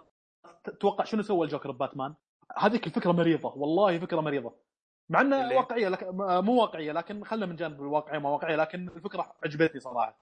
[0.65, 2.15] تتوقع شنو سوى الجوكر بباتمان؟
[2.59, 4.55] هذيك الفكرة مريضة والله فكرة مريضة
[5.09, 8.89] مع إنها؟ واقعية لكن م- مو واقعية لكن خلنا من جانب الواقعية ما واقعية لكن
[8.97, 10.19] الفكرة عجبتني صراحة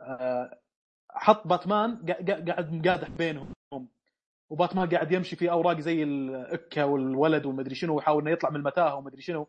[0.00, 0.58] أه،
[1.10, 3.52] حط باتمان قا- قا- قاعد مقادح بينهم
[4.50, 8.94] وباتمان قاعد يمشي في أوراق زي الاكه والولد ومدري شنو ويحاول إنه يطلع من المتاهه
[8.94, 9.46] ومدري شنو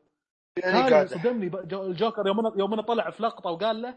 [0.57, 3.95] يعني هذا صدمني الجوكر يوم أنا- يوم أنا طلع في لقطة وقال له آه،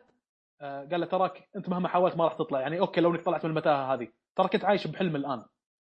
[0.60, 2.60] قال له تراك انت مهما حاولت ما راح تطلع.
[2.60, 4.08] يعني okay لو إنك طلعت من المتاهة هذه.
[4.36, 5.42] تراك انت عايش بحلم الآن.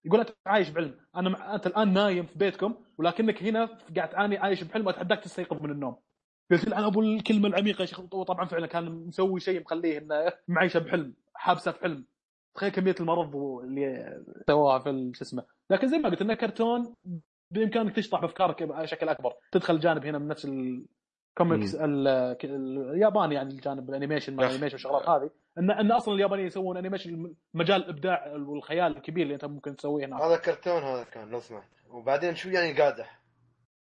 [0.06, 1.00] يقول أنت عايش بحلم.
[1.16, 1.56] أنا مع...
[1.56, 5.96] أنت الآن نايم في بيتكم ولكنك هنا قاعد تعاني عايش بحلم وأتحداك تستيقظ من النوم.
[6.52, 8.00] قلت له أنا أبو الكلمة العميقة يا شيخ.
[8.00, 12.06] وطبعا فعلا كان مسوي شيء مخليه إنه معيشة بحلم حابسة في حلم
[12.56, 14.18] تخيل كمية المرض اللي
[14.48, 15.44] سواها في شو اسمه.
[15.70, 16.96] لكن زي ما قلت إنه كرتون
[17.52, 19.34] بإمكانك تشطح بأفكارك بشكل أكبر.
[19.52, 20.86] تدخل جانب هنا من نفس ال-
[21.38, 24.46] ك- الياباني يعني الجانب ال animation أخي.
[24.48, 25.30] ال animation والشغلات هذه.
[25.58, 30.22] ان إن أصلا اليابانيين يسوون animation مجال الابداع والخيال الكبير اللي أنت ممكن تسويه هناك.
[30.22, 31.70] هذا كرتون هذا كان لو سمحت.
[31.90, 33.20] وبعدين شو يعني قادح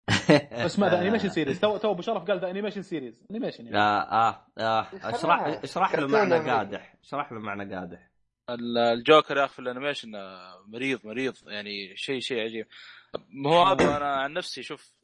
[0.52, 3.78] اسمه the animation series تو تو أبو شرف قال the animation series animation يعني.
[3.78, 4.46] آه آه.
[4.58, 5.46] آه اشرح.
[5.64, 6.50] اشرح له معنى.
[6.50, 8.10] قادح اشرح له معنى قادح
[8.50, 12.66] ال- الجوكر يا أخي في ال animation آه، مريض مريض يعني شيء شيء عجيب.
[13.46, 14.94] هو هذا أنا عن نفسي شوف.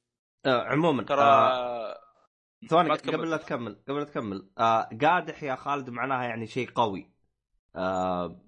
[0.47, 1.97] آه عموما ترى آه.
[2.70, 2.91] ثواني.
[2.91, 7.11] قبل لا تكمل قبل لا تكمل آه قادح يا خالد معناها يعني شيء قوي
[7.77, 8.41] آه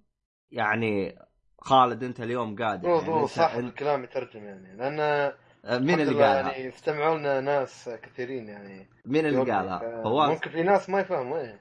[0.50, 1.18] يعني
[1.58, 6.00] خالد انت اليوم قادح هو يعني هو صح انت الكلام يترجم يعني لأن آه، مين
[6.00, 9.52] اللي قالها؟ يعني استمعوا لنا ناس كثيرين يعني مين اللي.
[9.52, 11.60] قالها؟ ف- فواز ممكن في ناس ما يفهموا إيه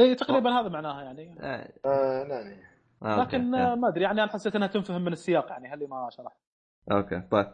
[0.00, 2.62] اي تقريبا هذا معناها يعني آه، آه يعني
[3.02, 3.72] آه، لكن okay.
[3.72, 6.36] آه، ما أدري يعني أنا حسيت إنها تنفهم من السياق يعني هل ما شرح
[6.92, 7.46] okay طيب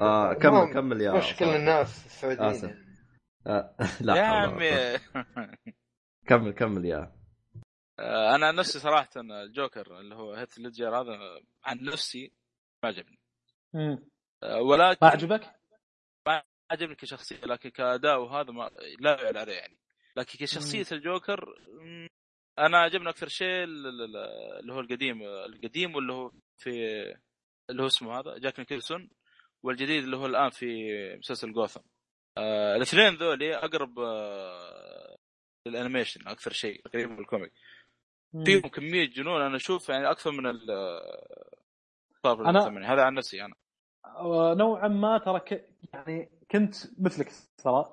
[0.00, 1.44] آه كمل كمل يا مش كل.
[1.44, 2.64] الناس السعوديين آسف.
[2.68, 2.80] يعني.
[2.80, 2.83] آه
[4.00, 4.98] لا يا عمي.
[6.26, 7.12] كمل كمل يا
[7.98, 11.18] آه، أنا عن نفسي صراحة الجوكر اللي هو هيث ليدجر هذا
[11.64, 12.32] عن نفسي
[12.82, 13.18] ما عجبني.
[14.42, 15.54] آه، ولكن ما عجبك؟
[16.70, 19.78] عجبني كشخصية لكن كأداء وهذا ما لا يعلى عليه يعني
[20.16, 21.54] لكن كشخصية الجوكر
[22.58, 24.16] أنا عجبني أكثر شيء ال- ال-
[24.60, 26.70] اللي هو القديم القديم واللي هو في
[27.70, 29.10] اللي هو اسمه هذا جاك نيكلسون
[29.62, 30.66] والجديد اللي هو الآن في
[31.18, 31.80] مسلسل جوثم
[32.38, 35.16] آه الاثنين ذولي أقرب آه
[35.66, 37.52] لل animation أكثر شيء تقريبا بال comic
[38.32, 38.44] مم.
[38.44, 40.60] فيهم كمية جنون أنا أشوف يعني أكثر من ال
[42.22, 42.90] صار أنا-.
[42.90, 43.54] هذا عن نفسي أنا
[44.04, 45.68] آه، نوعا ما ترى ك...
[45.94, 47.84] يعني كنت مثلك ترى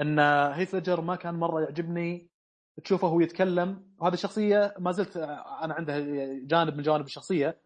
[0.00, 0.18] إن
[0.54, 2.30] هيث ليدجر ما كان مرة يعجبني
[2.84, 5.98] تشوفه هو يتكلم وهذه الشخصية ما زلت آه، أنا عنده
[6.42, 7.60] جانب من جوانب الشخصية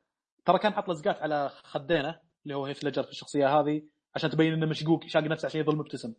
[0.44, 3.82] ترى كان حط لزقات على خدينه اللي هو هيث ليدجر في الشخصية هذه
[4.16, 6.14] عشان تبين إنه مشقوق شاق نفسه عشان يظل مبتسم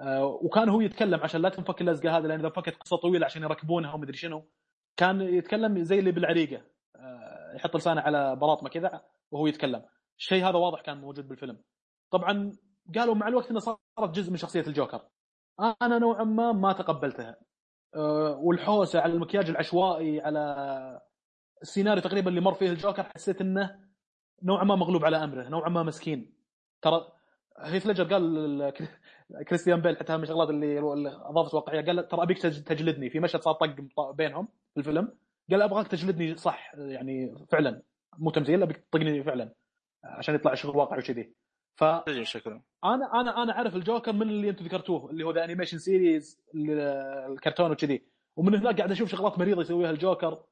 [0.00, 3.42] آه، وكان هو يتكلم عشان لا تنفك اللزقة هذه لأن إذا فكت قصة طويلة عشان
[3.42, 4.48] يركبونها ومدري شنو
[4.96, 6.62] كان يتكلم زي اللي بالعريقة.
[6.96, 9.84] آه، يحط لسانه على بلاطمه كذا وهو يتكلم.
[10.18, 11.62] الشيء هذا واضح كان موجود بالفيلم.
[12.10, 12.52] طبعا
[12.94, 15.02] قالوا مع الوقت انها صارت جزء من شخصية الجوكر.
[15.82, 17.36] أنا نوعا ما ما تقبلتها.
[17.96, 21.00] أه، والحوسة على المكياج العشوائي على
[21.62, 23.80] السيناريو تقريبا اللي مر فيه الجوكر حسيت إنه
[24.42, 26.34] نوعا ما مغلوب على أمره نوعا ما مسكين.
[26.82, 27.12] ترى
[27.60, 28.72] هيث ليجر قال
[29.48, 31.80] كريستيان بيل حتى من الشغلات اللي أضافت واقعية.
[31.84, 33.10] قال ترى أبيك تج- تجلدني.
[33.10, 35.18] في مشهد صار طق بينهم في الفيلم.
[35.50, 37.82] قال أبغاك تجلدني صح يعني فعلا.
[38.18, 39.54] مو تمثيل أبيك تطقني فعلا
[40.04, 41.34] عشان يطلع شغل واقعي وكذي.
[41.76, 41.84] ف
[42.22, 46.40] شكله؟ أنا أنا أنا أعرف الجوكر من اللي أنتم ذكرتوه اللي هو the animation series
[47.28, 48.06] الكرتون وكذي.
[48.36, 50.42] ومن هناك قاعد أشوف شغلات مريضة يسويها الجوكر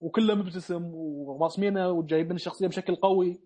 [0.00, 3.40] وكله مبتسم وراسمينه وجايبين الشخصية بشكل قوي.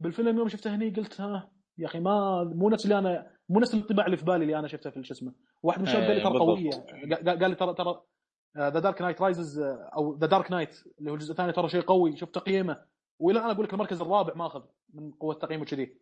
[0.00, 1.50] بالفيلم يوم شفته هني قلت ها
[1.80, 4.68] يا أخي ما مو نفس اللي أنا مو نفس الانطباع اللي في بالي اللي أنا
[4.68, 5.32] شفته في شو اسمه.
[5.62, 6.48] واحد من الشباب قال لي إيه، ترى بالضبط.
[6.48, 6.70] قويه
[7.40, 8.02] قال لي ترى ترى
[8.58, 9.58] The Dark Knight Rises
[9.96, 12.16] أو The Dark Knight اللي هو الجزء الثاني ترى شيء قوي.
[12.16, 12.82] شوف تقييمه.
[13.18, 14.62] وإلى الان أقول لك المركز الرابع ماخذ
[14.94, 15.96] من قوة تقييمه كذي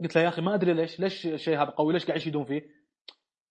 [0.00, 2.66] قلت له يا أخي ما أدري ليش ليش الشيء هذا قوي؟ ليش قاعد يشيدون فيه؟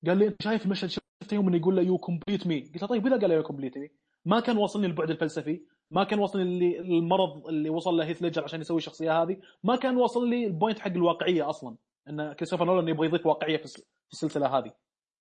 [0.08, 2.88] قال لي أنت شايف المشهد شفته يوم إنه يقول له you complete me قلت له
[2.88, 3.92] طيب اذا قال you complete me
[4.26, 8.44] ما كان واصلني البعد الفلسفي ما كان واصلني اللي المرض اللي وصل له هيث ليجر
[8.44, 11.76] عشان يسوي الشخصية هذه ما كان واصل لي ال point حق الواقعية أصلا
[12.10, 14.74] إن كريستوفر نولان يبغى يضيف واقعية في الس- في السلسلة هذه.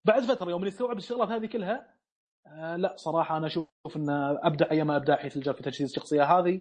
[0.05, 1.95] بعد فترة يوم يستوعب الشغلات هذه كلها
[2.47, 4.11] آه لا صراحة أنا أشوف إن
[4.43, 6.61] أبدع ايما ابداع هيث ليجر في تجسيد الشخصية هذه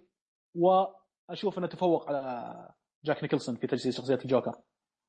[0.56, 2.68] وأشوف إنه تفوق على
[3.04, 4.52] جاك نيكلسون في تجسيد شخصية الجوكر.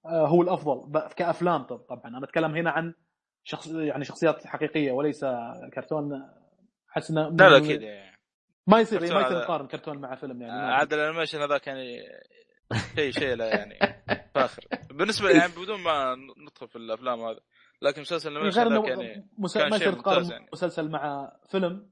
[0.06, 2.08] آه، هو الأفضل كأفلام طب- طبعا.
[2.08, 2.94] أنا أتكلم هنا عن
[3.44, 5.26] شخص يعني شخصيات حقيقية وليس
[5.74, 6.24] كرتون.
[6.92, 8.18] احس إنه لا لا أكيد يعني
[8.68, 10.74] ما يصير ما يصير هذا- نقارن كرتون مع فيلم يعني أدري.
[10.74, 12.00] عاد ال animation هذاك يعني
[12.96, 13.80] شيء شيء لا يعني
[14.36, 17.40] فاخر بالنسبة لي يعني بدون ما ندخل في الأفلام هذا
[17.82, 19.58] لكن مسلسل ال animation غير هذاك انه يعني مس...
[19.58, 20.50] كان ما شيء يصير تقارن ممتاز يعني.
[20.54, 21.90] مسلسل مع فيلم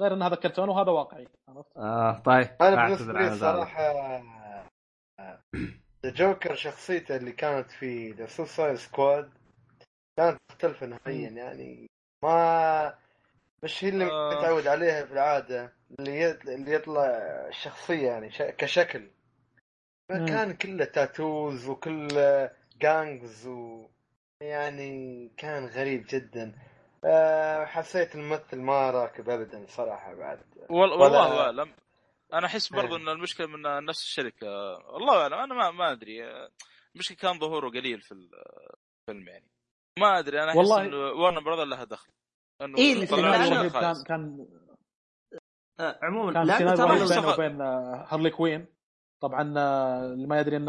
[0.00, 3.36] غير إن هذا كرتون وهذا واقعي عرفت؟ آه طيب أنا بالنسبة لي.
[3.36, 4.22] صراحة
[6.04, 9.30] الجوكر شخصيته اللي كانت في the Suicide Squad
[10.16, 11.86] كانت مختلفة نهائيا يعني
[12.24, 12.94] ما
[13.62, 14.38] مش هي اللي آه.
[14.38, 17.06] متعود عليها في العادة اللي اللي يطلع
[17.48, 19.10] الشخصيه يعني ش- كشكل.
[20.08, 23.88] كان كله tattoos وكله gangs و
[24.42, 26.54] يعني كان غريب جدا.
[27.04, 30.40] أه حسيت الممثل ما راكب ابدا صراحة بعد.
[30.70, 31.74] وال- ولا- والله اعلم
[32.32, 33.02] أنا أحس برضو إيه.
[33.02, 34.46] إن المشكلة من نفس الشركة.
[34.92, 36.24] والله اعلم أنا ما ما أدري.
[36.94, 39.48] المشكلة كان ظهوره قليل في الفيلم يعني.
[39.98, 42.10] ما أدري أنا أحس والله- انه Warner Brother لها دخل.
[42.60, 44.02] إيه، لنا السيناريو كان.
[44.06, 44.46] كان
[45.80, 46.86] آه عموما كان سيناريو.
[47.08, 48.66] بينه وبين هارلي كوين.
[49.22, 50.68] طبعا آه، اللي ما يدري ان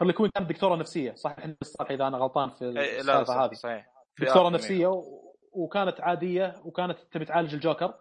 [0.00, 3.52] هارلي كوين كانت دكتورة نفسية صح؟ الصالح إذا أنا غلطان في إيه، السالفة صح- هذه.
[3.54, 3.92] صحيح.
[4.20, 5.04] دكتورة نفسية و...
[5.52, 7.94] وكانت عادية وكانت تبي تعالج الجوكر.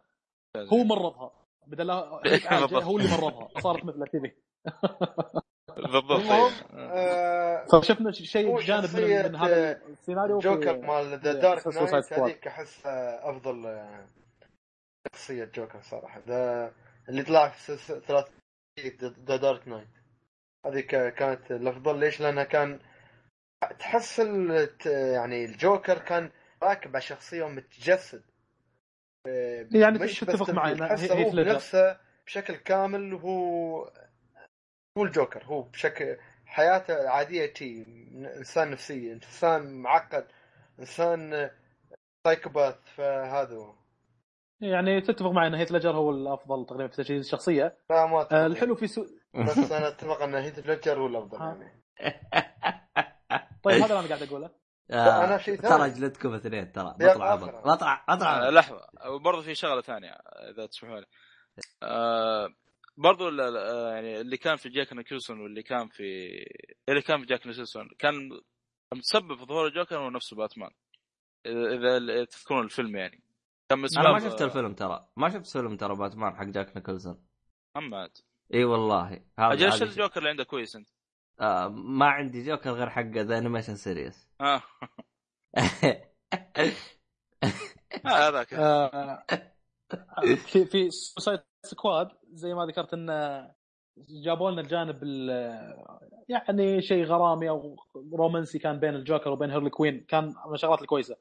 [0.57, 1.31] هو مرضها.
[1.67, 1.91] بدل.
[1.91, 3.49] هو اللي مرضها.
[3.59, 4.35] صارت مثله كذي.
[5.81, 6.49] بالضبط إيه.
[6.73, 11.67] آه، فشفنا شيء هو جانب شخصية، من, من هذا السيناريو في- جوكر مال The Dark
[11.67, 12.13] Knight.
[12.13, 14.07] هذيك احس آه، أفضل آه،
[15.13, 16.71] شخصية جوكر صراحة ذا
[17.09, 19.87] اللي طلع في ثلاثية The Dark Knight
[20.65, 22.79] هذيك كانت الأفضل ليش؟ لأنها كان
[23.79, 24.19] تحس
[24.85, 26.31] يعني الجوكر كان
[26.63, 28.21] راكب على شخصية ومتجسد
[29.27, 31.51] آه، يعني مش تتفق معي تحسه هي- هو هيث ليدجر.
[31.53, 33.91] بنفسه بشكل كامل هو
[34.97, 37.85] هو الجوكر هو بشكل حياته عادية تي
[38.37, 40.27] إنسان نفسي إنسان معقد
[40.79, 41.49] إنسان
[42.27, 43.73] psychopath فهذا هو
[44.61, 48.33] يعني تتفق معي إن هيث ليدجر هو الأفضل تقريبا في تجسيد الشخصية لا ما أتفق.
[48.33, 49.05] آه، الحلو في سو...
[49.47, 51.37] بس أنا أتفق إن هيث ليدجر هو الأفضل.
[51.39, 51.81] يعني
[53.63, 54.49] طيب هذا اللي أنا قاعد أقوله
[54.91, 55.89] آه، أنا شيء ترى ثاني.
[55.93, 57.61] جلدكم اثنين ترى بطلع آخر.
[57.61, 60.11] بطلع آه بطلع لحظة وبرضه في شغلة ثانية
[60.53, 61.05] إذا تسمحوا لي
[61.83, 62.49] آه
[62.99, 66.03] برضه ال- ال- آه، يعني اللي كان في جاك نيكلسون واللي كان في
[66.89, 68.13] اللي كان في جاك نيكلسون كان
[68.93, 70.69] متسبب في ظهور الجوكر هو نفسه باتمان.
[71.45, 73.23] اذا إذا تذكرون الفيلم يعني.
[73.69, 75.09] كان أنا ما شفت الفيلم ترى.
[75.17, 77.25] ما شفت فيلم ترى باتمان حق جاك نيكلسون.
[77.75, 78.11] محمد
[78.53, 79.07] إي والله.
[79.39, 79.87] هذا أجل إيش شيء.
[79.87, 80.89] الجوكر اللي عنده كويس أنت؟
[81.41, 84.63] آه ما عندي جوكر غير حق the animation series ها
[88.05, 88.53] آه، هذاك.
[88.53, 89.25] آه،
[90.35, 93.51] في في Suicide Squad زي ما ذكرت انه
[93.97, 95.75] جابوا لنا الجانب ال-
[96.29, 97.75] يعني شيء غرامي أو
[98.13, 101.15] رومانسي كان بين الجوكر وبين هيرلي كوين كان من الشغلات الكويسة.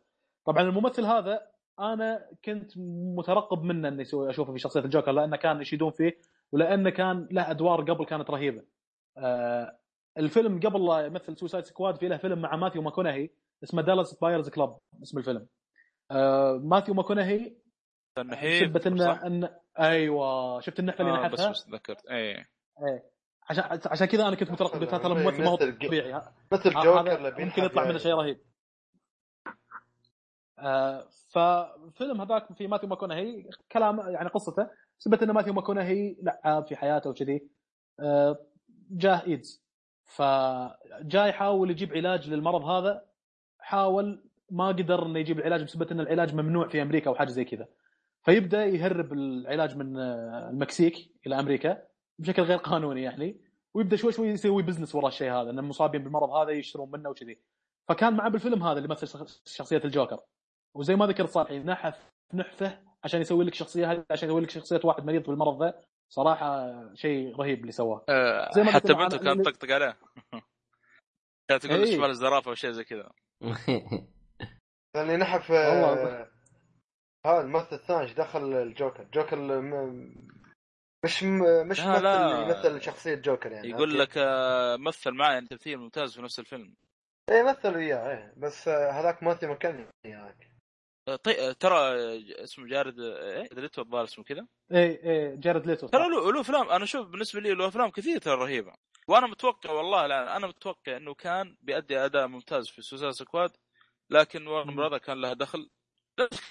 [0.44, 1.47] طبعا الممثل هذا
[1.81, 2.73] أنا كنت
[3.16, 6.19] مترقب منه إني أشوفه في شخصية الجوكر لأنه كان يشيدون فيه؟
[6.52, 8.62] ولأنه كان له أدوار قبل كانت رهيبة.
[9.19, 9.78] آه،
[10.19, 13.31] الفيلم قبل لا يمثل Suicide Squad في له فيلم مع ماثيو ماكونهي
[13.65, 15.47] اسمه Dallas Buyers Club اسم الفيلم.
[16.10, 17.56] آه، ماثيو ماكونهي
[18.20, 22.16] النحيف شبت انه صح؟ إن أيوه شفت النحلة اللي آه بس نحتها بس تذكرت اي
[22.16, 22.47] إيه.
[23.51, 26.12] عشان عشان كذا أنا كنت مترقب قلت هذا الممثل ما هو طبيعي.
[26.12, 27.99] ها- مثل هذا جوكر اللي ممكن بينحت يطلع منه يعني.
[28.03, 28.40] شيء رهيب.
[30.59, 36.77] آه ففيلم هذاك في ماثيو ماكونهي كلام يعني قصته سبت إن ماثيو ماكونهي لعاب في
[36.77, 37.49] حياته وكذي.
[38.01, 38.39] آه
[38.90, 39.65] جاه إيدز.
[40.05, 43.05] فجاي يحاول يجيب علاج للمرض هذا
[43.59, 47.45] حاول ما قدر إنه يجيب العلاج بسبب إن العلاج ممنوع في أمريكا أو حاجة زي
[47.45, 47.69] كذا.
[48.28, 50.94] فيبدأ يهرب العلاج من آه، المكسيك
[51.26, 51.82] إلى أمريكا
[52.18, 53.40] بشكل غير قانوني يعني
[53.74, 57.38] ويبدأ شوي شوي يسوي business ورا الشيء هذا ان المصابين بالمرض هذا يشترون منه وكذي.
[57.88, 60.20] فكان معه بالفيلم هذا اللي مثل شخ- شخصية الجوكر.
[60.74, 64.80] وزي ما ذكر صالحي نحف نحفه عشان يسوي لك شخصية هذه عشان يسوي لك شخصية
[64.84, 65.80] واحد مريض بالمرض ذا.
[66.12, 68.05] صراحة شيء رهيب اللي سواه.
[68.09, 69.98] آه زي ما حتى بنته كانت تطقطق عليه.
[71.48, 71.96] كانت تقول إيه.
[71.96, 73.10] شمال الزرافة أو شيء زي كذا.
[74.96, 75.92] اللي نحف والله.
[75.92, 76.38] آه،
[77.28, 80.14] هذا الممثل الثاني إيش دخل الجوكر؟ جوكر م-
[81.05, 84.02] مش م- مش ممثل يمثل شخصية جوكر يعني يقول okay.
[84.02, 86.74] لك آه مثل معي يعني تمثيل ممتاز في نفس الفيلم.
[87.30, 88.34] إيه مثل وياه إيه.
[88.36, 90.48] بس آه، هذاك ماثيو ماكونهي هذاك
[91.09, 91.55] آه، طي...
[91.55, 91.76] ترى
[92.44, 94.46] اسمه جارد إيه ليتو الظاهر اسمه كذا.
[94.72, 95.86] إيه إيه جارد ليتو.
[95.86, 96.70] ترى له له أفلام.
[96.70, 98.72] أنا أشوف بالنسبة لي له أفلام كثير ترى رهيبة.
[99.09, 103.51] وأنا متوقع والله لا أنا متوقع إنه كان بيأدي أداء ممتاز في Suicide Squad
[104.10, 104.74] لكن Warner.
[104.77, 105.70] Brothers كان لها دخل.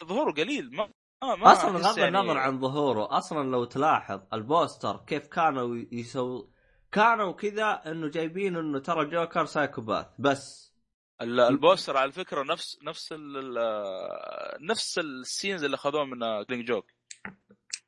[0.04, 0.76] ظهوره قليل.
[0.76, 0.90] ما
[1.24, 6.44] ما, أصلا بغض يعني- النظر عن ظهوره أصلا لو تلاحظ ال poster كيف كانوا يسووا
[6.92, 10.74] كانوا كذا إنه جايبين إنه ترى جوكر psychopath بس.
[11.22, 16.44] ال- ال poster على فكرة نفس نفس ال ال- نفس ال scenes اللي اخذوه من
[16.44, 16.92] Killing Joke.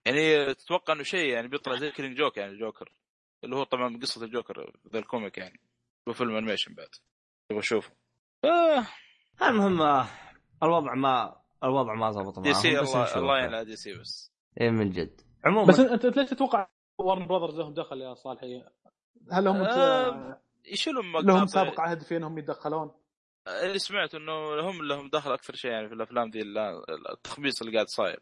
[0.06, 2.92] يعني تتوقع إنه شيء يعني بيطلع زي Killing Joke يعني جوكر.
[3.44, 5.60] اللي هو طبعا قصة الجوكر ذا ال comic يعني
[6.08, 6.88] هو فيلم animation بعد.
[7.50, 7.92] تبغى أشوفه.
[8.46, 8.88] آه.
[9.42, 10.08] المهم آه،
[10.64, 13.16] الوضع ما الوضع ما زبط DC معهم بس الله.
[13.18, 14.32] الله يعين DC بس
[14.62, 18.64] إيه من جد عموما بس انت أنت ليش تتوقع Warner Brothers لهم دخل يا صالحي؟
[19.32, 22.92] هل هم آه، يشيلون لهم سابق عهد في انهم يتدخلون؟
[23.48, 27.74] اللي سمعت إنه هم لهم دخل أكثر شيء يعني في الأفلام دي ال- التخبيص اللي
[27.74, 28.20] قاعد صاير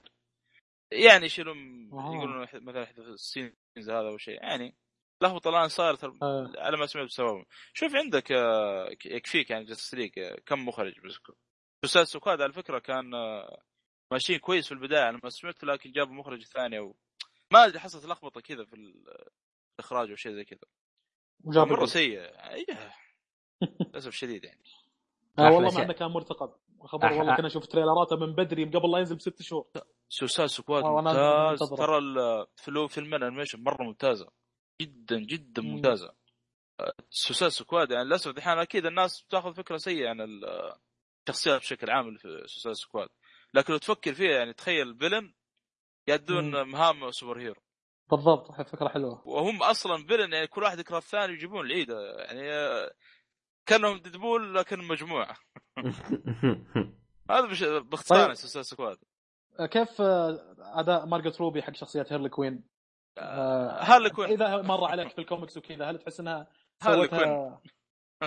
[0.92, 1.58] يعني يشيلون
[1.94, 2.16] آه.
[2.16, 3.54] يقولون مثلا إحدى ال scenes
[3.90, 4.76] هذا أو شيء يعني
[5.22, 6.52] لخبطه الان صارت آه.
[6.58, 10.94] على ما سمعت بسببهم شوف عندك آه، ك- يكفيك يعني Justice League آه، كم مخرج
[11.06, 11.18] بس
[11.86, 13.62] Suicide Squad على فكرة كان آه،
[14.12, 16.96] ماشيين كويس في البداية أنا ما سمعت لكن جابوا مخرج ثاني أو
[17.52, 19.28] ما أدري حصلت لخبطة كذا في ال-
[19.80, 20.60] الإخراج أو شيء زي كذا
[21.46, 21.86] مرة.
[21.86, 22.94] سيء أيه.
[23.88, 24.64] للأسف شديد يعني
[25.40, 25.78] آه والله شيء.
[25.80, 26.54] مع انه كان مرتقب
[26.86, 29.68] خبر والله كنا نشوف trailer اته من بدري قبل لا ينزل بست شهور
[30.10, 31.60] Suicide Squad ممتاز.
[31.70, 34.32] ترى فيلم ال animation مرة ممتازة
[34.82, 35.72] جدا جدا مم.
[35.76, 36.14] ممتازة
[37.10, 40.74] Suicide Squad يعني للأسف دحين أكيد الناس بتاخذ فكرة سيئة عن ال-
[41.30, 43.10] الشخصيات بشكل عام في Suicide Squad.
[43.54, 45.34] لكن لو تفكر فيها يعني تخيل villain
[46.08, 46.72] يأدون مم.
[46.72, 47.62] مهام superhero.
[48.12, 49.28] بالضبط فكرة حلوة.
[49.28, 51.90] وهم أصلا villain يعني كل واحد يكره الثاني يجيبون العيد.
[51.90, 52.92] يعني آه،
[53.66, 55.38] كأنهم ديدبول لكن مجموعة.
[57.32, 57.64] هذا بش...
[57.64, 58.34] باختصار طيب.
[58.34, 58.98] سوسايد سكواد.
[59.60, 62.64] كيف آه، أداء مارجت روبي حق شخصية هيرلي كوين؟
[63.18, 64.30] آه، هارلي كوين.
[64.30, 66.48] إذا مر عليك في الكوميكس وكذا هل تحس إنها
[66.84, 67.62] سوتها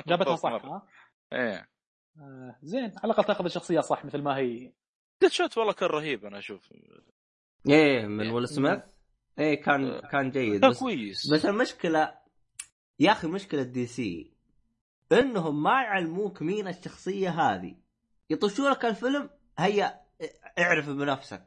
[0.06, 0.52] جابتها صح.
[0.52, 0.86] ها؟
[1.32, 1.68] إيه.
[2.19, 4.73] آه، زين على الأقل تأخذ الشخصيه صح مثل ما هي.
[5.20, 6.73] Deadshot والله كان رهيب أنا أشوف.
[7.69, 8.81] إيه من ويل سميث؟
[9.39, 11.32] إيه كان كان جيد كان بس كويس.
[11.32, 12.15] بس المشكلة
[12.99, 14.32] يا أخي مشكلة DC
[15.12, 17.77] إنهم ما يعلموك مين الشخصية هذه.
[18.31, 20.01] يطشوا لك الفيلم هيا
[20.59, 21.47] اعرف بنفسك.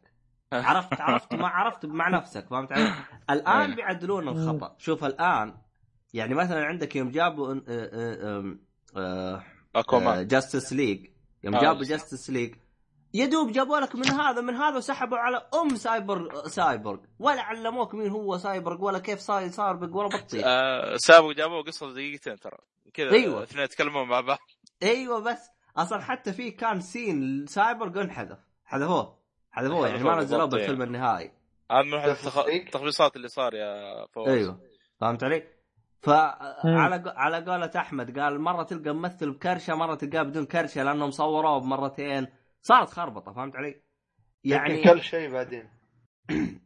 [0.53, 2.93] عرفت عرفت ما عرفت مع نفسك فهمت علي؟
[3.29, 3.75] الآن إيه.
[3.75, 4.75] بيعدلون الخطأ.
[4.77, 5.57] شوف الآن
[6.13, 7.53] يعني مثلا عندك يوم جابوا
[9.75, 11.07] اكوامان Justice League
[11.43, 11.83] يوم آه، جابوا.
[11.83, 12.55] Justice League
[13.13, 18.09] يدوب جابوا لك من هذا من هذا وسحبوا على أم سايبر سايبورغ ولا علموك مين
[18.09, 20.41] هو سايبورغ ولا كيف صاير سايبورغ ولا بطيخ.
[20.45, 22.57] آه سابق جابوه قصة دقيقتين ترى.
[22.93, 23.43] كذا أيوة.
[23.43, 24.37] اثنين يتكلمون مع بعض.
[24.83, 25.49] أيوه بس.
[25.77, 28.39] أصلا حتى في كان سين سايبورغ انحذف.
[28.65, 29.19] حذفوه.
[29.51, 29.87] حذفوه.
[29.87, 30.83] يعني ما نزلوه بالفيلم يعني.
[30.83, 31.31] النهائي.
[31.71, 31.95] هذا من؟
[32.53, 34.61] التخبيصات اللي صار يا فوز أيوه.
[35.01, 35.43] فهمت علي؟
[36.03, 41.57] فعلى على قولة أحمد قال مرة تلقى ممثل بكرشة مرة تلقاه بدون كرشة لأنهم صوروه
[41.59, 42.27] بمرتين.
[42.61, 43.81] صارت خربطة فهمت علي؟
[44.43, 45.69] يعني كل شيء بعدين.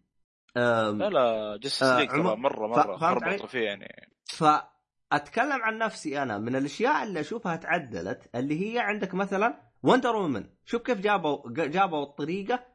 [0.55, 4.11] لا لا Justice آه، League ترى عمو- مرة مرة؟ خربطوا فيه يعني.
[4.25, 10.49] فأتكلم عن نفسي أنا من الأشياء اللي أشوفها تعدلت اللي هي عندك مثلا Wonder Woman
[10.65, 12.65] شوف كيف جابوا جابوا الطريقة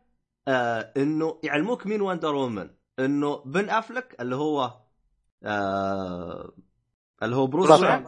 [0.49, 4.82] آه إنه يعلموك مين Wonder Woman إنه بن أفليك اللي هو
[5.45, 6.53] آه
[7.23, 8.07] اللي هو بروس وين.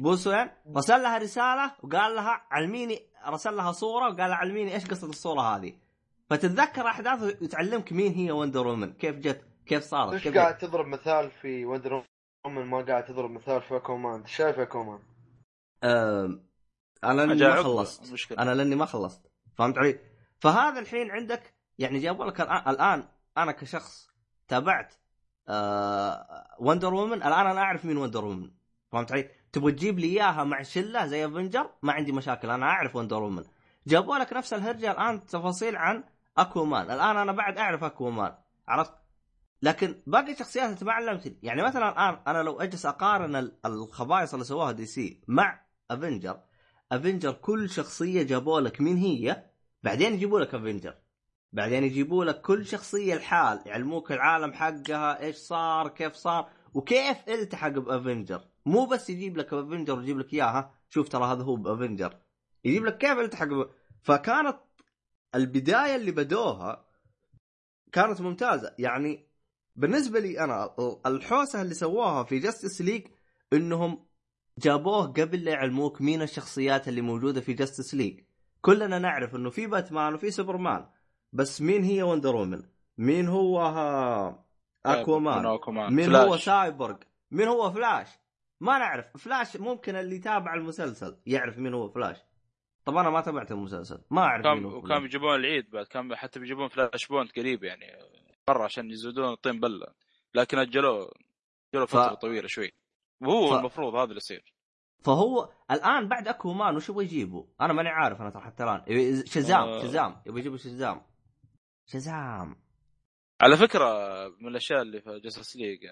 [0.00, 4.86] بروس وين رسل لها رسالة وقال لها علميني رسل لها صورة وقال لها علميني إيش
[4.86, 5.72] قصة الصورة هذه.
[6.30, 10.86] فتتذكر أحداث وتعلمك مين هي Wonder Woman كيف جت؟ كيف صارت؟ ليش كيف قاعد تضرب
[10.86, 12.04] مثال في Wonder
[12.44, 14.98] Woman ما قاعد تضرب مثال في اكومان شايف اكومان
[15.82, 16.40] آه
[17.04, 18.08] أنا لأني ما خلصت.
[18.08, 18.38] المشكلة.
[18.38, 19.30] أنا لأني ما خلصت.
[19.54, 20.00] فهمت علي؟
[20.38, 24.10] فهذا الحين عندك يعني جابوا لك الآن أنا كشخص
[24.48, 24.94] تابعت
[25.48, 28.50] آه Wonder Woman الآن أنا أعرف مين Wonder Woman
[28.92, 32.96] فهمت علي؟ تبغى تجيب لي إياها مع شلة زي Avengers ما عندي مشاكل أنا أعرف
[32.96, 33.44] Wonder Woman
[33.86, 36.04] جابوا لك نفس الهرجة الآن تفاصيل عن
[36.38, 38.34] اكومان الآن أنا بعد أعرف اكومان
[38.68, 38.94] عرفت؟
[39.62, 44.44] لكن باقي الشخصيات ما علمتني يعني مثلا الآن أنا لو أجلس أقارن ال- الخبايص اللي
[44.44, 45.60] سواها DC مع
[45.90, 46.40] Avengers
[46.92, 49.44] Avengers كل شخصية جابوا لك مين هي؟
[49.82, 50.94] بعدين يجيبوا لك Avengers
[51.52, 57.68] بعدين يجيبوا لك كل شخصية الحال يعلموك العالم حقها إيش صار كيف صار وكيف التحق
[57.68, 61.63] ب Avengers مو بس يجيب لك Avengers ويجيب لك إياها شوف ترى هذا هو ب
[61.63, 62.18] Avengers
[62.64, 63.70] يجيب لك كيف التحق ب...
[64.02, 64.56] فكانت
[65.34, 66.84] البداية اللي بدوها
[67.92, 68.74] كانت ممتازة.
[68.78, 69.28] يعني
[69.76, 70.74] بالنسبة لي أنا
[71.06, 73.06] الحوسة اللي سووها في Justice League
[73.52, 74.06] إنهم
[74.58, 78.20] جابوه قبل لا يعلموك مين الشخصيات اللي موجودة في Justice League
[78.60, 80.86] كلنا نعرف إنه في باتمان وفي سوبرمان
[81.32, 82.62] بس مين هي Wonder Woman
[82.98, 83.58] مين هو
[84.86, 86.26] اكوامان مين فلاش.
[86.28, 86.96] هو سايبورغ
[87.30, 88.08] مين هو فلاش
[88.60, 89.16] ما نعرف.
[89.16, 92.16] فلاش ممكن اللي يتابع المسلسل يعرف مين هو فلاش
[92.84, 95.02] طب أنا ما تابعت المسلسل ما أعرف مين كان هو وكان.
[95.02, 97.86] بيجيبون العيد بعد؟ كان حتى بيجيبون Flashpoint قريب يعني
[98.48, 99.86] برا عشان يزودون الطين بلة.
[100.34, 101.10] لكن أجلوه
[101.74, 102.72] أجلوه فترة ف- طويلة شوي.
[103.20, 104.54] وهو ف- المفروض هذا اللي يصير.
[105.04, 109.24] فهو الآن بعد Aquaman وش يبغى يجيبوا؟ أنا ماني عارف أنا حتى الآن.
[109.26, 109.82] Shazam آه.
[109.82, 110.22] Shazam.
[110.26, 111.02] يبغى يجيبوا Shazam.
[111.92, 112.56] Shazam
[113.40, 113.88] على فكرة
[114.28, 115.86] من الأشياء اللي في Justice League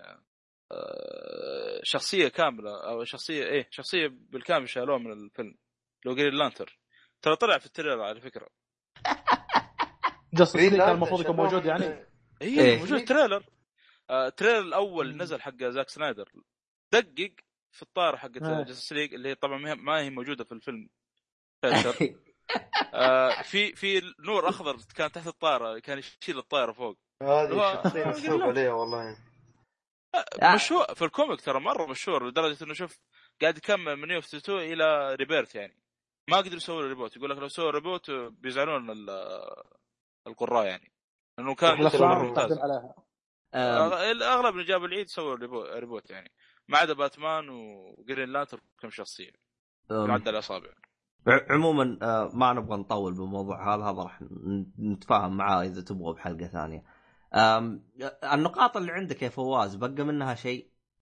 [1.82, 5.54] شخصية كاملة أو شخصية إيه شخصية بالكامل شالوه من الفيلم
[6.04, 6.78] لو Green Lantern
[7.22, 8.48] ترى طلع في ال trailer على فكرة
[10.34, 11.36] Justice League كان المفروض يكون.
[11.36, 12.06] موجود يعني اي
[12.42, 12.60] إيه.
[12.60, 12.78] إيه.
[12.78, 13.44] موجود trailer
[14.10, 15.16] آه، ال trailer الأول.
[15.16, 16.32] نزل حق Zack Snyder
[16.92, 17.34] دقق
[17.72, 18.62] في الطيارة حقت آه.
[18.64, 20.88] Justice League اللي هي طبعا ما هي- موجودة في الفيلم.
[22.94, 26.98] آه في في نور أخضر كان تحت الطيارة كان يشيل الطائرة فوق.
[27.22, 29.16] هذه شخصية مسحوب عليها والله.
[30.42, 30.54] آه.
[30.54, 32.98] مشهور في ال comic ترى مرة مشهور لدرجة إنه شوف
[33.42, 35.82] قاعد يكمل من يوف 2 إلى Rebirth يعني.
[36.30, 39.10] ما قدروا يسووا له reboot يقول لك لو سووا reboot بيزعلون ال-
[40.26, 40.92] القراء يعني.
[41.38, 42.48] لأنه كان مره ممتاز.
[42.48, 42.94] تعدل عليها.
[43.54, 46.32] آم، اغلب اللي جابوا العيد سووا rebo- reboot يعني.
[46.68, 49.30] ما عدا Batman و Green Lantern كم شخصية.
[49.90, 50.70] على الأصابع.
[51.28, 54.22] عموما آه، ما نبغى نطول بالموضوع هذا هذا راح
[54.78, 56.84] نتفاهم معاه إذا تبغى بحلقة ثانية.
[58.32, 60.70] النقاط اللي عندك يا فواز بقى منها شيء؟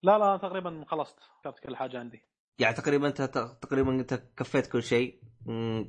[0.02, 1.18] لا لا تقريبا خلصت.
[1.40, 2.22] كتبت كل حاجة عندي.
[2.58, 3.22] يعني تقريبا أنت
[3.62, 5.20] تقريبا أنت كفيت كل شيء؟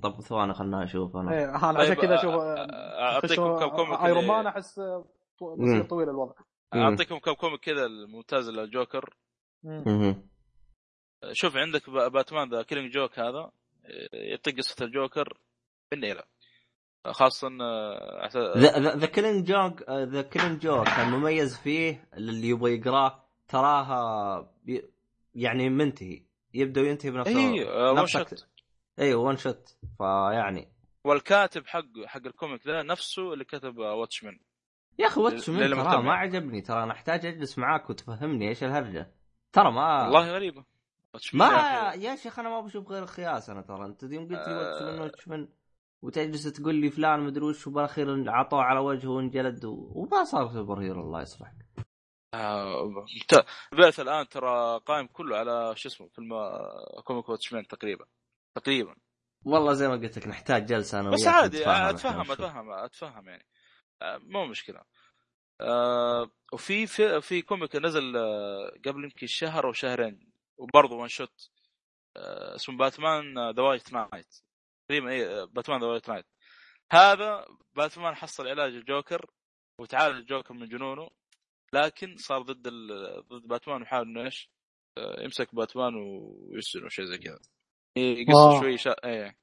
[0.03, 1.31] طب ثواني خلنا أشوف أنا.
[1.31, 4.79] إيه أنا عشان طيب، كذا آه، أشوف آه، أعطيكم كم comic Iron Man أحس.
[5.41, 6.33] بصير طويل الوضع.
[6.75, 9.15] أعطيكم كم comic كذا الممتاز للجوكر.
[11.31, 13.39] شوف عندك ب- Batman The Killing Joke هذا.
[13.39, 13.51] آه،
[14.13, 15.37] يعطيك قصه الجوكر
[15.93, 16.23] إلى
[17.07, 18.29] خاصه آه،
[18.95, 24.51] The Killing Joke The Killing Joke المميز فيه اللي يبغى يقراه تراها
[25.35, 26.23] يعني منتهي.
[26.53, 28.47] يبدأ وينتهي بنفس اي آه، one shot
[28.99, 30.71] أيوه one shot فيعني
[31.03, 34.39] والكاتب حق حق ال comic ذا نفسه اللي كتب Watchmen
[34.99, 36.13] يا أخي Watchmen ترى ما.
[36.13, 39.11] عجبني ترى أنا أحتاج أجلس معاك وتفهمني إيش الهرجة.
[39.51, 40.57] ترى ما والله غريبة.
[40.57, 40.76] Watchmen
[41.33, 43.85] ما يا شيخ أنا ما بشوف غير الخياس أنا ترى.
[43.85, 44.57] أنت يوم قلت لي آه.
[44.57, 45.47] Watchmen Watchmen
[46.01, 49.91] وتجلس تقول لي فلان مدري وش وبالاخير عطوه على وجهه وانجلد و...
[49.95, 51.55] وما صار superhero الله يصلحك.
[52.33, 53.05] آه،.
[53.73, 58.05] البعث الآن ترى قائم كله على شو اسمه فيلم آه، comic Watchmen تقريبا.
[58.55, 58.95] تقريبا.
[59.45, 62.31] والله زي ما قلت لك نحتاج جلسة أنا بس عادي أتفهم.
[62.31, 63.45] أتفهم أتفهم يعني.
[64.01, 64.81] آه، مو مشكلة.
[66.53, 68.13] وفي في, في comic نزل
[68.85, 70.36] قبل يمكن شهر أو شهرين.
[70.57, 71.51] وبرضه one shot
[72.17, 74.35] آه اسمه Batman The White Knight
[74.89, 76.25] تقريبا اي Batman The White Knight
[76.91, 79.25] هذا باتمان حصل علاج الجوكر
[79.79, 81.09] وتعالج الجوكر من جنونه
[81.73, 82.87] لكن صار ضد ال...
[83.27, 84.49] ضد باتمان ويحاول إنه إيش
[84.97, 87.39] آه، يمسك باتمان ويسجنه شيء زي كذا
[87.97, 88.59] هي قصة آه.
[88.59, 88.95] شوي شا...
[89.05, 89.37] إيه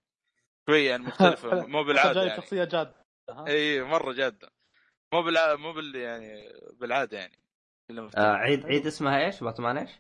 [0.71, 2.37] شوي يعني مختلفة مو بالعادة يعني.
[2.37, 3.05] شخصية جادة؟
[3.49, 4.51] اي مرة جادة
[5.15, 5.55] مو بالع...
[5.57, 7.39] مو بال يعني بالعادة يعني
[8.17, 9.91] آه عيد عيد اسمها إيش؟ باتمان إيش؟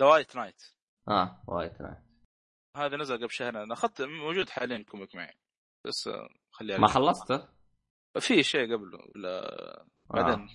[0.00, 0.62] The White Knight
[1.08, 2.12] آه White Knight
[2.76, 3.56] هذا نزل قبل شهرين.
[3.56, 5.34] أنا أخذت موجود حاليا comic معي.
[5.86, 6.86] بس آه، خليها ما.
[6.86, 7.48] خلصته؟
[8.20, 9.50] في شيء قبله ولا
[9.80, 9.86] آه.
[10.10, 10.48] بعدين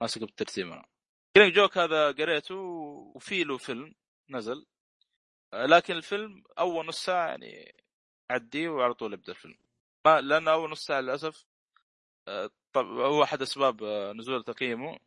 [0.00, 0.86] ماسك بالترتيب أنا.
[1.34, 2.54] Killing Joke هذا قريته
[3.14, 3.94] وفي له فيلم
[4.30, 4.66] نزل.
[5.54, 7.74] آه، لكن الفيلم أول نص ساعة يعني
[8.30, 9.58] عديه وعلى طول يبدأ الفيلم.
[10.06, 11.46] ما لأن أول نص ساعة للأسف
[12.28, 14.98] آه، طب هو أحد أسباب آه، نزول تقييمه.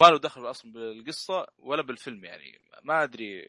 [0.00, 2.58] ما له دخل أصلا بالقصة ولا بالفيلم يعني.
[2.84, 3.48] ما أدري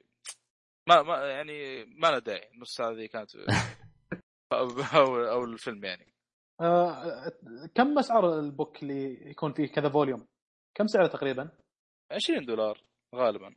[0.87, 3.29] ما ما يعني ما له داعي نص ساعة ذي كانت
[4.53, 4.69] أو
[5.17, 6.13] أو, الفيلم يعني.
[6.61, 7.31] آه،
[7.75, 10.27] كم أسعار ال book اللي يكون فيه كذا volume؟
[10.75, 11.49] كم سعره تقريبا؟
[12.11, 12.81] 20 دولار
[13.15, 13.55] غالبا.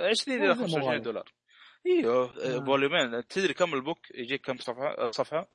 [0.00, 0.62] 20 إلى مو غالي.
[0.62, 1.32] 25 دولار.
[1.86, 2.64] إيوه آه.
[2.64, 3.26] volume ين.
[3.26, 5.48] تدري كم ال book يجيك كم صفحة؟ صفحة؟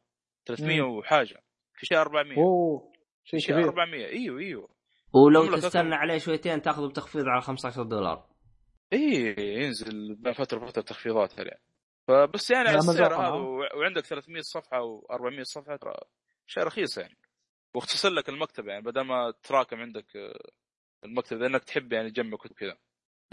[0.46, 0.90] 300 مم.
[0.90, 1.44] وحاجة.
[1.74, 2.94] في شيء 400 أوه
[3.24, 3.64] شيء كبير.
[3.64, 4.70] 400 إيوه إيوه.
[5.14, 5.96] ولو تستنى.
[5.96, 8.30] عليه شويتين تاخذه بتخفيض على 15 دولار.
[8.94, 11.62] إي ينزل بين فترة وفتره تخفيضات يعني
[12.08, 13.34] فبس يعني على السعر هذا
[13.78, 15.94] وعندك 300 صفحة و400 صفحة ترى
[16.48, 17.18] شيء رخيص يعني.
[17.76, 20.50] واختصر لك المكتبه يعني بدل ما تراكم عندك آه،
[21.04, 22.78] المكتب لأنك تحب يعني تجمع كتب كذا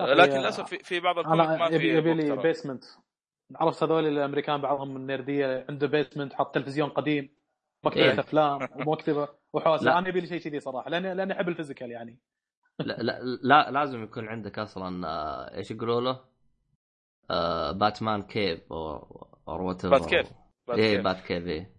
[0.01, 2.37] لكن آه، للأسف في, في بعض ال comic ما في يبي لي.
[2.37, 2.85] basement
[3.57, 7.37] عرفت هذول الأمريكان بعضهم النرديه عنده basement حط تلفزيون قديم.
[7.85, 8.21] مكتبة إيه.
[8.21, 9.99] أفلام ومكتبة وحوسه.
[9.99, 12.19] أنا يبي لي شيء كذي صراحة لاني لأني أحب ال physical يعني
[12.81, 16.25] لا, لا, لا لازم يكون عندك أصلا آه، إيش يقولوا له؟
[17.31, 18.97] آه Batman cave أو
[19.49, 20.27] أو وات Batcave.
[20.79, 21.01] إيه.
[21.01, 21.71] bat cave إيه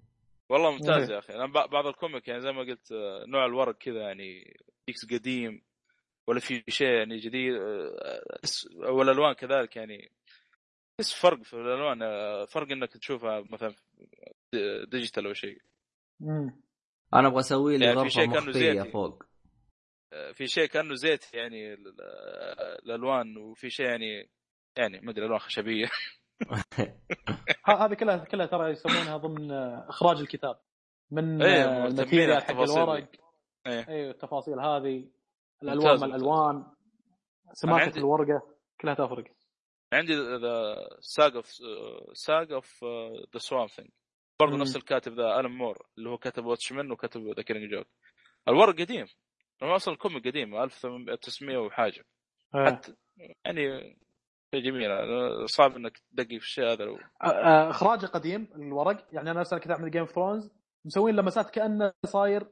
[0.50, 1.14] والله ممتاز إيه.
[1.16, 4.02] يا أخي أنا ب- بعض ال comic يعني زي ما قلت آه، نوع الورق كذا
[4.02, 4.58] يعني
[4.88, 5.62] ديكس قديم
[6.28, 8.22] ولا في شيء يعني جديد آه،
[8.76, 10.12] والألوان كذلك يعني
[10.98, 12.00] تحس فرق في الألوان
[12.46, 13.74] فرق إنك تشوفها مثلا
[14.56, 15.62] d- digital أو شيء
[16.20, 16.62] مم.
[17.14, 18.10] أنا أبغى أسوي لي يعني غرفة
[18.74, 18.92] مخفية.
[18.92, 19.24] فوق
[20.14, 22.02] آه، في شيء كأنه زيت يعني ال- ال-
[22.86, 24.30] الألوان وفي شيء يعني
[24.76, 25.90] يعني ما أدري ألوان خشبية
[27.66, 29.52] هذه كلها كلها ترى يسمونها ضمن
[29.90, 30.60] إخراج الكتاب
[31.12, 33.10] من إيه، آه، ال material حق الورق.
[33.68, 35.10] أيوه التفاصيل هذه
[35.64, 36.04] الألوان.
[36.04, 36.66] الألوان
[37.54, 38.42] سماكة عندي- الورقة
[38.82, 39.26] كلها تفرق
[39.94, 41.46] عندي The Saga of
[42.14, 42.84] Saga of
[43.34, 43.90] the Swamp Thing
[44.40, 44.58] برضه.
[44.58, 47.88] نفس الكاتب ذا الن مور اللي هو كتب Watchmen وكتب The Killing Joke.
[48.48, 49.08] الورق قديم.
[49.64, 52.06] هو أصلا ال comic قديم 1900 وحاجة.
[52.56, 52.66] آه.
[52.66, 52.94] حتى
[53.46, 53.98] يعني
[54.56, 54.90] شيء جميل.
[55.50, 56.86] صعب إنك تدقق في الشيء هذا.
[56.86, 59.08] لو آه، آه، اخراجه قديم الورق.
[59.12, 60.52] يعني أنا ارسل كتاب من Game of Thrones
[60.86, 62.48] مسوين لمسات كأنه صاير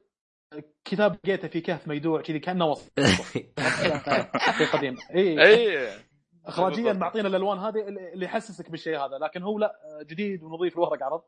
[0.84, 2.90] كتاب لقيته في كهف ميدوع كذي كأنه وصف.
[4.58, 4.96] في قديم.
[5.14, 5.88] اي اي
[6.46, 6.92] اخراجيا.
[6.92, 11.22] معطينا الألوان هذه اللي يحسسك بالشيء هذا لكن هو لا جديد ونظيف الورق عرض.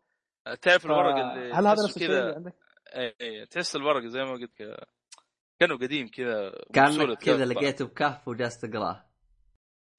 [0.55, 2.55] تعرف الورق اللي هل هذا نفس الشيء كذا اللي عندك؟
[2.95, 4.77] اي اي تحس الورق زي ما قلت كذا
[5.61, 7.45] كأنه قديم كذا كأنك بسهولة كذا.
[7.45, 9.05] لقيته بكهف وجالس تقراه.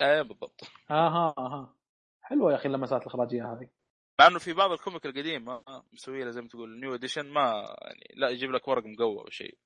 [0.01, 0.61] اي بالضبط.
[0.91, 1.76] آها آها.
[2.21, 3.69] حلوة يا أخي اللمسات الإخراجية هذه.
[4.19, 6.95] مع إنه في بعض ال comic القديم ما ما مسوي له زي ما تقول new
[6.95, 9.57] edition ما يعني لا يجيب لك ورق مقوى أو شيء.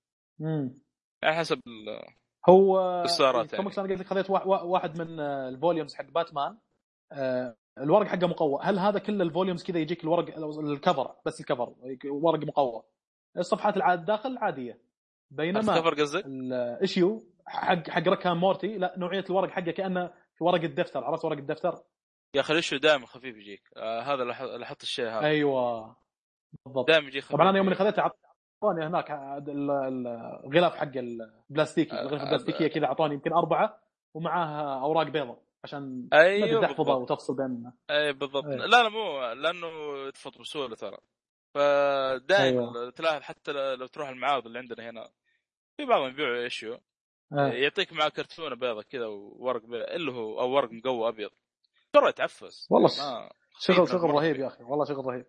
[0.41, 0.79] امم
[1.23, 2.13] يعني حسب ال-
[2.49, 3.51] هو السعر ترى يعني.
[3.51, 6.57] الكوميكس أنا قلت لك خذيت وا- وا- واحد من ال volumes حق باتمان.
[7.11, 8.59] آه، الورق حقه مقوى.
[8.63, 11.73] هل هذا كل ال volumes كذا يجيك الورق ال cover بس ال cover
[12.05, 12.83] ورق مقوى.
[13.37, 14.79] الصفحات العاد داخل عادية.
[15.31, 19.71] بينما ال cover قصدك؟ ال issue حق حق Rick and Morty لا نوعية الورق حقه
[19.71, 21.03] كأنه في ورق الدفتر.
[21.03, 21.83] عرفت ورق الدفتر؟
[22.35, 23.69] يا أخي ليش دائما خفيف يجيك.
[23.77, 25.19] آه هذا اللي أح- اللي أحط الشيء هذا.
[25.25, 25.95] أيوه.
[26.65, 26.87] بالضبط.
[26.87, 27.35] دائما يجي خفيف.
[27.35, 30.07] طبعا أنا يوم اللي خذيته اعطوني هناك ال- ال-
[30.45, 33.79] الغلاف حق البلاستيكي آه، الغلاف آه، البلاستيكية كذا اعطوني يمكن أربعة
[34.13, 35.39] ومعاه أوراق بيضاء.
[35.63, 36.95] عشان أيوه تحفظه.
[36.95, 38.55] وتفصل بين أي بالضبط أي.
[38.57, 40.97] لا لا مو لأنه تفض بسهولة ترى
[41.53, 42.89] فدائما أيوة.
[42.89, 45.09] تلاحظ حتى لو تروح المعارض اللي عندنا هنا
[45.77, 46.79] في بعضهم يبيعوا issue
[47.33, 47.47] آه.
[47.47, 51.29] يعطيك معاه كرتونة بيضة كذا وورق بيضة اللي هو أو ورق مقوى أبيض
[51.93, 53.29] ترى يتعفس والله ما
[53.59, 54.35] شغل شغل رهيب.
[54.35, 55.25] يا أخي والله شغل رهيب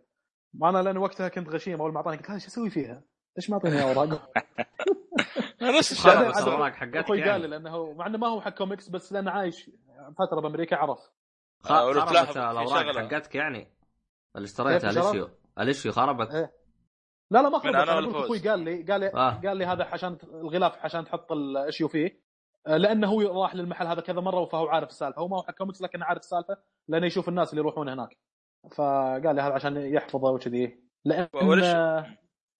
[0.54, 3.02] ما أنا لأن وقتها كنت غشيم أول ما أعطاني قلت هذا إيش أسوي فيها؟
[3.36, 4.30] ليش ما أعطيني أوراق؟
[5.62, 8.88] نفس هذا- الأوراق حقتك أخوي قال لي يعني لأنه مع إنه ما هو حق كوميكس
[8.88, 9.70] بس لأنه عايش
[10.18, 12.96] فترة بأمريكا عرف آه، خربت الأوراق.
[13.12, 13.68] حقتك يعني
[14.36, 15.28] اللي اشتريتها؟ ال issue
[15.60, 16.52] ال issue خربت إيه.
[17.30, 19.40] لا لا ما خربت أنا؟ أخوي قال لي قال لي آه.
[19.46, 22.24] قال لي هذا عشان الغلاف عشان تحط ال issue فيه
[22.66, 25.54] آه، لأنه هو راح للمحل هذا كذا مرة فهو عارف السالفة هو ما هو حق
[25.54, 26.56] comic س لكن عارف السالفة
[26.88, 28.16] لأنه يشوف الناس اللي يروحون هناك
[28.76, 31.28] فقال لي هذا عشان يحفظه وكذي لأن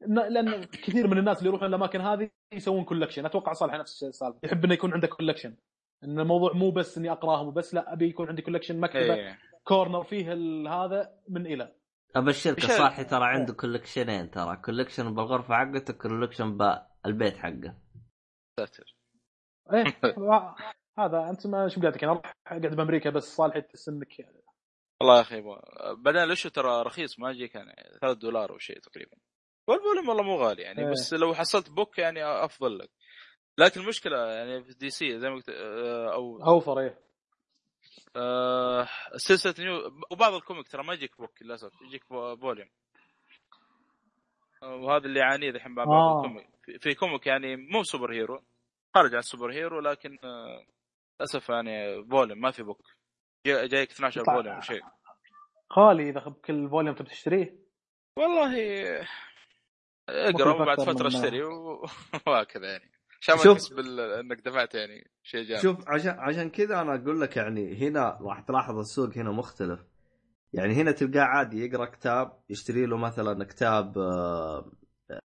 [0.00, 4.64] لأن كثير من الناس اللي يروحون الأماكن هذه يسوون collection أتوقع صالح نفس السالفه يحب
[4.64, 5.56] إنه يكون عنده collection
[6.04, 9.38] إن الموضوع مو بس إني أقراهم وبس لا أبي يكون عندي collection مكتبة إيه.
[9.64, 11.74] كورنر فيه ال- هذا من إلى.
[12.16, 14.56] أبشرك صاحي ترى عنده كولكشنين ترى.
[14.56, 16.58] كولكشن بالغرفة حقته كولكشن
[17.04, 17.76] بالبيت حقه.
[18.60, 18.96] ساتر.
[19.72, 19.84] إيه
[20.98, 21.30] هذا.
[21.30, 24.12] أنت ما شو لك أنا أروح أقعد بأمريكا بس صالح تحس إنك
[25.00, 25.42] والله يا أخي
[25.98, 29.16] بعدين الاشيو ترى رخيص ما يجيك يعني 3 دولار أو شيء تقريبا.
[29.68, 30.90] والفوليوم والله مو غالي يعني إيه.
[30.90, 32.90] بس لو حصلت بوك يعني أفضل لك.
[33.58, 36.98] لكن المشكلة يعني في دي سي زي ما قلت آه، أو اوفر إيه.
[38.16, 42.68] آه، سلسلة نيو وبعض الكوميك ترى ما يجيك بوك للأسف يجيك فو- فوليوم
[44.62, 46.16] آه، وهذا اللي يعانيه الحين بعض آه.
[46.24, 46.46] الكوميك.
[46.80, 48.42] في- كوميك يعني مو سوبر هيرو
[48.94, 50.18] خارج عن السوبر هيرو لكن
[51.20, 52.82] للأسف يعني فوليوم ما في بوك.
[53.46, 54.82] جا- جايك 12 يطلع- فوليوم وشيء
[55.78, 57.58] غالي إذا بكل فوليوم تبي تشتريه؟
[58.16, 58.52] والله
[60.09, 61.43] اقرأ وبعد فترة اشتري
[62.26, 62.90] وهكذا يعني
[63.20, 63.59] عشان ما شوف.
[63.59, 64.01] تحس بال...
[64.01, 68.40] انك دفعت يعني شيء جامد شوف عشان عشان كذا أنا أقول لك يعني هنا راح
[68.40, 69.81] تلاحظ السوق هنا مختلف
[70.52, 74.72] يعني هنا تلقاه عادي يقرأ كتاب يشتري له مثلا كتاب آه،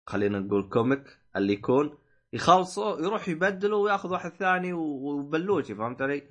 [0.07, 1.99] خلينا نقول كوميك اللي يكون
[2.33, 6.23] يخلصه يروح يبدله وياخذ واحد ثاني وبلوشي فهمت علي؟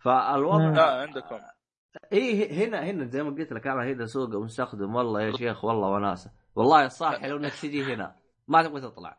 [0.00, 0.70] فالوضع.
[0.70, 1.38] لا عندكم
[2.14, 5.88] اي هنا هنا زي ما قلت لك أنا هنا سوق مستخدم والله يا شيخ والله
[5.88, 6.30] وناسة.
[6.56, 8.16] والله الصح لو إنك تجي هنا
[8.48, 9.18] ما تبغى تطلع.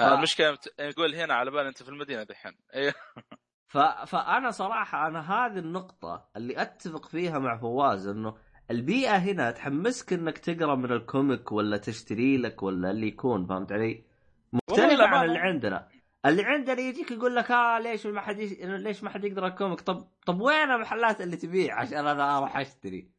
[0.00, 2.52] آه، المشكلة مت- تقول هنا على بال أنت في المدينة دحين.
[2.74, 2.94] أيوه
[3.68, 3.78] ف...
[4.06, 8.34] فأنا صراحة أنا هذه النقطة اللي أتفق فيها مع فواز إنه
[8.70, 13.72] البيئة هنا تحمسك إنك تقرأ من ال comic ولا تشتري لك ولا اللي يكون فهمت
[13.72, 14.04] علي؟
[14.70, 15.88] والله عن اللي عندنا.
[16.28, 18.52] اللي عندنا يجيك يقول لك آه ليش ما حد يش...
[18.62, 22.56] ليش ما حد يقرا ال comic؟ طب طب وين المحلات اللي تبيع عشان أنا أروح
[22.56, 23.10] أشتري؟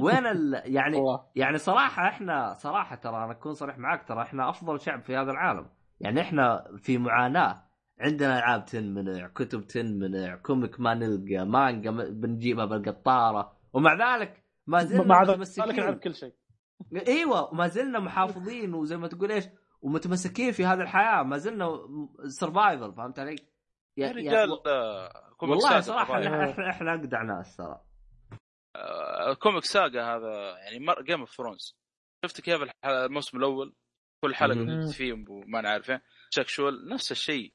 [0.00, 0.62] وين ال...
[0.76, 0.98] يعني
[1.36, 5.30] يعني صراحة إحنا صراحة ترى أنا أكون صريح معك ترى إحنا أفضل شعب في هذا
[5.30, 5.66] العالم،
[6.00, 7.70] يعني إحنا في معاناة.
[8.00, 15.04] عندنا ألعاب تنمنع، كتب تنمنع، comic ما نلقى، مانجا بنجيبها بالقطارة، ومع ذلك ما زلنا
[15.04, 16.32] مع ذلك نعرف كل شيء.
[17.08, 19.44] إيوه ما زلنا محافظين وزي ما تقول إيش
[19.82, 21.68] ومتمسكين في هذه الحياة، ما زلنا
[22.28, 23.36] survival فهمت علي؟
[23.96, 24.56] يا رجال و-
[25.36, 26.02] كوميك والله طبعاً.
[26.02, 27.80] إحنا إحنا, إحنا اجدع ناس ترى.
[28.76, 31.76] آه، كوميك ساغا هذا يعني جيم اوف ثرونز
[32.24, 33.74] شفت كيف الموسم الأول؟
[34.24, 36.02] كل حلقة فيه وما نعرف إيه.
[36.30, 37.54] تشك شول نفس الشيء.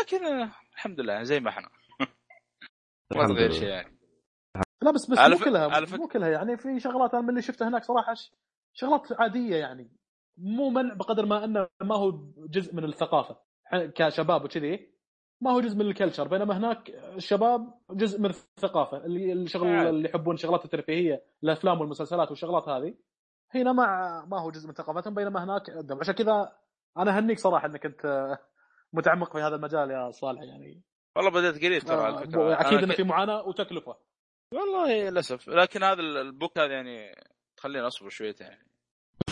[0.00, 1.68] لكن آه، الحمد لله يعني زي ما إحنا.
[3.16, 3.50] ما تغير.
[3.52, 3.98] شيء يعني.
[4.82, 6.28] لا بس بس مو كلها مو كلها.
[6.28, 8.32] يعني في شغلات أنا من اللي شفتها هناك صراحة ش-
[8.74, 9.97] شغلات عادية يعني.
[10.38, 13.36] مو منع بقدر ما انه ما هو جزء من الثقافة.
[13.72, 14.98] كشباب وكذي
[15.40, 18.96] ما هو جزء من الكلتشر بينما هناك الشباب جزء من الثقافة.
[18.96, 19.68] اللي الشغل.
[19.68, 22.94] اللي يحبون الشغلات الترفيهية الأفلام والمسلسلات والشغلات هذه
[23.54, 23.86] هنا ما
[24.30, 25.62] ما هو جزء من ثقافتهم بينما هناك
[26.00, 26.52] عشان كذا
[26.98, 28.36] أنا أهنيك صراحة إنك أنت
[28.92, 30.82] متعمق في هذا المجال يا صالح يعني.
[31.16, 32.60] والله بديت قريب ترى على آه، فكرة.
[32.60, 33.96] أكيد إنه في معاناة وتكلفة.
[34.54, 35.48] والله للأسف.
[35.48, 37.14] لكن هذا البوك هذا يعني
[37.56, 38.46] تخليني أصبر شويتين.
[38.46, 38.67] يعني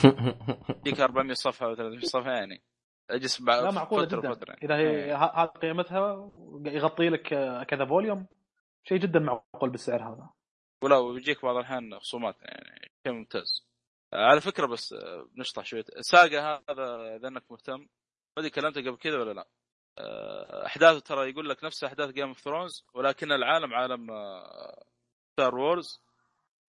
[0.86, 2.62] يجيك 400 صفحة ولا 300 صفحة يعني.
[3.10, 4.36] أجلس بعد لا معقولة جدا.
[4.48, 4.60] يعني.
[4.62, 5.16] إذا هي إيه.
[5.16, 6.30] هذه قيمتها
[6.66, 8.26] يغطي لك آه، كذا volume
[8.84, 10.30] شيء جدا معقول بالسعر هذا.
[10.84, 13.66] ولا ويجيك بعض الأحيان خصومات يعني شيء ممتاز.
[14.12, 15.84] آه، على فكرة بس آه، بنشطح شوية.
[16.00, 17.86] Saga هذا إذا أنك مهتم ما
[18.38, 19.48] أدري كلمته قبل كذا ولا لا.
[19.98, 24.06] آه، أحداثه ترى يقول لك نفس أحداث Game of Thrones ولكن العالم عالم
[25.32, 26.05] ستار وورز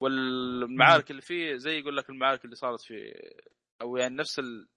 [0.06, 2.94] والمعارك اللي فيه زي يقول لك المعارك اللي صارت في
[3.82, 4.68] أو يعني نفس ال-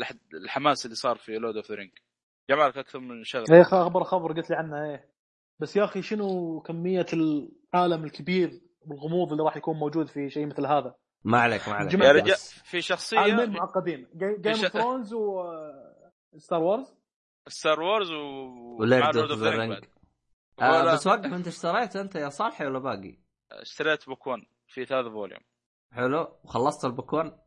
[0.00, 1.90] الح- الحماس اللي صار في لود اوف ذا رينج
[2.50, 3.44] جمع لك أكثر من شغلة.
[3.56, 5.12] إيه خبر خبر قلت لي عنها إيه.
[5.60, 10.66] بس يا أخي شنو كمية العالم الكبير والغموض اللي راح يكون موجود في شيء مثل
[10.66, 10.94] هذا؟
[11.24, 11.94] ما عليك ما عليك.
[11.94, 14.08] يا رجال في شخصية عالمين معقدين.
[14.16, 15.42] جيم ش- اوف ثرونز و
[16.36, 16.94] ستار وورز
[17.48, 19.84] ستار وورز و مع اوف ذا رينج
[20.92, 23.18] بس وقف أنت اشتريت أنت يا صالحي ولا باقي؟
[23.52, 24.42] اشتريت book 1
[24.72, 25.40] في ثلاث volume.
[25.92, 26.38] حلو.
[26.44, 27.38] وخلصت ال book 1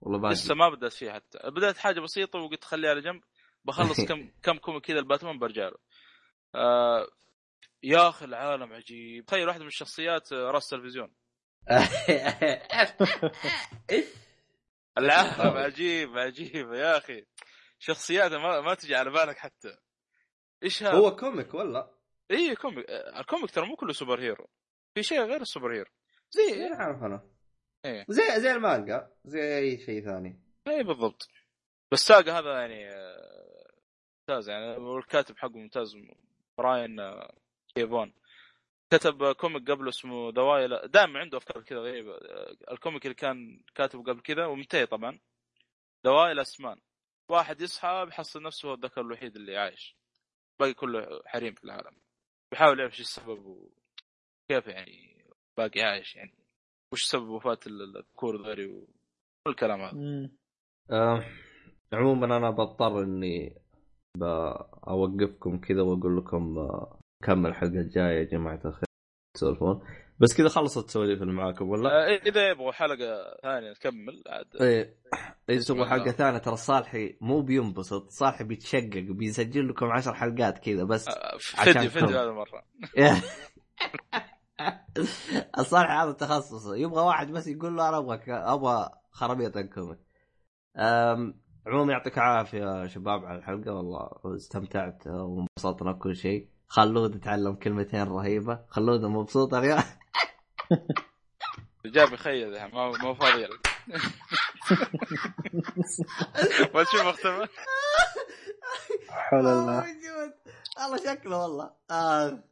[0.00, 1.38] ولا باقي؟ لسه ما بدأت فيه حتى.
[1.44, 3.22] بدأت حاجة بسيطة وقلت خليها على جنب.
[3.64, 5.78] بخلص كم كم comic كذا الباتمان برجع له.
[6.54, 7.06] آه
[7.82, 9.24] يا أخي العالم عجيب.
[9.24, 11.14] تخيل واحدة من الشخصيات آه، راس تلفزيون.
[14.98, 17.24] العالم عجيب عجيب يا أخي.
[17.78, 19.76] شخصيات ما, ما تجي على بالك حتى.
[20.62, 21.94] إيش هذا؟ هو comic ولا؟
[22.30, 22.90] اي comic.
[22.90, 24.48] آه، ال comic ترى مو كله superhero.
[24.94, 25.90] في شيء غير ال superhero.
[26.34, 27.30] زي عارف أنا
[27.84, 28.06] إيه.
[28.08, 29.12] زي زي المانجا.
[29.24, 30.40] زي أي شيء ثاني.
[30.68, 31.28] اي بالضبط.
[31.92, 33.70] بس Saga هذا يعني آه،
[34.20, 34.76] ممتاز يعني.
[34.76, 35.96] والكاتب حقه ممتاز
[36.58, 37.34] براين آه،
[37.74, 38.14] كيفون.
[38.90, 42.14] كتب comic قبله اسمه دوايا دائما عنده أفكار كذا غريبة.
[42.14, 45.18] آه، ال comic اللي كان كاتبه قبل كذا ومنتهي طبعا.
[46.04, 46.80] دوايا الأسمان.
[47.28, 49.96] واحد يصحى بيحصل نفسه هو الذكر الوحيد اللي عايش.
[50.60, 51.96] باقي كله حريم في العالم.
[52.50, 55.13] بيحاول يعرف إيش السبب وكيف يعني
[55.58, 56.34] باقي عايش يعني.
[56.92, 58.86] وش سبب وفاة ال- الذكور ذولي وكل
[59.48, 61.24] الكلام هذا؟
[61.92, 63.56] عموما أنا بضطر إني
[64.18, 68.84] بوقفكم كذا وأقول لكم آه كمل الحلقة الجاية يا جماعة الخير
[69.36, 69.86] تسولفون.
[70.18, 74.46] بس كذا خلصت السواليف اللي معاكم ولا؟ آه، اذا يبغوا حلقة ثانية نكمل عاد.
[74.60, 74.96] إيه.
[75.50, 75.84] إذا تبغوا.
[75.86, 81.08] حلقة ثانية ترى صالحي مو بينبسط صالحي بيتشقق بيسجل لكم عشر حلقات كذا بس
[81.54, 82.14] عشان فيديو فيديو كم.
[82.16, 82.64] هذا مره
[85.58, 89.98] الصالح هذا تخصصه يبغى واحد بس يقول له أنا أبغى أبغى خرابيط الكوميك
[90.76, 93.72] أم، عموما يعطيك العافية يا شباب على الحلقة.
[93.72, 96.48] والله استمتعت وانبسطنا بكل شيء.
[96.68, 98.64] خلود تعلم كلمتين رهيبة.
[98.68, 99.82] خلود مبسوط اليوم.
[101.86, 103.46] جاب يخيل ما ما هو فاضي.
[106.74, 107.48] ما تشوف أختفى.
[109.10, 109.80] حول الله.
[109.80, 110.32] موجود
[110.78, 111.70] والله شكله والله.
[111.90, 112.42] آه.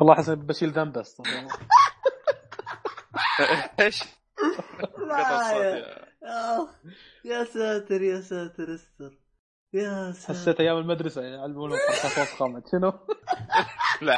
[0.00, 1.20] والله أحس بشيل ذنب بس
[3.80, 4.04] إيش؟
[7.24, 9.18] يا- ساتر يا ساتر استر
[9.72, 12.92] يا ساتر حسيت أيام المدرسة يعلمونهم حركات وسخه شنو؟
[14.02, 14.16] لا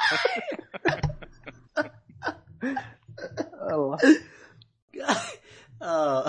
[3.72, 3.98] الله
[5.82, 6.26] آه.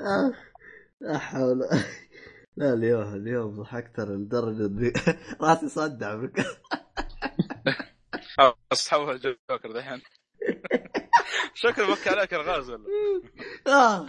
[0.00, 0.32] آه.
[1.00, 1.62] لا حول
[2.58, 4.92] لا اليوم اليوم ضحكت أنا لدرجة إني
[5.42, 6.46] راسي صدع بك
[8.70, 10.02] بس تحول جوكر دحين.
[11.54, 12.84] شكله بكى عليك الغاز ولا
[13.66, 14.06] آه.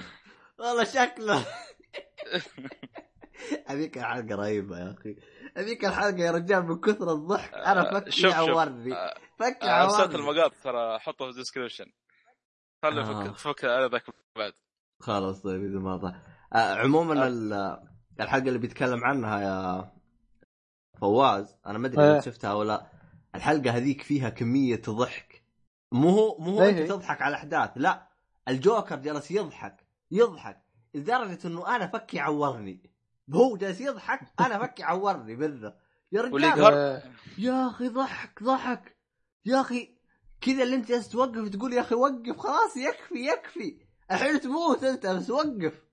[0.59, 1.45] والله شكله.
[3.67, 5.15] هذيك الحلقة رهيبة يا أخي.
[5.57, 7.53] هذيك الحلقة يا رجال من كثر الضحك.
[7.53, 8.33] أنا آه، فكي شوف-.
[8.33, 11.85] عورني آه، فكي آه، ارسلت عورني المقاطع ترى حطه في ال description
[12.83, 13.23] خلي آه.
[13.31, 14.03] فك فك على ذاك
[14.37, 14.53] بعد.
[15.01, 16.23] خلاص طيب إذا ما ضحك.
[16.53, 17.29] عموما
[18.19, 19.91] ال- الحلقة اللي بيتكلم عنها يا
[21.01, 22.11] فواز أنا ما أدري إيه.
[22.11, 22.87] إذا شفتها ولا لا.
[23.35, 25.43] الحلقة هذيك فيها كمية ضحك.
[25.91, 26.69] مو هو مو هو إيه.
[26.81, 28.07] أنت تضحك على أحداث لا.
[28.47, 30.61] الجوكر جالس يضحك يضحك
[30.93, 32.91] لدرجة إنه أنا فكي عورني.
[33.33, 35.75] هو جالس يضحك أنا فكي عورني بالله
[36.11, 37.01] يا رجال
[37.37, 38.97] يا أخي ضحك ضحك.
[39.45, 39.95] يا أخي
[40.41, 43.79] كذا اللي أنت جالس توقف تقول يا أخي وقف خلاص يكفي يكفي.
[44.11, 45.83] الحين تموت أنت بس وقف.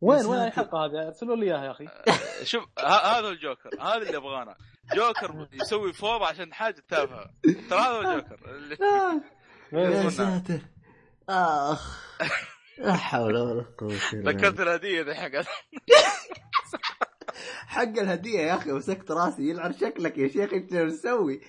[0.00, 0.42] وين وين.
[0.42, 1.88] الحلقة هذه؟ ارسلوا لي إياها يا أخي.
[2.50, 4.56] شوف ه- هذا الجوكر هذا اللي أبغانا.
[4.94, 7.30] جوكر يسوي فوضى عشان حاجة تافهة.
[7.70, 8.38] ترى هذا هو الجوكر.
[8.56, 9.20] اللي آه.
[9.72, 10.10] يا.
[10.10, 10.58] ساتر
[11.28, 12.06] آخ.
[12.78, 15.46] لا حول ولا قوة إلا ذكرت بالله الهدية دحين قاعد
[17.66, 21.40] حق الهدية يا أخي مسكت راسي يلعن شكلك يا شيخ انت شو تسوي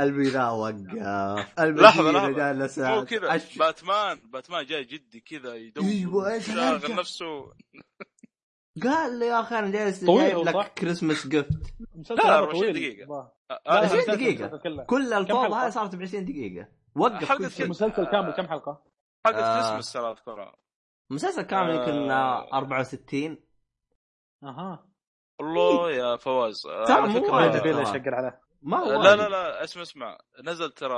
[0.00, 2.52] تخيل البناء وقف لحظة، المدينة لحظة.
[2.52, 5.84] جالسة مو كذا أش- باتمان باتمان جاي جدي كذا يدور
[6.40, 7.52] شاغل الهرجة؟ نفسه
[8.82, 11.26] قال لي يا أخي أنا جالس جايب؟ لك كريسماس
[11.94, 12.72] مسلسل لا، هذا 20 طويل.
[12.72, 13.04] دقيقة.
[13.04, 13.30] الله.
[13.50, 14.84] آه، لا، آه، 20 مسلسل- دقيقة.
[14.84, 18.84] كل الفوضى حلقة؟ هاي صارت ب 20 دقيقة وقف حلقة المسلسل كامل كم حلقة؟
[19.26, 19.70] حلقة آه.
[19.70, 20.56] كريسمس ترى أذكرها
[21.10, 22.52] مسلسل كامل يمكن آه.
[22.52, 23.38] آه، 64
[24.44, 24.88] أها
[25.40, 27.82] الله يا فواز آه، ترى على مو.
[27.82, 29.16] يشقر عليه ما هو لا.
[29.16, 30.18] لا لا اسمع اسمع.
[30.44, 30.96] نزل ترى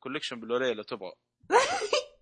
[0.00, 1.12] كوليكشن بلوري لو تبغى.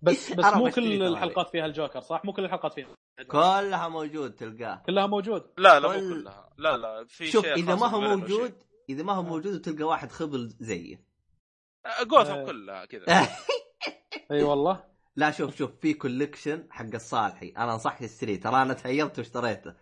[0.01, 1.07] بس بس مو كل ترى.
[1.07, 2.87] الحلقات فيها الجوكر صح؟ مو كل الحلقات فيها.
[3.27, 4.83] كلها موجود تلقاه.
[4.85, 6.49] كلها موجود؟ لا لا مو كل- كلها.
[6.57, 8.01] لا لا في شوف شيء إذا ما هو.
[8.01, 11.03] موجود إذا ما هو موجود وتلقى واحد خبل زيه.
[12.01, 12.45] جوثم آه.
[12.45, 13.05] كلها كذا.
[14.31, 14.83] أي والله.
[15.15, 17.49] لا شوف شوف في كوليكشن حق الصالحي.
[17.57, 18.39] أنا أنصحك تشتريه.
[18.39, 19.73] ترى أنا تهيبت واشتريته.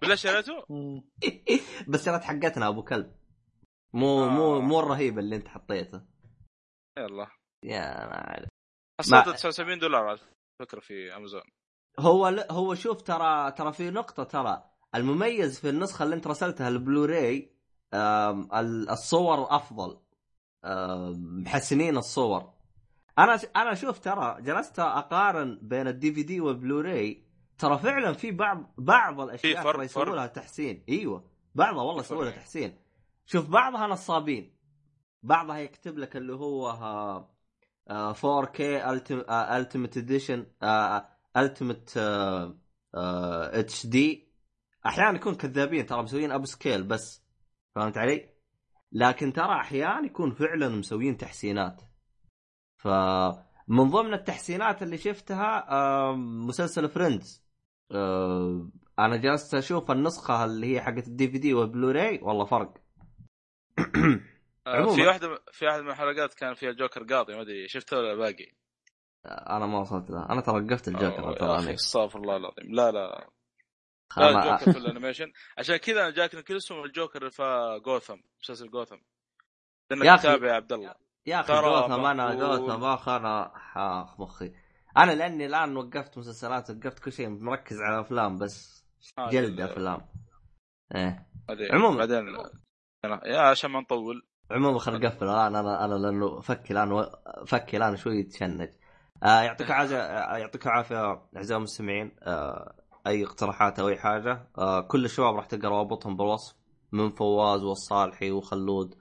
[0.00, 0.52] بالله شريته؟
[1.88, 3.12] بس شريت حقتنا أبو كلب.
[3.94, 4.28] مو آه.
[4.28, 6.02] مو مو الرهيب اللي انت حطيته.
[6.98, 7.26] يلا.
[7.64, 8.48] يا ما أعرف.
[9.00, 10.18] حصلت 79 دولار على
[10.60, 11.42] فكرة في امازون
[11.98, 12.44] هو ل...
[12.50, 14.64] هو شوف ترى ترى في نقطة ترى.
[14.94, 17.52] المميز في النسخة اللي انت رسلتها البلوراي
[18.90, 20.00] الصور أفضل.
[21.44, 22.52] محسنين الصور.
[23.18, 27.24] أنا أنا شوف ترى جلست أقارن بين ال DVD وال Blu-ray.
[27.58, 30.04] ترى فعلا في بعض بعض الأشياء ترى يسووا.
[30.04, 30.84] لها تحسين.
[30.88, 32.32] إيوه بعضها والله في يسووا لها.
[32.32, 32.78] تحسين.
[33.26, 34.56] شوف بعضها نصابين.
[35.22, 37.28] بعضها يكتب لك اللي هو ها-
[37.90, 38.60] آه، 4K
[39.56, 40.46] ultimate edition
[41.36, 44.32] ultimate HD
[44.86, 47.24] أحيانا يكون كذابين ترى مسويين upscale بس.
[47.74, 48.28] فهمت علي؟
[48.92, 51.82] لكن ترى أحيانا يكون فعلا مسويين تحسينات.
[52.76, 56.12] فمن ضمن التحسينات اللي شفتها
[56.46, 57.42] مسلسل فريندز
[58.98, 62.74] أنا جلست أشوف النسخة اللي هي حقت ال DVD وال Blu-ray والله فرق.
[62.76, 62.81] آه،.
[64.94, 68.52] في واحدة في واحدة من الحلقات كان فيها الجوكر قاضي ما أدري شفته ولا باقي؟
[69.26, 70.42] أنا ما وصلت له أنا
[70.88, 71.74] الجوكر ترى يا أخي أنا.
[71.74, 72.74] استغفر الله العظيم.
[72.74, 73.28] لا لا.
[74.16, 75.32] لا الجوكر في الأنيميشن.
[75.58, 77.42] عشان كذا أنا جاك كل اسمه الجوكر في
[77.84, 78.98] جوثم مسلسل جوثم.
[79.90, 80.18] لأنك.
[80.18, 80.94] متابع يا عبد الله.
[81.26, 82.34] يا أخي ترى جوثم أنا.
[82.34, 84.52] جوثم اخ أنا اخ مخي.
[84.96, 88.84] أنا لأني الآن وقفت مسلسلات وقفت كل شيء مركز على أفلام بس
[89.18, 90.08] آه، جلد أفلام.
[90.94, 91.26] إيه.
[91.72, 91.96] عموماً.
[91.96, 92.36] بعدين
[93.04, 94.22] يا عشان ما نطول.
[94.50, 95.24] عموما خل نقفل.
[95.24, 97.06] الان أنا أنا لأنه فكي الآن و...
[97.46, 98.68] فكي الآن شوي يتشنج.
[99.22, 102.12] آه يعطيك عافيه آه، يعطيك العافية أعزائي المستمعين.
[102.22, 102.74] آه
[103.06, 104.48] أي اقتراحات أو أي حاجة.
[104.58, 106.56] آه كل الشباب راح تلقى روابطهم بالوصف
[106.92, 108.94] من فواز والصالحي وخلود.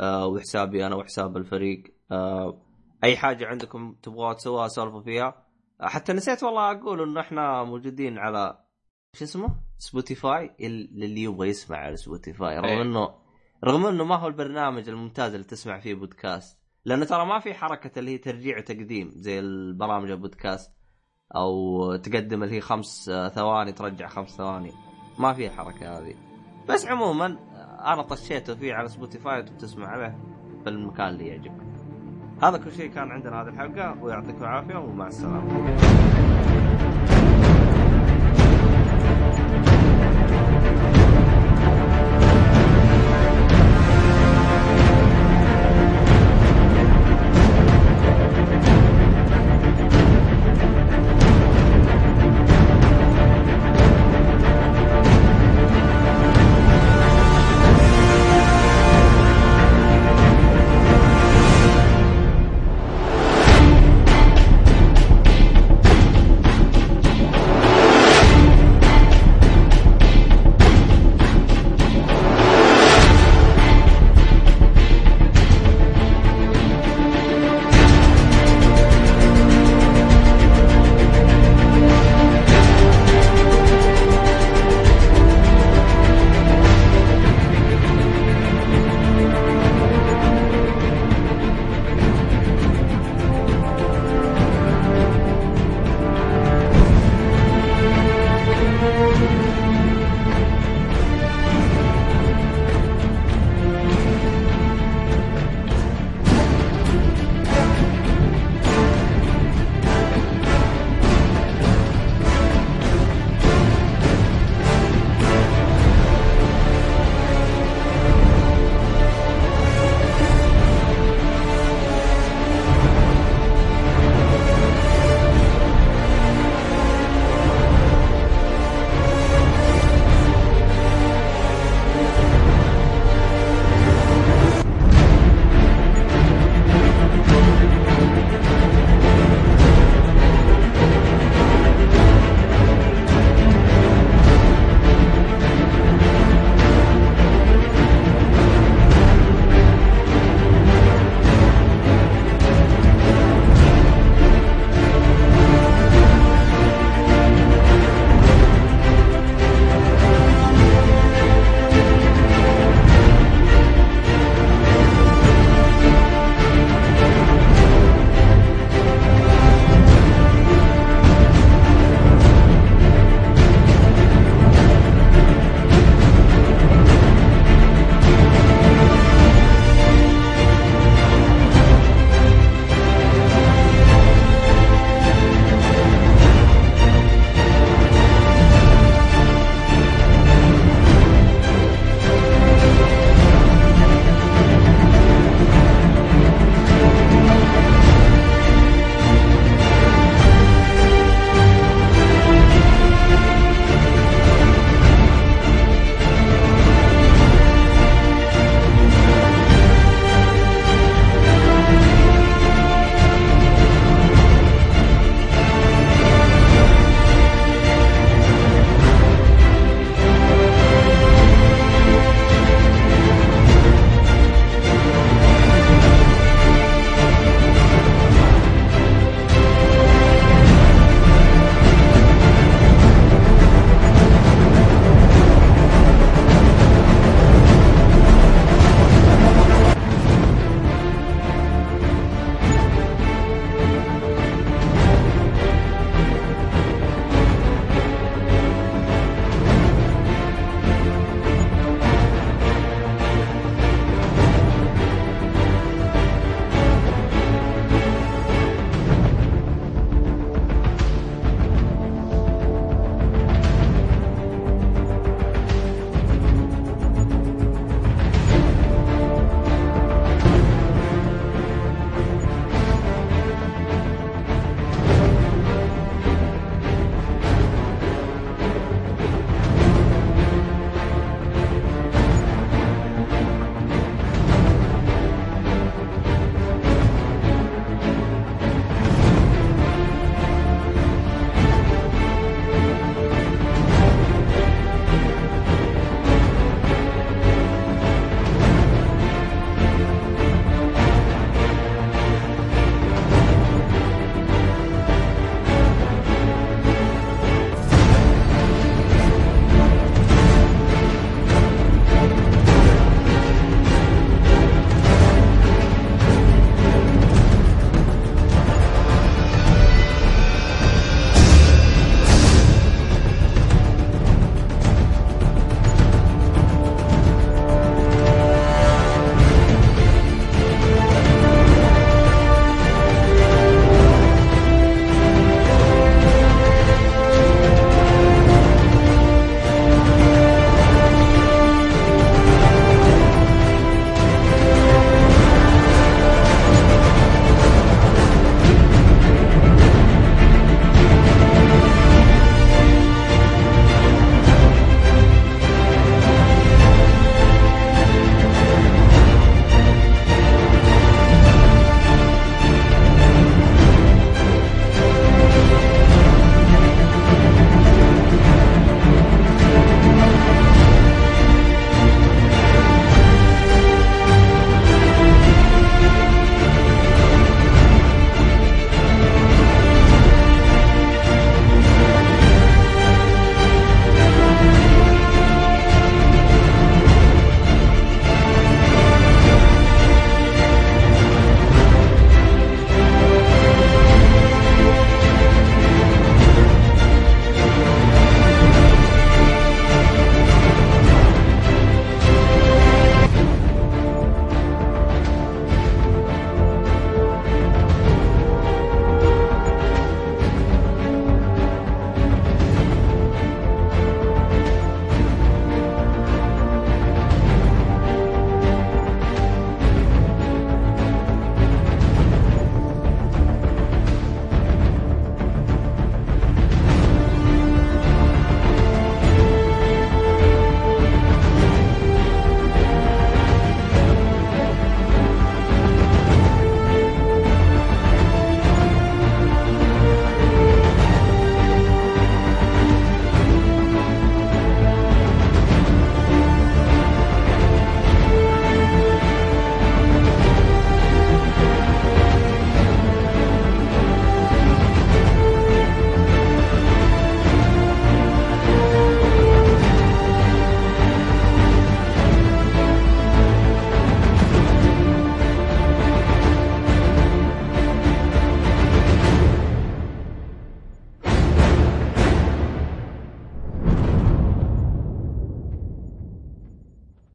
[0.00, 1.82] آه وحسابي أنا وحساب الفريق.
[2.12, 2.62] آه
[3.04, 5.44] أي حاجة عندكم تبغوها تسووها سولفوا فيها.
[5.80, 8.58] آه حتى نسيت والله أقول انه إحنا موجودين على
[9.16, 10.50] شو اسمه؟ سبوتيفاي
[10.92, 12.82] للي يبغى يسمع على سبوتيفاي رغم إيه.
[12.82, 13.23] إنه
[13.64, 17.98] رغم إنه ما هو البرنامج الممتاز اللي تسمع فيه بودكاست لأنه ترى ما في حركة
[17.98, 20.72] اللي هي ترجيع وتقديم زي البرامج البودكاست
[21.36, 24.72] أو تقدم اللي هي خمس ثواني ترجع خمس ثواني.
[25.18, 26.14] ما في الحركه هذه.
[26.68, 27.26] بس عموما
[27.92, 30.18] أنا طشيته فيه على سبوتيفاي وتسمع عليه
[30.64, 31.64] في المكان اللي يعجبك.
[32.42, 34.02] هذا كل شيء كان عندنا هذه الحلقة.
[34.02, 35.74] ويعطيكم العافية ومع السلامة.